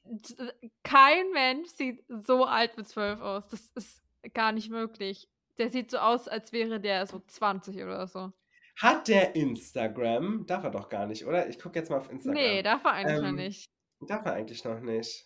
kein 0.82 1.30
Mensch 1.32 1.68
sieht 1.68 2.02
so 2.08 2.44
alt 2.44 2.78
mit 2.78 2.88
zwölf 2.88 3.20
aus. 3.20 3.46
Das 3.48 3.70
ist 3.74 4.02
gar 4.32 4.52
nicht 4.52 4.70
möglich. 4.70 5.28
Der 5.58 5.70
sieht 5.70 5.90
so 5.90 5.98
aus, 5.98 6.28
als 6.28 6.52
wäre 6.52 6.80
der 6.80 7.06
so 7.06 7.20
20 7.26 7.76
oder 7.82 8.06
so. 8.06 8.32
Hat 8.76 9.06
der 9.08 9.36
Instagram? 9.36 10.46
Darf 10.46 10.64
er 10.64 10.70
doch 10.70 10.88
gar 10.88 11.06
nicht, 11.06 11.24
oder? 11.26 11.48
Ich 11.48 11.58
gucke 11.60 11.78
jetzt 11.78 11.90
mal 11.90 11.98
auf 11.98 12.10
Instagram. 12.10 12.34
Nee, 12.42 12.62
darf 12.62 12.84
er 12.84 12.92
eigentlich 12.92 13.20
noch 13.20 13.28
Ähm, 13.28 13.34
nicht. 13.36 13.64
Darf 14.00 14.24
er 14.26 14.32
eigentlich 14.32 14.64
noch 14.64 14.80
nicht. 14.80 15.24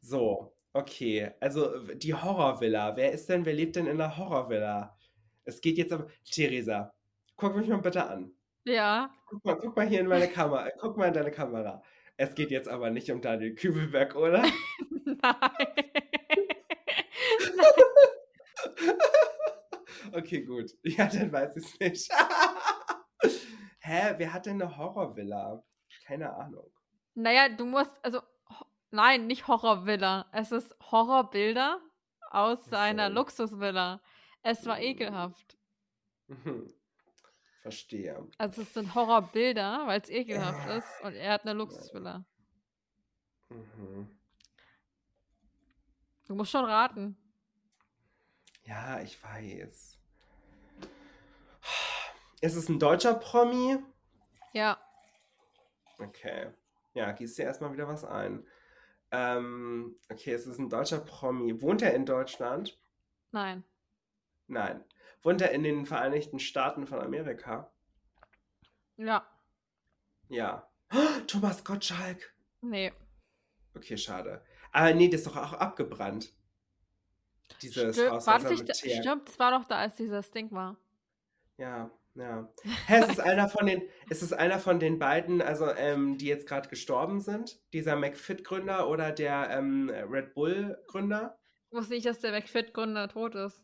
So, 0.00 0.54
okay. 0.72 1.32
Also 1.40 1.86
die 1.94 2.14
Horrorvilla. 2.14 2.96
Wer 2.96 3.12
ist 3.12 3.28
denn, 3.28 3.44
wer 3.44 3.52
lebt 3.52 3.76
denn 3.76 3.86
in 3.86 3.98
der 3.98 4.16
Horrorvilla? 4.16 4.96
Es 5.44 5.60
geht 5.60 5.76
jetzt 5.76 5.92
aber. 5.92 6.06
Theresa, 6.30 6.92
guck 7.36 7.56
mich 7.56 7.68
mal 7.68 7.78
bitte 7.78 8.06
an. 8.08 8.32
Ja. 8.64 9.10
Guck 9.26 9.44
mal, 9.44 9.56
guck 9.56 9.76
mal 9.76 9.88
hier 9.88 10.00
in 10.00 10.06
meine 10.06 10.28
Kamera. 10.28 10.70
Guck 10.78 10.96
mal 10.96 11.08
in 11.08 11.14
deine 11.14 11.32
Kamera. 11.32 11.82
Es 12.16 12.34
geht 12.36 12.52
jetzt 12.52 12.68
aber 12.68 12.90
nicht 12.90 13.10
um 13.10 13.20
Daniel 13.20 13.54
Kübelberg, 13.56 14.14
oder? 14.14 14.42
Nein. 15.04 16.01
Okay, 20.12 20.44
gut. 20.44 20.70
Ja, 20.84 21.06
dann 21.06 21.32
weiß 21.32 21.56
ich 21.56 21.64
es 21.64 21.78
nicht. 21.80 22.12
Hä, 23.80 24.14
wer 24.16 24.32
hat 24.32 24.46
denn 24.46 24.60
eine 24.62 24.76
Horrorvilla? 24.76 25.62
Keine 26.04 26.32
Ahnung. 26.34 26.70
naja, 27.14 27.48
du 27.48 27.64
musst, 27.66 27.92
also, 28.04 28.22
nein, 28.90 29.26
nicht 29.26 29.46
Horrorvilla. 29.48 30.28
Es 30.32 30.52
ist 30.52 30.74
Horrorbilder 30.90 31.80
aus 32.30 32.64
seiner 32.66 33.08
so. 33.08 33.14
Luxusvilla. 33.14 34.00
Es 34.42 34.64
war 34.66 34.76
Mhm. 34.76 34.82
ekelhaft. 34.82 35.58
Mhm. 36.28 36.72
Verstehe. 37.62 38.28
Also 38.38 38.62
es 38.62 38.74
sind 38.74 38.94
Horrorbilder, 38.94 39.86
weil 39.86 40.00
es 40.00 40.08
ekelhaft 40.10 40.68
ist 40.68 41.04
und 41.04 41.14
er 41.14 41.32
hat 41.34 41.42
eine 41.42 41.52
Luxusvilla. 41.54 42.24
Mhm. 43.50 44.08
Du 46.26 46.34
musst 46.34 46.50
schon 46.50 46.64
raten. 46.64 47.16
Ja, 48.64 49.00
ich 49.00 49.20
weiß. 49.22 49.98
Ist 52.42 52.56
es 52.56 52.68
ein 52.68 52.80
deutscher 52.80 53.14
Promi? 53.14 53.78
Ja. 54.52 54.76
Okay. 55.98 56.50
Ja, 56.92 57.12
gießt 57.12 57.38
dir 57.38 57.44
erstmal 57.44 57.72
wieder 57.72 57.86
was 57.86 58.04
ein. 58.04 58.44
Ähm, 59.12 59.96
okay, 60.10 60.32
es 60.32 60.48
ist 60.48 60.58
ein 60.58 60.68
deutscher 60.68 60.98
Promi. 60.98 61.62
Wohnt 61.62 61.82
er 61.82 61.94
in 61.94 62.04
Deutschland? 62.04 62.80
Nein. 63.30 63.62
Nein. 64.48 64.84
Wohnt 65.22 65.40
er 65.40 65.52
in 65.52 65.62
den 65.62 65.86
Vereinigten 65.86 66.40
Staaten 66.40 66.84
von 66.88 66.98
Amerika? 66.98 67.72
Ja. 68.96 69.24
Ja. 70.28 70.68
Thomas 71.28 71.62
Gottschalk. 71.62 72.34
Nee. 72.60 72.92
Okay, 73.76 73.96
schade. 73.96 74.44
Aber 74.72 74.92
nee, 74.94 75.08
das 75.08 75.20
ist 75.20 75.28
doch 75.28 75.36
auch 75.36 75.52
abgebrannt. 75.52 76.34
Dieses 77.60 77.94
Stimmt, 77.94 78.10
Haus, 78.10 78.26
war 78.26 78.40
das 78.40 78.50
nicht, 78.50 78.76
stimmt, 78.76 79.28
es 79.28 79.38
war 79.38 79.56
doch 79.56 79.68
da, 79.68 79.76
als 79.76 79.94
dieses 79.96 80.32
Ding 80.32 80.50
war. 80.50 80.76
Ja, 81.56 81.88
ja. 82.14 82.52
Hä, 82.86 83.00
es 83.00 83.08
ist 83.08 83.20
einer 83.20 83.48
von 83.48 83.66
den, 83.66 83.82
es 84.10 84.22
ist 84.22 84.32
einer 84.32 84.58
von 84.58 84.78
den 84.78 84.98
beiden, 84.98 85.40
also 85.42 85.70
ähm, 85.70 86.18
die 86.18 86.26
jetzt 86.26 86.46
gerade 86.46 86.68
gestorben 86.68 87.20
sind. 87.20 87.60
Dieser 87.72 87.96
McFit-Gründer 87.96 88.88
oder 88.88 89.12
der 89.12 89.50
ähm, 89.50 89.90
Red 89.90 90.34
Bull-Gründer. 90.34 91.38
Ich 91.70 91.78
wusste 91.78 91.94
nicht, 91.94 92.06
dass 92.06 92.20
der 92.20 92.32
McFit-Gründer 92.32 93.08
tot 93.08 93.34
ist. 93.34 93.62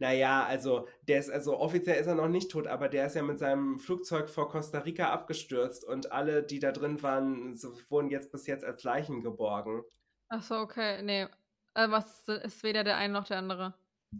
Naja, 0.00 0.44
also 0.44 0.86
der 1.02 1.18
ist, 1.18 1.30
also 1.30 1.58
offiziell 1.58 2.00
ist 2.00 2.06
er 2.06 2.14
noch 2.14 2.28
nicht 2.28 2.50
tot, 2.52 2.68
aber 2.68 2.88
der 2.88 3.06
ist 3.06 3.16
ja 3.16 3.22
mit 3.22 3.40
seinem 3.40 3.80
Flugzeug 3.80 4.30
vor 4.30 4.48
Costa 4.48 4.78
Rica 4.78 5.10
abgestürzt 5.10 5.84
und 5.84 6.12
alle, 6.12 6.44
die 6.44 6.60
da 6.60 6.70
drin 6.70 7.02
waren, 7.02 7.56
so, 7.56 7.74
wurden 7.88 8.10
jetzt 8.10 8.30
bis 8.30 8.46
jetzt 8.46 8.64
als 8.64 8.84
Leichen 8.84 9.22
geborgen. 9.22 9.82
Ach 10.28 10.42
so, 10.42 10.56
okay. 10.56 11.02
Nee. 11.02 11.26
Also 11.74 11.92
was 11.92 12.28
ist 12.28 12.62
weder 12.62 12.84
der 12.84 12.96
eine 12.96 13.12
noch 13.12 13.26
der 13.26 13.38
andere? 13.38 13.74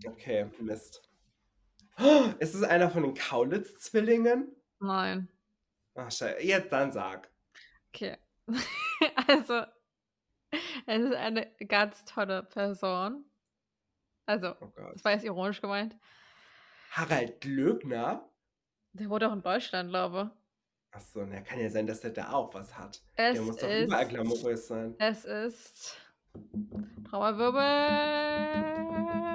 Okay, 0.06 0.50
Mist. 0.58 1.07
Oh, 2.00 2.24
ist 2.38 2.54
es 2.54 2.62
einer 2.62 2.90
von 2.90 3.02
den 3.02 3.14
Kaulitz-Zwillingen? 3.14 4.54
Nein. 4.80 5.28
Ach, 5.94 6.10
scheiße. 6.10 6.42
Jetzt 6.42 6.72
dann 6.72 6.92
sag. 6.92 7.28
Okay. 7.88 8.16
also, 9.26 9.62
es 10.86 11.02
ist 11.02 11.14
eine 11.14 11.50
ganz 11.66 12.04
tolle 12.04 12.42
Person. 12.44 13.24
Also, 14.26 14.54
Oh 14.60 14.72
das 14.92 15.04
war 15.04 15.12
jetzt 15.12 15.24
ironisch 15.24 15.60
gemeint. 15.60 15.96
Harald 16.92 17.44
Lögner? 17.44 18.28
Der 18.92 19.10
wurde 19.10 19.28
auch 19.28 19.32
in 19.32 19.42
Deutschland, 19.42 19.90
glaube 19.90 20.30
Achso, 20.90 21.24
na, 21.26 21.40
kann 21.42 21.60
ja 21.60 21.68
sein, 21.68 21.86
dass 21.86 22.00
der 22.00 22.10
da 22.10 22.32
auch 22.32 22.52
was 22.54 22.76
hat. 22.76 22.96
ich. 22.96 23.02
Es 23.16 23.34
der 23.34 23.42
muss 23.42 23.56
doch 23.56 23.68
ist, 23.68 23.86
überall 23.86 24.08
glamourös 24.08 24.68
sein. 24.68 24.94
es 24.98 25.24
ist 25.24 25.96
Trauerwirbel. 27.08 29.27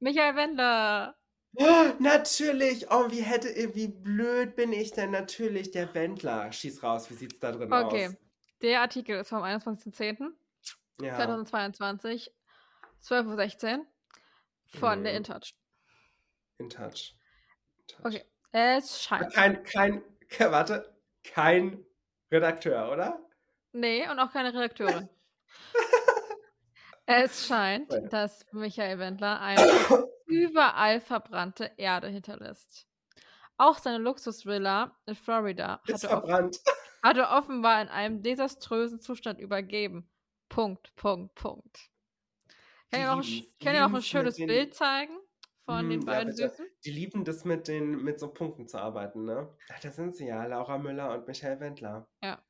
Michael 0.00 0.34
Wendler. 0.36 1.14
Oh, 1.56 1.92
natürlich! 1.98 2.90
Oh, 2.90 3.10
wie 3.10 3.22
hätte, 3.22 3.48
wie 3.74 3.88
blöd 3.88 4.54
bin 4.56 4.72
ich 4.72 4.92
denn? 4.92 5.10
Natürlich, 5.10 5.70
der 5.72 5.92
Wendler. 5.94 6.52
Schieß 6.52 6.82
raus, 6.82 7.10
wie 7.10 7.14
sieht's 7.14 7.38
da 7.40 7.52
drin 7.52 7.72
Okay. 7.72 8.08
aus? 8.08 8.14
Der 8.62 8.80
Artikel 8.82 9.18
ist 9.18 9.28
vom 9.30 9.42
21.10. 9.42 10.30
Ja. 11.00 11.16
2022, 11.16 12.32
12.16 13.02 13.78
Uhr 13.78 13.86
von 14.66 15.02
der 15.02 15.12
Mhm. 15.12 15.16
InTouch. 15.18 15.54
In 16.58 16.68
touch. 16.70 17.16
In 17.78 17.86
touch. 17.88 18.04
Okay. 18.04 18.24
Es 18.52 19.02
scheint. 19.02 19.32
Kein, 19.32 19.62
kein, 19.64 20.02
ke- 20.28 20.50
warte, 20.52 20.94
kein 21.24 21.84
Redakteur, 22.30 22.92
oder? 22.92 23.18
Nee, 23.72 24.08
und 24.08 24.18
auch 24.18 24.32
keine 24.32 24.52
Redakteurin. 24.52 25.08
es 27.10 27.46
scheint, 27.46 27.92
Ja. 27.92 28.00
dass 28.00 28.46
Michael 28.52 28.98
Wendler 28.98 29.40
eine 29.40 29.60
überall 30.26 31.00
verbrannte 31.00 31.70
Erde 31.76 32.08
hinterlässt. 32.08 32.86
Auch 33.58 33.78
seine 33.78 33.98
Luxusvilla 33.98 34.96
in 35.06 35.14
Florida 35.14 35.80
hatte, 35.86 35.92
off 35.94 36.00
verbrannt. 36.00 36.60
hatte 37.02 37.28
offenbar 37.28 37.82
in 37.82 37.88
einem 37.88 38.22
desaströsen 38.22 39.00
Zustand 39.00 39.38
übergeben. 39.40 40.08
Punkt, 40.48 40.94
Punkt, 40.96 41.34
Punkt. 41.34 41.90
Ich 42.92 42.98
kann 42.98 43.20
Die 43.22 43.66
dir 43.66 43.80
noch, 43.80 43.88
ein 43.88 43.92
kann 43.92 44.02
schönes 44.02 44.36
den- 44.36 44.48
Bild 44.48 44.74
zeigen 44.74 45.16
von 45.64 45.88
den 45.88 46.00
Hm, 46.00 46.08
ja, 46.08 46.14
beiden 46.14 46.34
bitte. 46.34 46.48
Süßen. 46.48 46.66
Die 46.84 46.90
lieben 46.90 47.24
das 47.24 47.44
mit 47.44 47.68
den 47.68 48.02
mit 48.02 48.18
so 48.18 48.28
Punkten 48.28 48.66
zu 48.66 48.78
arbeiten, 48.78 49.24
ne? 49.24 49.48
Ach, 49.72 49.80
da 49.80 49.90
sind 49.90 50.16
sie 50.16 50.26
ja, 50.26 50.44
Laura 50.46 50.78
Müller 50.78 51.12
und 51.14 51.28
Michael 51.28 51.60
Wendler. 51.60 52.08
Ja. 52.22 52.42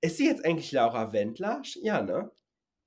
Ist 0.00 0.16
sie 0.18 0.26
jetzt 0.26 0.44
eigentlich 0.44 0.72
Laura 0.72 1.12
Wendler? 1.12 1.60
Ja, 1.82 2.00
ne? 2.00 2.30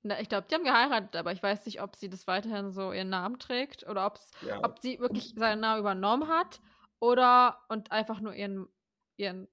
Na, 0.02 0.20
ich 0.20 0.28
glaube, 0.28 0.46
die 0.48 0.54
haben 0.54 0.64
geheiratet, 0.64 1.16
aber 1.16 1.32
ich 1.32 1.42
weiß 1.42 1.66
nicht, 1.66 1.82
ob 1.82 1.96
sie 1.96 2.08
das 2.08 2.26
weiterhin 2.26 2.70
so 2.72 2.92
ihren 2.92 3.08
Namen 3.10 3.38
trägt 3.38 3.86
oder 3.88 4.06
ob's, 4.06 4.30
Ja. 4.42 4.62
ob 4.62 4.78
sie 4.78 4.98
wirklich 5.00 5.34
seinen 5.36 5.60
Namen 5.60 5.80
übernommen 5.80 6.28
hat 6.28 6.60
oder 7.00 7.58
und 7.68 7.90
einfach 7.90 8.20
nur 8.20 8.34
ihren, 8.34 8.68
ihren 9.16 9.48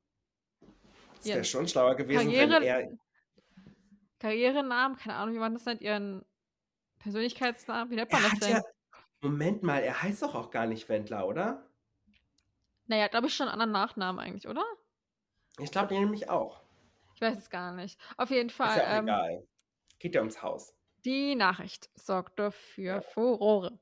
Es 1.20 1.28
wäre 1.28 1.44
schon 1.44 1.68
schlauer 1.68 1.96
gewesen, 1.96 2.28
Karriere, 2.28 2.50
wenn 2.52 2.64
er. 2.64 2.98
Karrierenamen, 4.20 4.98
keine 4.98 5.16
Ahnung, 5.18 5.36
wie 5.36 5.40
man 5.40 5.54
das 5.54 5.66
nennt, 5.66 5.82
ihren 5.82 6.24
Persönlichkeitsnamen, 7.00 7.92
wie 7.92 7.96
nennt 7.96 8.12
man 8.12 8.24
Er 8.24 8.30
das 8.30 8.40
denn? 8.40 8.52
ja. 8.52 8.64
Moment 9.22 9.64
mal, 9.64 9.80
er 9.82 10.04
heißt 10.04 10.22
doch 10.22 10.36
auch 10.36 10.52
gar 10.52 10.68
nicht 10.68 10.88
Wendler, 10.90 11.28
oder? 11.28 11.64
Naja, 12.88 13.08
glaube 13.08 13.28
ich 13.28 13.36
schon 13.36 13.48
einen 13.48 13.54
anderen 13.62 13.72
Nachnamen 13.72 14.20
eigentlich, 14.20 14.48
oder? 14.48 14.64
Ich 15.60 15.72
glaube 15.72 15.94
nämlich 15.94 16.30
auch. 16.30 16.62
Ich 17.16 17.22
weiß 17.22 17.38
es 17.38 17.50
gar 17.50 17.72
nicht. 17.74 18.00
Auf 18.18 18.30
jeden 18.30 18.50
Ist 18.50 18.56
Fall, 18.56 18.78
ja 18.78 18.84
auch 18.88 18.98
ähm, 19.00 19.04
egal. 19.04 19.48
Geht 20.00 20.16
ja 20.16 20.22
ums 20.22 20.42
Haus. 20.42 20.74
die 21.06 21.36
Nachricht 21.36 21.90
sorgte 21.96 22.52
für 22.52 23.02
Furore. 23.02 23.70
Furore. 23.72 23.80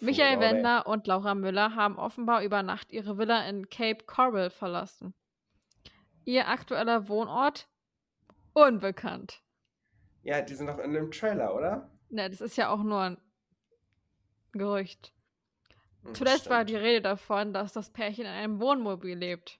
Michael 0.00 0.38
Wendler 0.40 0.86
und 0.86 1.06
Laura 1.06 1.34
Müller 1.34 1.74
haben 1.74 1.98
offenbar 1.98 2.42
über 2.42 2.62
Nacht 2.62 2.92
ihre 2.92 3.18
Villa 3.18 3.48
in 3.48 3.68
Cape 3.70 4.04
Coral 4.04 4.50
verlassen. 4.50 5.14
Ihr 6.24 6.46
aktueller 6.48 7.08
Wohnort? 7.08 7.68
Unbekannt. 8.52 9.42
Ja, 10.22 10.40
die 10.42 10.54
sind 10.54 10.68
doch 10.68 10.78
in 10.78 10.92
dem 10.92 11.10
Trailer, 11.10 11.54
oder? 11.54 11.90
Ne, 12.08 12.30
das 12.30 12.40
ist 12.40 12.56
ja 12.56 12.68
auch 12.68 12.82
nur 12.82 13.00
ein 13.00 13.18
Gerücht. 14.52 15.12
Hm, 16.04 16.14
Zuletzt 16.14 16.48
war 16.48 16.64
die 16.64 16.76
Rede 16.76 17.02
davon, 17.02 17.52
dass 17.52 17.72
das 17.72 17.90
Pärchen 17.90 18.24
in 18.26 18.30
einem 18.30 18.60
Wohnmobil 18.60 19.16
lebt. 19.16 19.58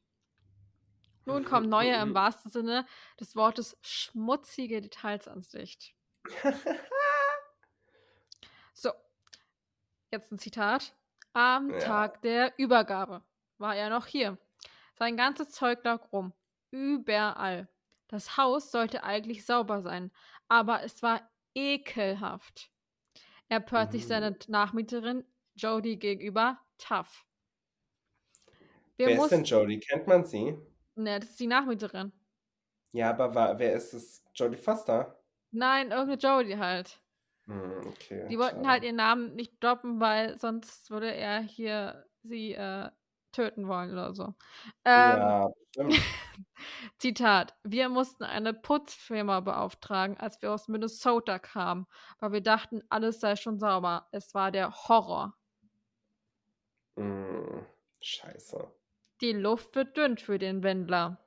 Nun 1.27 1.45
kommen 1.45 1.69
neue, 1.69 1.95
im 1.97 2.15
wahrsten 2.15 2.51
Sinne 2.51 2.87
des 3.19 3.35
Wortes, 3.37 3.79
schmutzige 3.83 4.81
Details 4.81 5.29
ans 5.29 5.53
Licht. 5.53 5.95
So, 8.77 8.91
jetzt 10.11 10.33
ein 10.33 10.39
Zitat. 10.39 10.95
Am 11.33 11.71
Ja. 11.71 11.79
Tag 11.79 12.23
der 12.23 12.53
Übergabe 12.59 13.23
war 13.59 13.75
er 13.77 13.89
noch 13.91 14.07
hier. 14.07 14.39
Sein 14.99 15.17
ganzes 15.17 15.51
Zeug 15.51 15.83
lag 15.85 16.13
rum. 16.13 16.33
Überall. 16.71 17.69
Das 18.09 18.37
Haus 18.37 18.71
sollte 18.71 19.03
eigentlich 19.05 19.45
sauber 19.47 19.83
sein, 19.83 20.13
aber 20.49 20.83
es 20.83 21.03
war 21.03 21.29
ekelhaft. 21.55 22.71
Er 23.49 23.61
pört 23.61 23.93
sich 23.93 24.03
Mhm. 24.05 24.09
seine 24.09 24.39
Nachmieterin 24.49 25.25
Jodie 25.55 25.99
gegenüber 25.99 26.61
tough. 26.79 27.25
Wir 28.97 29.07
Wer 29.09 29.17
ist 29.17 29.31
denn 29.31 29.45
Jodie? 29.45 29.81
Kennt 29.81 30.07
man 30.07 30.25
sie? 30.25 30.57
Ne, 30.97 31.21
das 31.21 31.31
ist 31.31 31.41
die 31.41 31.47
Nachmieterin. 31.47 32.13
Ja, 32.93 33.11
aber 33.11 33.35
wa- 33.35 33.59
wer 33.59 33.73
ist 33.75 33.93
es? 33.93 34.23
Jodie 34.35 34.57
Foster? 34.57 35.19
Nein, 35.53 35.91
irgendeine 35.93 36.19
Jodie 36.43 36.59
halt. 36.59 37.01
Hm, 37.47 37.87
okay. 37.89 38.27
Die 38.29 38.39
wollten 38.39 38.57
schade. 38.57 38.69
halt 38.69 38.85
ihren 38.85 38.97
Namen 38.97 39.35
nicht 39.35 39.63
droppen, 39.63 40.01
weil 40.01 40.39
sonst 40.39 40.91
würde 40.91 41.13
er 41.15 41.41
hier 41.41 42.07
sie 42.23 42.53
äh, 42.55 42.91
töten 43.33 43.69
wollen 43.69 43.91
oder 43.93 44.15
so. 44.15 44.35
Ähm, 44.85 45.19
Ja, 45.19 45.51
stimmt. 45.71 45.95
Zitat: 46.99 47.55
Wir 47.65 47.89
mussten 47.89 48.25
eine 48.25 48.55
Putzfirma 48.55 49.41
beauftragen, 49.41 50.17
als 50.19 50.41
wir 50.43 50.53
aus 50.53 50.69
Minnesota 50.69 51.39
kamen, 51.39 51.87
weil 52.21 52.33
wir 52.33 52.41
dachten, 52.43 52.83
alles 52.89 53.21
sei 53.21 53.37
schon 53.37 53.59
sauber. 53.59 54.09
Es 54.13 54.35
war 54.35 54.51
der 54.51 54.73
Horror. 54.89 55.35
Hm, 56.97 57.67
scheiße. 58.01 58.69
Die 59.21 59.33
Luft 59.33 59.75
wird 59.77 59.97
dünn 59.97 60.19
für 60.19 60.39
den 60.39 60.63
Wendler. 60.63 61.25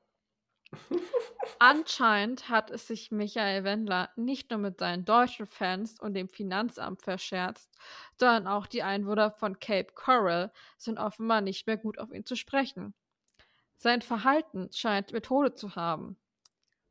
Anscheinend 1.59 2.49
hat 2.49 2.69
es 2.69 2.87
sich 2.87 3.11
Michael 3.11 3.63
Wendler 3.63 4.09
nicht 4.15 4.51
nur 4.51 4.59
mit 4.59 4.79
seinen 4.79 5.05
deutschen 5.05 5.47
Fans 5.47 5.99
und 5.99 6.13
dem 6.13 6.29
Finanzamt 6.29 7.01
verscherzt, 7.01 7.75
sondern 8.19 8.47
auch 8.47 8.67
die 8.67 8.83
Einwohner 8.83 9.31
von 9.31 9.59
Cape 9.59 9.93
Coral 9.93 10.51
sind 10.77 10.99
offenbar 10.99 11.41
nicht 11.41 11.65
mehr 11.65 11.77
gut 11.77 11.97
auf 11.97 12.11
ihn 12.11 12.25
zu 12.25 12.35
sprechen. 12.35 12.93
Sein 13.77 14.01
Verhalten 14.01 14.69
scheint 14.73 15.13
Methode 15.13 15.53
zu 15.53 15.75
haben. 15.75 16.17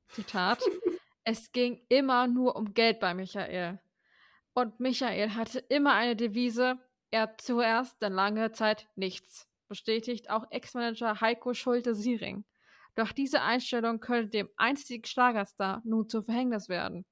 Zitat: 0.08 0.60
Es 1.24 1.50
ging 1.52 1.84
immer 1.88 2.28
nur 2.28 2.56
um 2.56 2.72
Geld 2.72 3.00
bei 3.00 3.12
Michael. 3.12 3.80
Und 4.54 4.80
Michael 4.80 5.34
hatte 5.34 5.58
immer 5.58 5.92
eine 5.94 6.16
Devise: 6.16 6.78
er 7.10 7.36
zuerst, 7.38 8.00
dann 8.00 8.14
lange 8.14 8.52
Zeit 8.52 8.88
nichts. 8.94 9.48
Bestätigt 9.68 10.30
auch 10.30 10.50
Ex-Manager 10.50 11.20
Heiko 11.20 11.54
Schulte-Siering. 11.54 12.44
Doch 12.94 13.12
diese 13.12 13.42
Einstellung 13.42 14.00
könnte 14.00 14.30
dem 14.30 14.48
einstigen 14.56 15.04
Schlagerstar 15.04 15.82
nun 15.84 16.08
zu 16.08 16.22
Verhängnis 16.22 16.68
werden. 16.68 17.04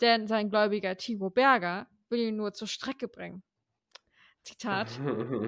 Denn 0.00 0.26
sein 0.26 0.50
gläubiger 0.50 0.96
Timo 0.96 1.30
Berger 1.30 1.88
will 2.08 2.20
ihn 2.20 2.36
nur 2.36 2.52
zur 2.52 2.68
Strecke 2.68 3.08
bringen. 3.08 3.42
Zitat: 4.42 4.88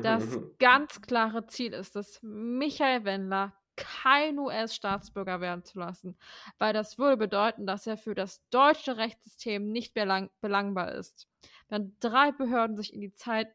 Das 0.02 0.38
ganz 0.58 1.00
klare 1.00 1.46
Ziel 1.46 1.72
ist 1.72 1.96
es, 1.96 2.20
Michael 2.22 3.04
Wendler 3.04 3.54
kein 3.76 4.38
US-Staatsbürger 4.38 5.40
werden 5.40 5.64
zu 5.64 5.78
lassen, 5.78 6.18
weil 6.58 6.74
das 6.74 6.98
würde 6.98 7.16
bedeuten, 7.16 7.66
dass 7.66 7.86
er 7.86 7.96
für 7.96 8.14
das 8.14 8.46
deutsche 8.50 8.98
Rechtssystem 8.98 9.72
nicht 9.72 9.94
belang 9.94 10.28
belangbar 10.40 10.92
ist. 10.92 11.28
Wenn 11.68 11.96
drei 11.98 12.30
Behörden 12.30 12.76
sich 12.76 12.92
in 12.92 13.00
die 13.00 13.14
Zeit 13.14 13.48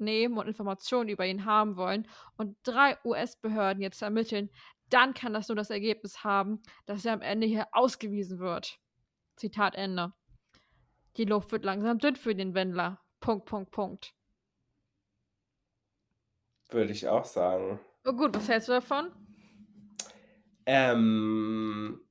nehmen 0.00 0.38
und 0.38 0.46
Informationen 0.46 1.08
über 1.08 1.26
ihn 1.26 1.44
haben 1.44 1.76
wollen 1.76 2.08
und 2.36 2.56
drei 2.62 2.96
US-Behörden 3.04 3.82
jetzt 3.82 4.02
ermitteln, 4.02 4.50
dann 4.90 5.14
kann 5.14 5.32
das 5.32 5.48
nur 5.48 5.56
das 5.56 5.70
Ergebnis 5.70 6.22
haben, 6.22 6.62
dass 6.86 7.04
er 7.04 7.12
am 7.12 7.22
Ende 7.22 7.46
hier 7.46 7.66
ausgewiesen 7.72 8.38
wird. 8.38 8.78
Zitat 9.36 9.74
Ende. 9.74 10.12
Die 11.16 11.24
Luft 11.24 11.52
wird 11.52 11.64
langsam 11.64 11.98
dünn 11.98 12.16
für 12.16 12.34
den 12.34 12.54
Wendler. 12.54 13.00
Punkt, 13.20 13.46
Punkt, 13.46 13.70
Punkt. 13.70 14.14
Würde 16.70 16.92
ich 16.92 17.08
auch 17.08 17.24
sagen. 17.24 17.80
Oh 18.04 18.12
gut, 18.12 18.34
was 18.34 18.48
hältst 18.48 18.68
du 18.68 18.72
davon? 18.72 19.10
Ähm, 20.66 22.05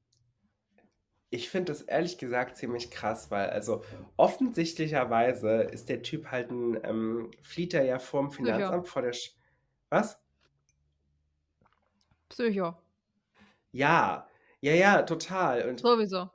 ich 1.36 1.50
finde 1.50 1.72
das 1.74 1.82
ehrlich 1.82 2.18
gesagt 2.18 2.58
ziemlich 2.58 2.90
krass, 2.92 3.30
weil 3.30 3.50
also 3.50 3.84
offensichtlicherweise 4.16 5.64
ist 5.64 5.90
der 5.90 6.02
Typ 6.02 6.32
halt 6.32 6.50
ein, 6.50 6.80
ähm, 6.84 7.32
flieht 7.42 7.74
er 7.74 7.84
ja 7.84 8.00
vorm 8.00 8.32
Finanzamt 8.32 8.84
Psycho. 8.84 8.94
vor 8.94 9.02
der 9.02 9.14
Sch 9.14 9.36
Was? 9.90 10.18
Psycho. 12.30 12.78
Ja, 13.72 14.28
ja, 14.62 14.74
ja, 14.74 15.02
total. 15.04 15.68
Und 15.70 15.82
Sowieso. 15.82 16.30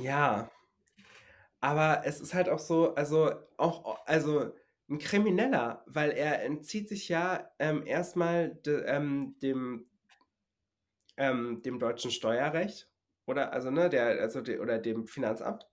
ja, 0.00 0.50
aber 1.60 2.02
es 2.04 2.20
ist 2.20 2.32
halt 2.34 2.48
auch 2.48 2.58
so, 2.58 2.94
also 2.94 3.30
auch, 3.58 4.06
also 4.06 4.54
ein 4.88 4.98
Krimineller, 4.98 5.82
weil 5.86 6.12
er 6.12 6.42
entzieht 6.44 6.88
sich 6.88 7.08
ja 7.08 7.50
ähm, 7.58 7.86
erstmal 7.86 8.54
de, 8.54 8.84
ähm, 8.86 9.36
dem, 9.42 9.86
ähm, 11.16 11.62
dem 11.62 11.78
deutschen 11.78 12.10
Steuerrecht 12.10 12.88
oder 13.26 13.52
also 13.52 13.70
ne, 13.70 13.88
der, 13.88 14.20
also 14.20 14.40
de, 14.40 14.58
oder 14.58 14.78
dem 14.78 15.06
Finanzamt. 15.06 15.66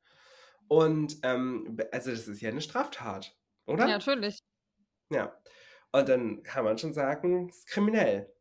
Und 0.68 1.18
ähm, 1.24 1.78
also 1.92 2.12
das 2.12 2.28
ist 2.28 2.42
ja 2.42 2.50
eine 2.50 2.62
Straftat, 2.62 3.36
oder? 3.66 3.86
Ja, 3.88 3.98
natürlich. 3.98 4.40
Ja. 5.10 5.38
Und 5.92 6.08
dann 6.08 6.44
kann 6.44 6.64
man 6.64 6.78
schon 6.78 6.94
sagen, 6.94 7.50
es 7.50 7.58
ist 7.58 7.68
kriminell. 7.68 8.34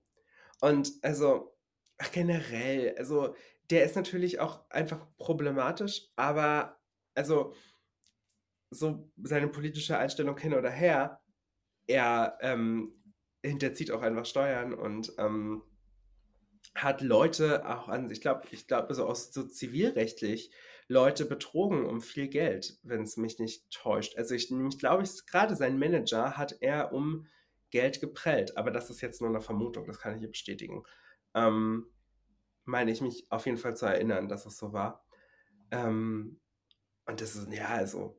Und 0.60 0.92
also 1.02 1.56
ach, 1.98 2.12
generell, 2.12 2.94
also 2.96 3.34
der 3.70 3.84
ist 3.84 3.96
natürlich 3.96 4.40
auch 4.40 4.68
einfach 4.70 5.06
problematisch, 5.16 6.08
aber 6.16 6.80
also 7.14 7.54
so 8.70 9.10
seine 9.22 9.48
politische 9.48 9.98
Einstellung 9.98 10.38
hin 10.38 10.54
oder 10.54 10.70
her, 10.70 11.20
er 11.86 12.38
ähm, 12.40 13.02
hinterzieht 13.44 13.90
auch 13.90 14.02
einfach 14.02 14.26
Steuern 14.26 14.74
und 14.74 15.12
ähm, 15.18 15.62
hat 16.74 17.00
Leute 17.00 17.68
auch 17.68 17.88
an, 17.88 18.10
ich 18.10 18.20
glaube, 18.20 18.42
ich 18.50 18.66
glaube, 18.66 18.94
so 18.94 19.06
aus 19.06 19.32
so 19.32 19.42
zivilrechtlich 19.42 20.50
Leute 20.88 21.24
betrogen 21.24 21.86
um 21.86 22.00
viel 22.00 22.28
Geld, 22.28 22.78
wenn 22.82 23.02
es 23.02 23.16
mich 23.16 23.38
nicht 23.38 23.70
täuscht. 23.70 24.16
Also 24.16 24.34
ich 24.34 24.50
nämlich 24.50 24.78
glaube, 24.78 25.02
ich 25.02 25.26
gerade 25.26 25.54
sein 25.56 25.78
Manager 25.78 26.36
hat 26.36 26.56
er 26.60 26.92
um 26.92 27.26
Geld 27.70 28.00
geprellt, 28.00 28.56
aber 28.56 28.70
das 28.70 28.90
ist 28.90 29.00
jetzt 29.00 29.20
nur 29.20 29.30
eine 29.30 29.40
Vermutung, 29.40 29.86
das 29.86 30.00
kann 30.00 30.14
ich 30.14 30.20
hier 30.20 30.30
bestätigen. 30.30 30.82
Ähm, 31.34 31.86
meine 32.64 32.90
ich 32.90 33.00
mich 33.00 33.26
auf 33.30 33.46
jeden 33.46 33.58
Fall 33.58 33.76
zu 33.76 33.86
erinnern, 33.86 34.28
dass 34.28 34.46
es 34.46 34.58
so 34.58 34.72
war. 34.72 35.06
Ähm, 35.70 36.40
und 37.06 37.20
das 37.20 37.36
ist, 37.36 37.52
ja, 37.52 37.68
also, 37.68 38.18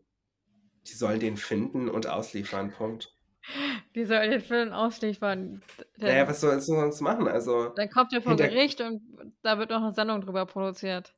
die 0.88 0.94
sollen 0.94 1.20
den 1.20 1.38
finden 1.38 1.90
und 1.90 2.08
ausliefern, 2.08 2.72
Punkt. 2.72 3.16
Die 3.96 4.06
soll 4.06 4.30
den 4.30 4.42
Film 4.42 4.72
ausliefern. 4.72 5.62
Naja, 5.98 6.28
was 6.28 6.42
soll 6.42 6.56
es 6.56 6.66
sonst 6.68 7.02
machen? 7.02 7.28
Also, 7.28 7.70
dann 7.70 7.90
kommt 7.90 8.14
er 8.14 8.22
vor 8.22 8.36
Gericht 8.36 8.82
und 8.82 9.02
da 9.42 9.58
wird 9.58 9.70
noch 9.72 9.82
eine 9.82 9.94
Sendung 9.94 10.22
drüber 10.22 10.46
produziert. 10.46 11.14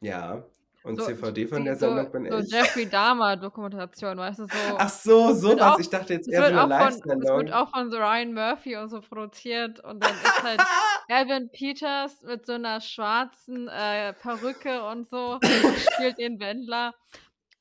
ja. 0.00 0.44
Und 0.84 0.96
So, 0.96 1.04
CVD 1.04 1.46
von 1.46 1.64
der 1.64 1.76
so, 1.76 1.86
Sendung 1.86 2.10
bin 2.10 2.28
so 2.28 2.38
ich. 2.38 2.50
Jeffrey 2.50 2.86
Dahmer 2.90 3.36
Dokumentation, 3.36 4.18
weißt 4.18 4.40
du, 4.40 4.46
so. 4.46 4.58
Ach 4.78 4.88
so, 4.88 5.32
sowas. 5.32 5.60
auch- 5.74 5.78
Ich 5.78 5.88
dachte 5.88 6.14
jetzt 6.14 6.26
eher 6.28 6.38
so 6.38 6.42
wird, 6.52 6.58
eine 6.60 6.60
auch 6.74 6.78
von, 6.80 6.88
das 6.88 7.04
Live-Sendung. 7.04 7.36
wird 7.38 7.52
auch 7.52 7.70
von 7.70 7.90
so 7.92 7.98
Ryan 7.98 8.34
Murphy 8.34 8.74
und 8.76 8.88
so 8.88 9.00
produziert 9.00 9.78
und 9.78 10.02
dann 10.02 10.10
ist 10.12 10.42
halt 10.42 10.60
Evan 11.08 11.50
Peters 11.52 12.20
mit 12.22 12.44
so 12.46 12.54
einer 12.54 12.80
schwarzen 12.80 13.68
äh, 13.68 14.12
Perücke 14.14 14.82
und 14.86 15.08
so 15.08 15.38
spielt 15.94 16.18
den 16.18 16.40
Wendler 16.40 16.94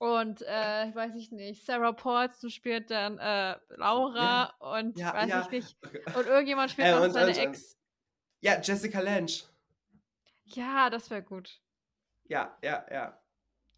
und 0.02 0.42
äh, 0.48 0.90
ich 0.90 0.96
weiß 0.96 1.14
ich 1.16 1.32
nicht, 1.32 1.64
Sarah 1.64 1.92
Paulson 1.92 2.50
spielt 2.50 2.90
dann 2.90 3.20
äh, 3.20 3.56
Laura 3.78 4.46
und 4.58 4.98
Ja, 4.98 5.14
weiß 5.14 5.30
ja. 5.30 5.42
ich 5.42 5.50
nicht 5.52 5.78
und 6.16 6.26
irgendjemand 6.26 6.72
spielt 6.72 6.88
Äh, 6.88 6.92
noch 6.96 7.02
und- 7.04 7.12
seine 7.12 7.28
und- 7.32 7.38
und- 7.38 7.44
Ex. 7.44 7.78
Ja, 8.42 8.60
Jessica 8.60 9.00
Lange. 9.00 9.28
Ja, 10.46 10.90
das 10.90 11.10
wäre 11.12 11.22
gut. 11.22 11.62
Ja, 12.26 12.58
ja, 12.64 12.84
ja. 12.92 13.22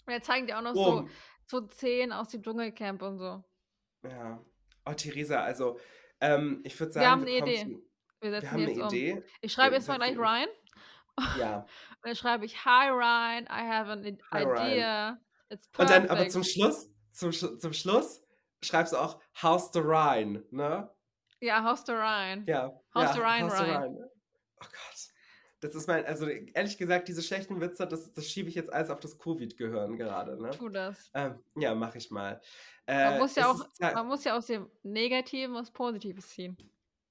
Und 0.05 0.13
jetzt 0.13 0.25
zeigen 0.25 0.47
die 0.47 0.53
auch 0.53 0.61
noch 0.61 0.73
Oh, 0.75 1.07
so, 1.45 1.59
so 1.61 1.67
Szenen 1.67 2.13
aus 2.13 2.29
dem 2.29 2.41
Dschungelcamp 2.41 3.01
und 3.01 3.17
so. 3.19 3.43
ja. 4.03 4.39
Oh, 4.85 4.93
Theresa, 4.93 5.41
also, 5.43 5.79
ähm, 6.21 6.61
ich 6.65 6.77
würde 6.79 6.91
sagen, 6.93 7.03
Wir 7.03 7.11
haben 7.11 7.21
eine 7.21 7.31
Idee. 7.37 7.65
Wir 8.21 8.31
Wir 8.31 8.31
setzen 8.31 8.51
haben 8.51 8.57
die 8.59 8.63
eine 8.63 8.71
jetzt 8.73 8.81
um. 8.81 8.87
Idee. 8.87 9.23
Ich 9.41 9.51
schreibe 9.53 9.71
Wir 9.71 9.77
jetzt 9.79 9.87
mal 9.89 9.97
gleich 9.97 10.17
Ryan. 10.17 10.49
Ja. 11.37 11.57
Und 12.01 12.05
dann 12.07 12.15
schreibe 12.15 12.45
ich, 12.45 12.63
Hi 12.65 12.89
Ryan, 12.89 13.43
I 13.45 13.69
have 13.69 13.91
an 13.91 14.03
Hi, 14.31 14.43
idea. 14.43 15.11
It's 15.11 15.32
Und 15.77 15.89
dann 15.89 16.09
aber 16.09 16.29
zum 16.29 16.43
Schluss, 16.43 16.89
zum, 17.11 17.31
zum 17.31 17.73
Schluss 17.73 18.23
schreibst 18.61 18.93
du 18.93 18.97
auch 18.97 19.19
House 19.41 19.71
the 19.73 19.79
Rhine, 19.79 20.43
ne? 20.51 20.89
ja, 21.43 21.63
how's 21.63 21.85
the 21.85 21.91
Ryan? 21.91 22.45
Ja. 22.47 22.67
House 22.95 23.09
ja, 23.09 23.13
the 23.13 23.19
Rhine, 23.19 23.43
House 23.43 23.61
Rhine. 23.61 23.83
Rhine. 23.85 24.11
Oh 24.61 24.65
Gott. 24.65 25.13
Das 25.59 25.75
ist 25.75 25.87
mein, 25.87 26.05
also 26.05 26.27
ehrlich 26.27 26.77
gesagt, 26.77 27.07
diese 27.07 27.21
schlechten 27.21 27.61
Witze, 27.61 27.87
das, 27.87 28.11
das 28.13 28.27
schiebe 28.29 28.49
ich 28.49 28.55
jetzt 28.55 28.71
alles 28.71 28.89
auf 28.89 28.99
das 28.99 29.17
Covid-Gehirn 29.17 29.97
gerade, 29.97 30.41
ne? 30.41 30.51
Tu 30.51 30.69
das. 30.69 31.09
Ähm, 31.13 31.39
ja, 31.55 31.73
mache 31.73 31.97
ich 31.97 32.11
mal. 32.11 32.41
Man 32.85 32.97
Äh, 32.97 33.19
muss 33.19 33.35
ja 33.35 33.49
auch, 33.49 33.65
ist 33.65 33.79
man 33.79 34.07
muss 34.07 34.23
ja 34.25 34.35
aus 34.35 34.47
dem 34.47 34.69
Negativen 34.83 35.55
was 35.55 35.71
Positives 35.71 36.27
ziehen. 36.29 36.57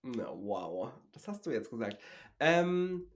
Na, 0.02 0.28
wow, 0.28 0.90
das 1.12 1.28
hast 1.28 1.46
du 1.46 1.50
jetzt 1.50 1.70
gesagt. 1.70 1.98
Ähm, 2.40 3.10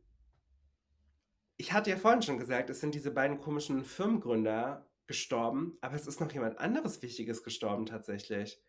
ich 1.58 1.72
hatte 1.72 1.90
ja 1.90 1.96
vorhin 1.96 2.22
schon 2.22 2.38
gesagt, 2.38 2.70
es 2.70 2.80
sind 2.80 2.94
diese 2.94 3.10
beiden 3.10 3.38
komischen 3.38 3.84
Firmengründer 3.84 4.86
gestorben, 5.06 5.78
aber 5.80 5.94
es 5.94 6.06
ist 6.06 6.20
noch 6.20 6.32
jemand 6.32 6.58
anderes 6.58 7.00
Wichtiges 7.02 7.42
gestorben 7.42 7.86
tatsächlich. 7.86 8.60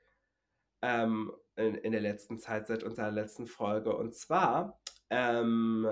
Ähm, 0.81 1.31
in, 1.55 1.73
in 1.75 1.91
der 1.91 2.01
letzten 2.01 2.37
Zeit, 2.37 2.67
seit 2.67 2.83
unserer 2.83 3.09
letzten 3.09 3.47
Folge. 3.47 3.95
Und 3.95 4.13
zwar 4.13 4.79
ähm, 5.09 5.87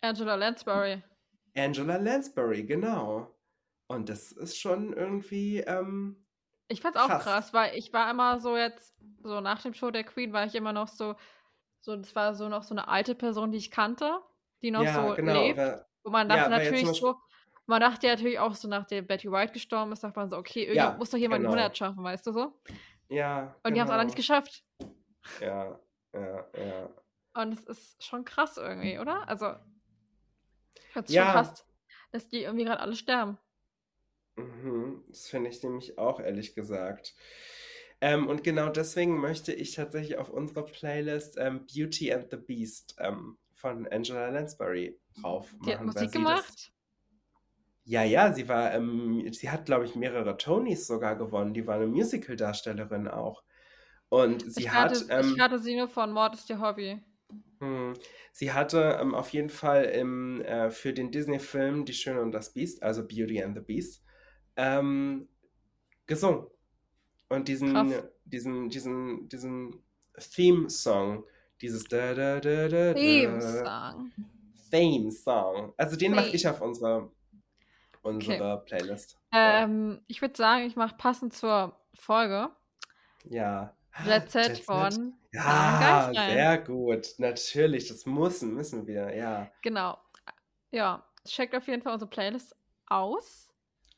Angela 0.00 0.36
Lansbury. 0.36 1.02
Angela 1.56 1.96
Lansbury, 1.96 2.62
genau. 2.64 3.34
Und 3.88 4.08
das 4.08 4.30
ist 4.32 4.58
schon 4.58 4.92
irgendwie, 4.92 5.58
ähm, 5.58 6.24
Ich 6.68 6.80
fand's 6.80 6.98
auch 6.98 7.08
Krass. 7.08 7.22
krass. 7.24 7.52
weil 7.52 7.76
ich 7.76 7.92
war 7.92 8.10
immer 8.10 8.38
so 8.40 8.56
jetzt, 8.56 8.94
so 9.24 9.40
nach 9.40 9.60
dem 9.62 9.74
Show 9.74 9.90
der 9.90 10.04
Queen 10.04 10.32
war 10.32 10.46
ich 10.46 10.54
immer 10.54 10.72
noch 10.72 10.88
so, 10.88 11.16
so, 11.80 11.96
das 11.96 12.14
war 12.14 12.34
so 12.36 12.48
noch 12.48 12.62
so 12.62 12.74
eine 12.74 12.86
alte 12.88 13.14
Person, 13.16 13.50
die 13.50 13.58
ich 13.58 13.70
kannte, 13.72 14.20
die 14.62 14.70
noch 14.70 14.84
ja, 14.84 15.08
so 15.08 15.14
genau. 15.14 15.32
lebt. 15.42 15.58
aber- 15.58 15.86
Wo 16.04 16.10
man 16.10 16.28
Ja, 16.30 16.36
dachte 16.36 16.50
weil 16.52 16.62
jetzt 16.62 16.72
natürlich 16.72 16.98
so, 17.00 17.16
man 17.66 17.80
dachte 17.80 18.06
ja 18.06 18.14
natürlich 18.14 18.38
auch 18.38 18.54
so, 18.54 18.68
nachdem 18.68 19.06
Betty 19.06 19.30
White 19.30 19.52
gestorben 19.52 19.92
ist, 19.92 20.00
sagt 20.00 20.16
man 20.16 20.28
so, 20.30 20.36
okay, 20.36 20.64
irgendwann 20.64 20.76
Ja, 20.76 20.98
muss 20.98 21.10
doch 21.10 21.18
jemand 21.18 21.42
genau. 21.42 21.54
die 21.54 21.60
100 21.60 21.76
schaffen, 21.78 22.02
weißt 22.04 22.26
du 22.26 22.32
so? 22.32 22.52
ja, 23.08 23.54
Und 23.64 23.74
die 23.74 23.80
haben 23.80 23.86
es 23.86 23.90
alle 23.92 24.00
genau. 24.00 24.04
nicht 24.04 24.16
geschafft. 24.16 24.64
Ja, 25.40 25.78
ja, 26.14 26.50
ja. 26.56 26.90
Und 27.34 27.52
es 27.54 27.64
ist 27.64 28.04
schon 28.04 28.24
krass 28.24 28.56
irgendwie, 28.56 28.98
oder? 28.98 29.28
Also, 29.28 29.54
es 30.94 31.06
ist 31.06 31.14
Ja. 31.14 31.24
schon 31.24 31.32
krass, 31.32 31.66
dass 32.12 32.28
die 32.28 32.42
irgendwie 32.42 32.64
gerade 32.64 32.80
alle 32.80 32.96
sterben. 32.96 33.38
Mhm, 34.36 35.04
das 35.08 35.28
finde 35.28 35.50
ich 35.50 35.62
nämlich 35.62 35.98
auch, 35.98 36.20
ehrlich 36.20 36.54
gesagt. 36.54 37.14
Ähm, 38.00 38.26
und 38.28 38.42
genau 38.42 38.68
deswegen 38.70 39.20
möchte 39.20 39.52
ich 39.52 39.74
tatsächlich 39.74 40.18
auf 40.18 40.28
unsere 40.30 40.64
Playlist 40.64 41.36
ähm, 41.38 41.66
Beauty 41.66 42.12
and 42.12 42.30
the 42.30 42.36
Beast 42.36 42.96
ähm, 42.98 43.38
von 43.54 43.86
Angela 43.88 44.28
Lansbury 44.30 44.98
drauf 45.20 45.54
Die 45.64 45.70
hat 45.72 45.82
machen, 45.82 45.86
Musik 45.86 46.12
gemacht. 46.12 46.72
Ja, 47.84 48.04
ja, 48.04 48.32
sie 48.32 48.48
war, 48.48 48.72
ähm, 48.74 49.32
sie 49.32 49.50
hat, 49.50 49.66
glaube 49.66 49.84
ich, 49.84 49.96
mehrere 49.96 50.36
Tonys 50.36 50.86
sogar 50.86 51.16
gewonnen. 51.16 51.52
Die 51.54 51.66
war 51.66 51.76
eine 51.76 51.86
Musical-Darstellerin 51.88 53.08
auch. 53.08 53.42
Und 54.08 54.42
sie 54.52 54.62
ich, 54.62 54.70
hat, 54.70 54.92
kannte, 54.92 55.06
ähm, 55.12 55.30
ich 55.32 55.38
kannte 55.38 55.58
sie 55.58 55.76
nur 55.76 55.88
von 55.88 56.12
Mord 56.12 56.34
ist 56.34 56.48
ihr 56.50 56.60
Hobby. 56.60 57.02
hm, 57.60 57.94
sie 58.32 58.52
hatte 58.52 58.98
ähm, 59.00 59.14
auf 59.14 59.30
jeden 59.30 59.48
Fall 59.48 59.84
im, 59.84 60.42
äh, 60.42 60.70
für 60.70 60.92
den 60.92 61.10
Disney-Film 61.10 61.84
Die 61.84 61.94
Schöne 61.94 62.20
und 62.20 62.32
das 62.32 62.52
Biest, 62.52 62.82
also 62.82 63.02
Beauty 63.06 63.42
and 63.42 63.56
the 63.56 63.62
Beast, 63.62 64.04
ähm, 64.56 65.28
gesungen. 66.06 66.46
Und 67.28 67.48
diesen, 67.48 67.72
Krass. 67.72 68.04
diesen, 68.24 68.68
diesen, 68.68 69.28
diesen 69.28 69.82
Theme-Song, 70.34 71.24
dieses 71.60 71.84
da 71.84 72.14
da 72.14 72.40
da 72.40 72.68
da 72.68 72.92
da 72.94 72.94
Theme-Song. 72.94 74.12
Theme-Song. 74.70 75.72
Also 75.76 75.96
den 75.96 76.14
mache 76.14 76.30
ich 76.36 76.46
auf 76.46 76.60
unsere, 78.02 78.32
unsere 78.32 78.64
Playlist. 78.64 79.18
Ähm, 79.32 80.02
ich 80.06 80.20
würde 80.20 80.36
sagen, 80.36 80.66
ich 80.66 80.76
mache 80.76 80.96
passend 80.96 81.32
zur 81.34 81.76
Folge 81.94 82.50
Ja. 83.24 83.74
Jet 84.04 84.30
Set. 84.30 84.58
von 84.58 85.14
Ja, 85.32 86.10
sehr 86.14 86.58
gut. 86.58 87.14
Natürlich, 87.18 87.88
das 87.88 88.06
müssen, 88.06 88.54
müssen 88.54 88.86
wir, 88.86 89.14
ja. 89.14 89.50
Genau. 89.62 89.98
Ja, 90.70 91.04
checkt 91.26 91.54
auf 91.54 91.66
jeden 91.66 91.82
Fall 91.82 91.92
unsere 91.92 92.10
Playlist 92.10 92.56
aus. 92.86 93.48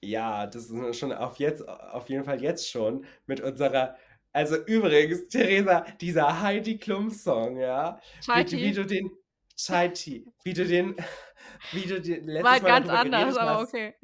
Ja, 0.00 0.46
das 0.46 0.66
ist 0.70 0.98
schon 0.98 1.12
auf 1.12 1.38
jetzt, 1.38 1.66
auf 1.66 2.08
jeden 2.08 2.24
Fall 2.24 2.42
jetzt 2.42 2.68
schon 2.68 3.06
mit 3.26 3.40
unserer. 3.40 3.96
Also 4.32 4.56
übrigens, 4.64 5.28
Theresa, 5.28 5.82
dieser 6.00 6.42
Heidi 6.42 6.76
Klum 6.76 7.10
Song, 7.10 7.56
ja. 7.56 8.00
Wie, 8.26 8.50
wie 8.50 8.72
du 8.72 8.84
den 8.84 9.10
Chai 9.56 9.88
Tea, 9.88 10.26
wie 10.42 10.52
du 10.52 10.66
den, 10.66 10.96
wie 11.72 11.82
du 11.82 12.00
den 12.00 12.24
letztes 12.24 12.44
War 12.44 12.60
Mal 12.60 12.60
ganz 12.60 12.88
anders, 12.88 13.36
aber 13.36 13.62
okay. 13.62 13.94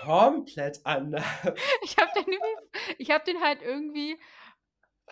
Komplett 0.00 0.80
anders. 0.84 1.24
Ich 1.82 1.96
habe 1.96 2.10
den, 2.14 2.38
ich 2.98 3.10
hab 3.10 3.24
den 3.24 3.40
halt 3.40 3.62
irgendwie 3.62 4.18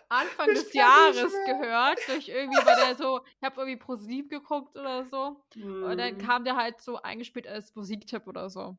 Anfang 0.08 0.48
des 0.48 0.72
Jahres 0.72 1.32
gehört, 1.44 1.98
durch 2.06 2.28
irgendwie, 2.28 2.64
weil 2.64 2.76
der 2.86 2.96
so, 2.96 3.20
ich 3.38 3.42
habe 3.42 3.60
irgendwie 3.60 3.76
pro 3.78 3.96
Sieb 3.96 4.30
geguckt 4.30 4.76
oder 4.76 5.04
so. 5.04 5.42
Mm. 5.54 5.84
Und 5.84 5.98
dann 5.98 6.14
mhm. 6.14 6.18
kam 6.18 6.44
der 6.44 6.56
halt 6.56 6.80
so 6.80 7.00
eingespielt 7.02 7.46
als 7.46 7.74
Musiktipp 7.74 8.26
oder 8.26 8.48
so. 8.48 8.78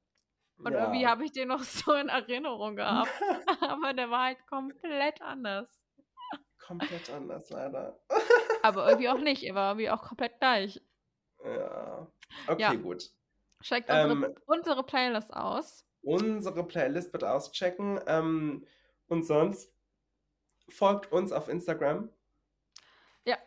Und 0.57 0.74
ja. 0.74 0.82
irgendwie 0.82 1.07
habe 1.07 1.24
ich 1.26 1.32
den 1.32 1.49
noch 1.49 1.64
so 1.64 1.93
in 1.93 2.10
Erinnerung 2.10 2.76
gehabt. 2.76 3.12
Aber 3.62 3.93
der 3.93 4.10
war 4.10 4.26
halt 4.26 4.47
komplett 4.47 5.22
anders. 5.22 5.70
Komplett 6.60 7.10
anders, 7.10 7.49
leider. 7.49 7.99
Aber 8.62 8.88
irgendwie 8.88 9.10
auch 9.10 9.18
nicht. 9.18 9.43
Er 9.43 9.55
war 9.55 9.72
irgendwie 9.72 9.89
auch 9.89 10.03
komplett 10.03 10.39
gleich. 10.39 10.82
Ja. 11.43 12.07
Okay, 12.47 12.61
ja. 12.61 12.73
gut. 12.75 13.11
Checkt 13.61 13.89
unsere, 13.89 14.11
ähm, 14.11 14.35
unsere, 14.45 14.83
Playlist 14.83 15.33
aus. 15.33 15.85
Unsere 16.01 16.65
Playlist 16.65 17.11
bitte 17.11 17.29
auschecken. 17.31 17.99
Ähm, 18.07 18.65
und 19.07 19.23
sonst 19.23 19.73
folgt 20.69 21.11
uns 21.11 21.31
auf 21.31 21.49
Instagram. 21.49 22.09
Ja. 23.25 23.37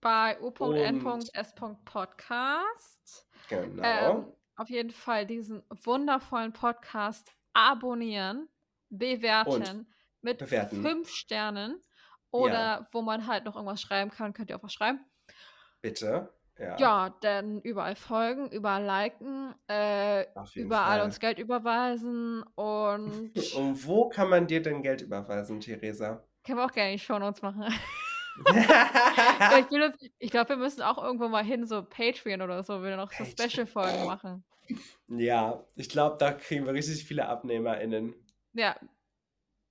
Bei 0.00 0.40
u.n.s.podcast. 0.40 1.38
Genau. 3.48 3.82
Ähm, 3.82 4.32
auf 4.56 4.68
jeden 4.70 4.90
Fall 4.90 5.24
diesen 5.26 5.62
wundervollen 5.84 6.52
Podcast 6.52 7.32
abonnieren, 7.52 8.48
bewerten 8.90 9.52
und 9.52 9.86
mit 10.20 10.38
bewerten. 10.38 10.82
fünf 10.82 11.10
Sternen. 11.10 11.80
Oder 12.30 12.52
ja. 12.52 12.88
wo 12.92 13.02
man 13.02 13.26
halt 13.26 13.44
noch 13.44 13.56
irgendwas 13.56 13.80
schreiben 13.80 14.10
kann, 14.10 14.32
könnt 14.34 14.50
ihr 14.50 14.56
auch 14.56 14.62
was 14.62 14.72
schreiben. 14.72 15.00
Bitte. 15.80 16.32
Ja. 16.58 16.76
ja, 16.78 17.14
dann 17.20 17.60
überall 17.60 17.94
folgen, 17.94 18.50
überall 18.50 18.82
liken, 18.82 19.54
äh, 19.68 20.22
überall 20.54 20.98
Fall. 20.98 21.02
uns 21.02 21.20
Geld 21.20 21.38
überweisen 21.38 22.42
und. 22.56 23.30
und 23.56 23.86
wo 23.86 24.08
kann 24.08 24.28
man 24.28 24.46
dir 24.48 24.60
denn 24.60 24.82
Geld 24.82 25.02
überweisen, 25.02 25.60
Theresa? 25.60 26.24
Können 26.44 26.58
wir 26.58 26.64
auch 26.64 26.72
gerne 26.72 26.98
schon 26.98 27.22
uns 27.22 27.42
machen. 27.42 27.72
ich, 30.18 30.30
glaube, 30.30 30.48
wir 30.50 30.56
müssen 30.56 30.82
auch 30.82 31.02
irgendwo 31.02 31.28
mal 31.28 31.44
hin, 31.44 31.64
so 31.64 31.82
Patreon 31.82 32.42
oder 32.42 32.62
so, 32.64 32.82
wir 32.82 32.96
noch 32.96 33.12
so 33.12 33.24
Special-Folgen 33.24 34.04
machen. 34.06 34.44
Ja, 35.08 35.64
ich 35.76 35.88
glaube, 35.88 36.16
da 36.18 36.32
kriegen 36.32 36.66
wir 36.66 36.72
richtig 36.72 37.04
viele 37.04 37.28
AbnehmerInnen. 37.28 38.14
Ja. 38.52 38.76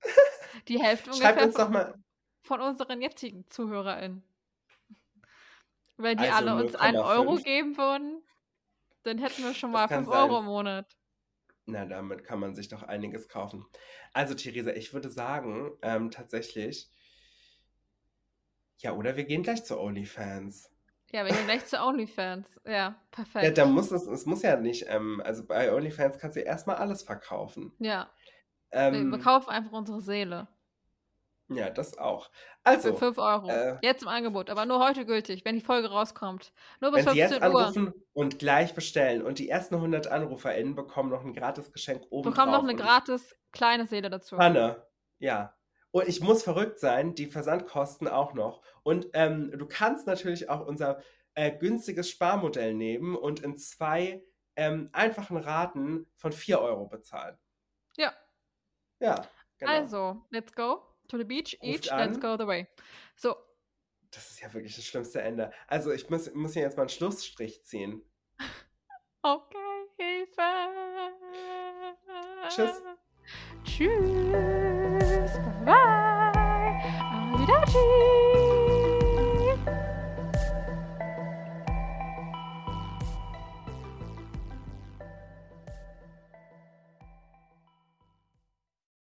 Die 0.68 0.80
Hälfte 0.80 1.10
ungefähr 1.10 1.52
von, 1.52 1.94
von 2.42 2.60
unseren 2.60 3.02
jetzigen 3.02 3.48
ZuhörerInnen. 3.50 4.22
Wenn 5.98 6.16
die 6.16 6.28
also 6.28 6.50
alle 6.50 6.64
uns 6.64 6.74
einen 6.76 6.96
Euro 6.96 7.36
geben 7.36 7.76
würden, 7.76 8.22
dann 9.02 9.18
hätten 9.18 9.42
wir 9.42 9.52
schon 9.52 9.72
mal 9.72 9.88
5 9.88 10.08
Euro 10.08 10.38
im 10.38 10.46
Monat. 10.46 10.96
Na, 11.66 11.84
damit 11.84 12.24
kann 12.24 12.40
man 12.40 12.54
sich 12.54 12.68
doch 12.68 12.82
einiges 12.82 13.28
kaufen. 13.28 13.66
Also, 14.14 14.34
Theresa, 14.34 14.70
ich 14.70 14.94
würde 14.94 15.10
sagen, 15.10 15.72
ähm, 15.82 16.10
tatsächlich, 16.10 16.90
ja, 18.78 18.92
oder 18.92 19.16
wir 19.16 19.24
gehen 19.24 19.42
gleich 19.42 19.64
zu 19.64 19.78
OnlyFans. 19.78 20.70
Ja, 21.10 21.24
wir 21.26 21.32
gehen 21.32 21.44
gleich 21.44 21.66
zu 21.66 21.82
OnlyFans. 21.82 22.60
Ja, 22.64 22.98
perfekt. 23.10 23.44
Ja, 23.44 23.50
da 23.50 23.66
muss 23.66 23.90
es, 23.90 24.06
es 24.06 24.24
muss 24.24 24.42
ja 24.42 24.56
nicht, 24.56 24.86
ähm, 24.88 25.20
also 25.24 25.44
bei 25.44 25.72
OnlyFans 25.72 26.18
kannst 26.18 26.36
du 26.36 26.40
erstmal 26.40 26.76
alles 26.76 27.02
verkaufen. 27.02 27.72
Ja. 27.80 28.10
Ähm, 28.70 29.10
wir 29.10 29.18
kaufen 29.18 29.50
einfach 29.50 29.72
unsere 29.72 30.00
Seele. 30.00 30.48
Ja, 31.50 31.70
das 31.70 31.96
auch. 31.96 32.30
Also. 32.62 32.92
Für 32.92 32.98
5 32.98 33.18
Euro. 33.18 33.48
Äh, 33.48 33.78
jetzt 33.80 34.02
im 34.02 34.08
Angebot, 34.08 34.50
aber 34.50 34.66
nur 34.66 34.84
heute 34.84 35.06
gültig, 35.06 35.44
wenn 35.44 35.54
die 35.56 35.64
Folge 35.64 35.88
rauskommt. 35.88 36.52
Nur 36.80 36.92
bis 36.92 37.06
wenn 37.06 37.14
15 37.14 37.28
Sie 37.28 37.34
jetzt 37.34 37.42
Uhr. 37.42 37.60
anrufen 37.60 37.94
und 38.12 38.38
gleich 38.38 38.74
bestellen 38.74 39.22
und 39.22 39.38
die 39.38 39.48
ersten 39.48 39.76
100 39.76 40.08
AnruferInnen 40.08 40.74
bekommen 40.74 41.08
noch 41.08 41.24
ein 41.24 41.32
gratis 41.32 41.72
Geschenk 41.72 42.02
oben 42.10 42.30
Bekommen 42.30 42.52
noch 42.52 42.62
eine 42.62 42.76
gratis 42.76 43.34
kleine 43.52 43.86
Seele 43.86 44.10
dazu. 44.10 44.36
Hanne, 44.36 44.86
ja. 45.18 45.54
Und 45.90 46.06
ich 46.06 46.20
muss 46.20 46.42
verrückt 46.42 46.78
sein, 46.78 47.14
die 47.14 47.26
Versandkosten 47.26 48.08
auch 48.08 48.34
noch. 48.34 48.60
Und 48.82 49.08
ähm, 49.14 49.50
du 49.56 49.66
kannst 49.66 50.06
natürlich 50.06 50.50
auch 50.50 50.66
unser 50.66 51.00
äh, 51.34 51.50
günstiges 51.50 52.10
Sparmodell 52.10 52.74
nehmen 52.74 53.16
und 53.16 53.40
in 53.40 53.56
zwei 53.56 54.22
ähm, 54.56 54.90
einfachen 54.92 55.38
Raten 55.38 56.06
von 56.16 56.32
4 56.32 56.60
Euro 56.60 56.86
bezahlen. 56.86 57.38
Ja. 57.96 58.12
Ja. 59.00 59.26
Genau. 59.56 59.72
Also, 59.72 60.26
let's 60.30 60.52
go 60.52 60.82
to 61.08 61.18
the 61.18 61.24
beach, 61.24 61.56
each, 61.62 61.90
let's 61.90 62.18
go 62.20 62.36
the 62.36 62.46
way. 62.46 62.66
So. 63.16 63.36
Das 64.10 64.30
ist 64.30 64.40
ja 64.40 64.52
wirklich 64.54 64.74
das 64.74 64.84
schlimmste 64.86 65.20
Ende. 65.20 65.52
Also 65.66 65.92
ich 65.92 66.08
muss, 66.08 66.32
muss 66.34 66.54
hier 66.54 66.62
jetzt 66.62 66.76
mal 66.76 66.84
einen 66.84 66.90
Schlussstrich 66.90 67.64
ziehen. 67.64 68.02
Okay, 69.20 69.56
Hilfe. 69.96 70.42
Tschüss. 72.48 72.82
Tschüss. 73.64 75.32
Bye. 75.64 76.38
Arrivederci. 77.34 78.27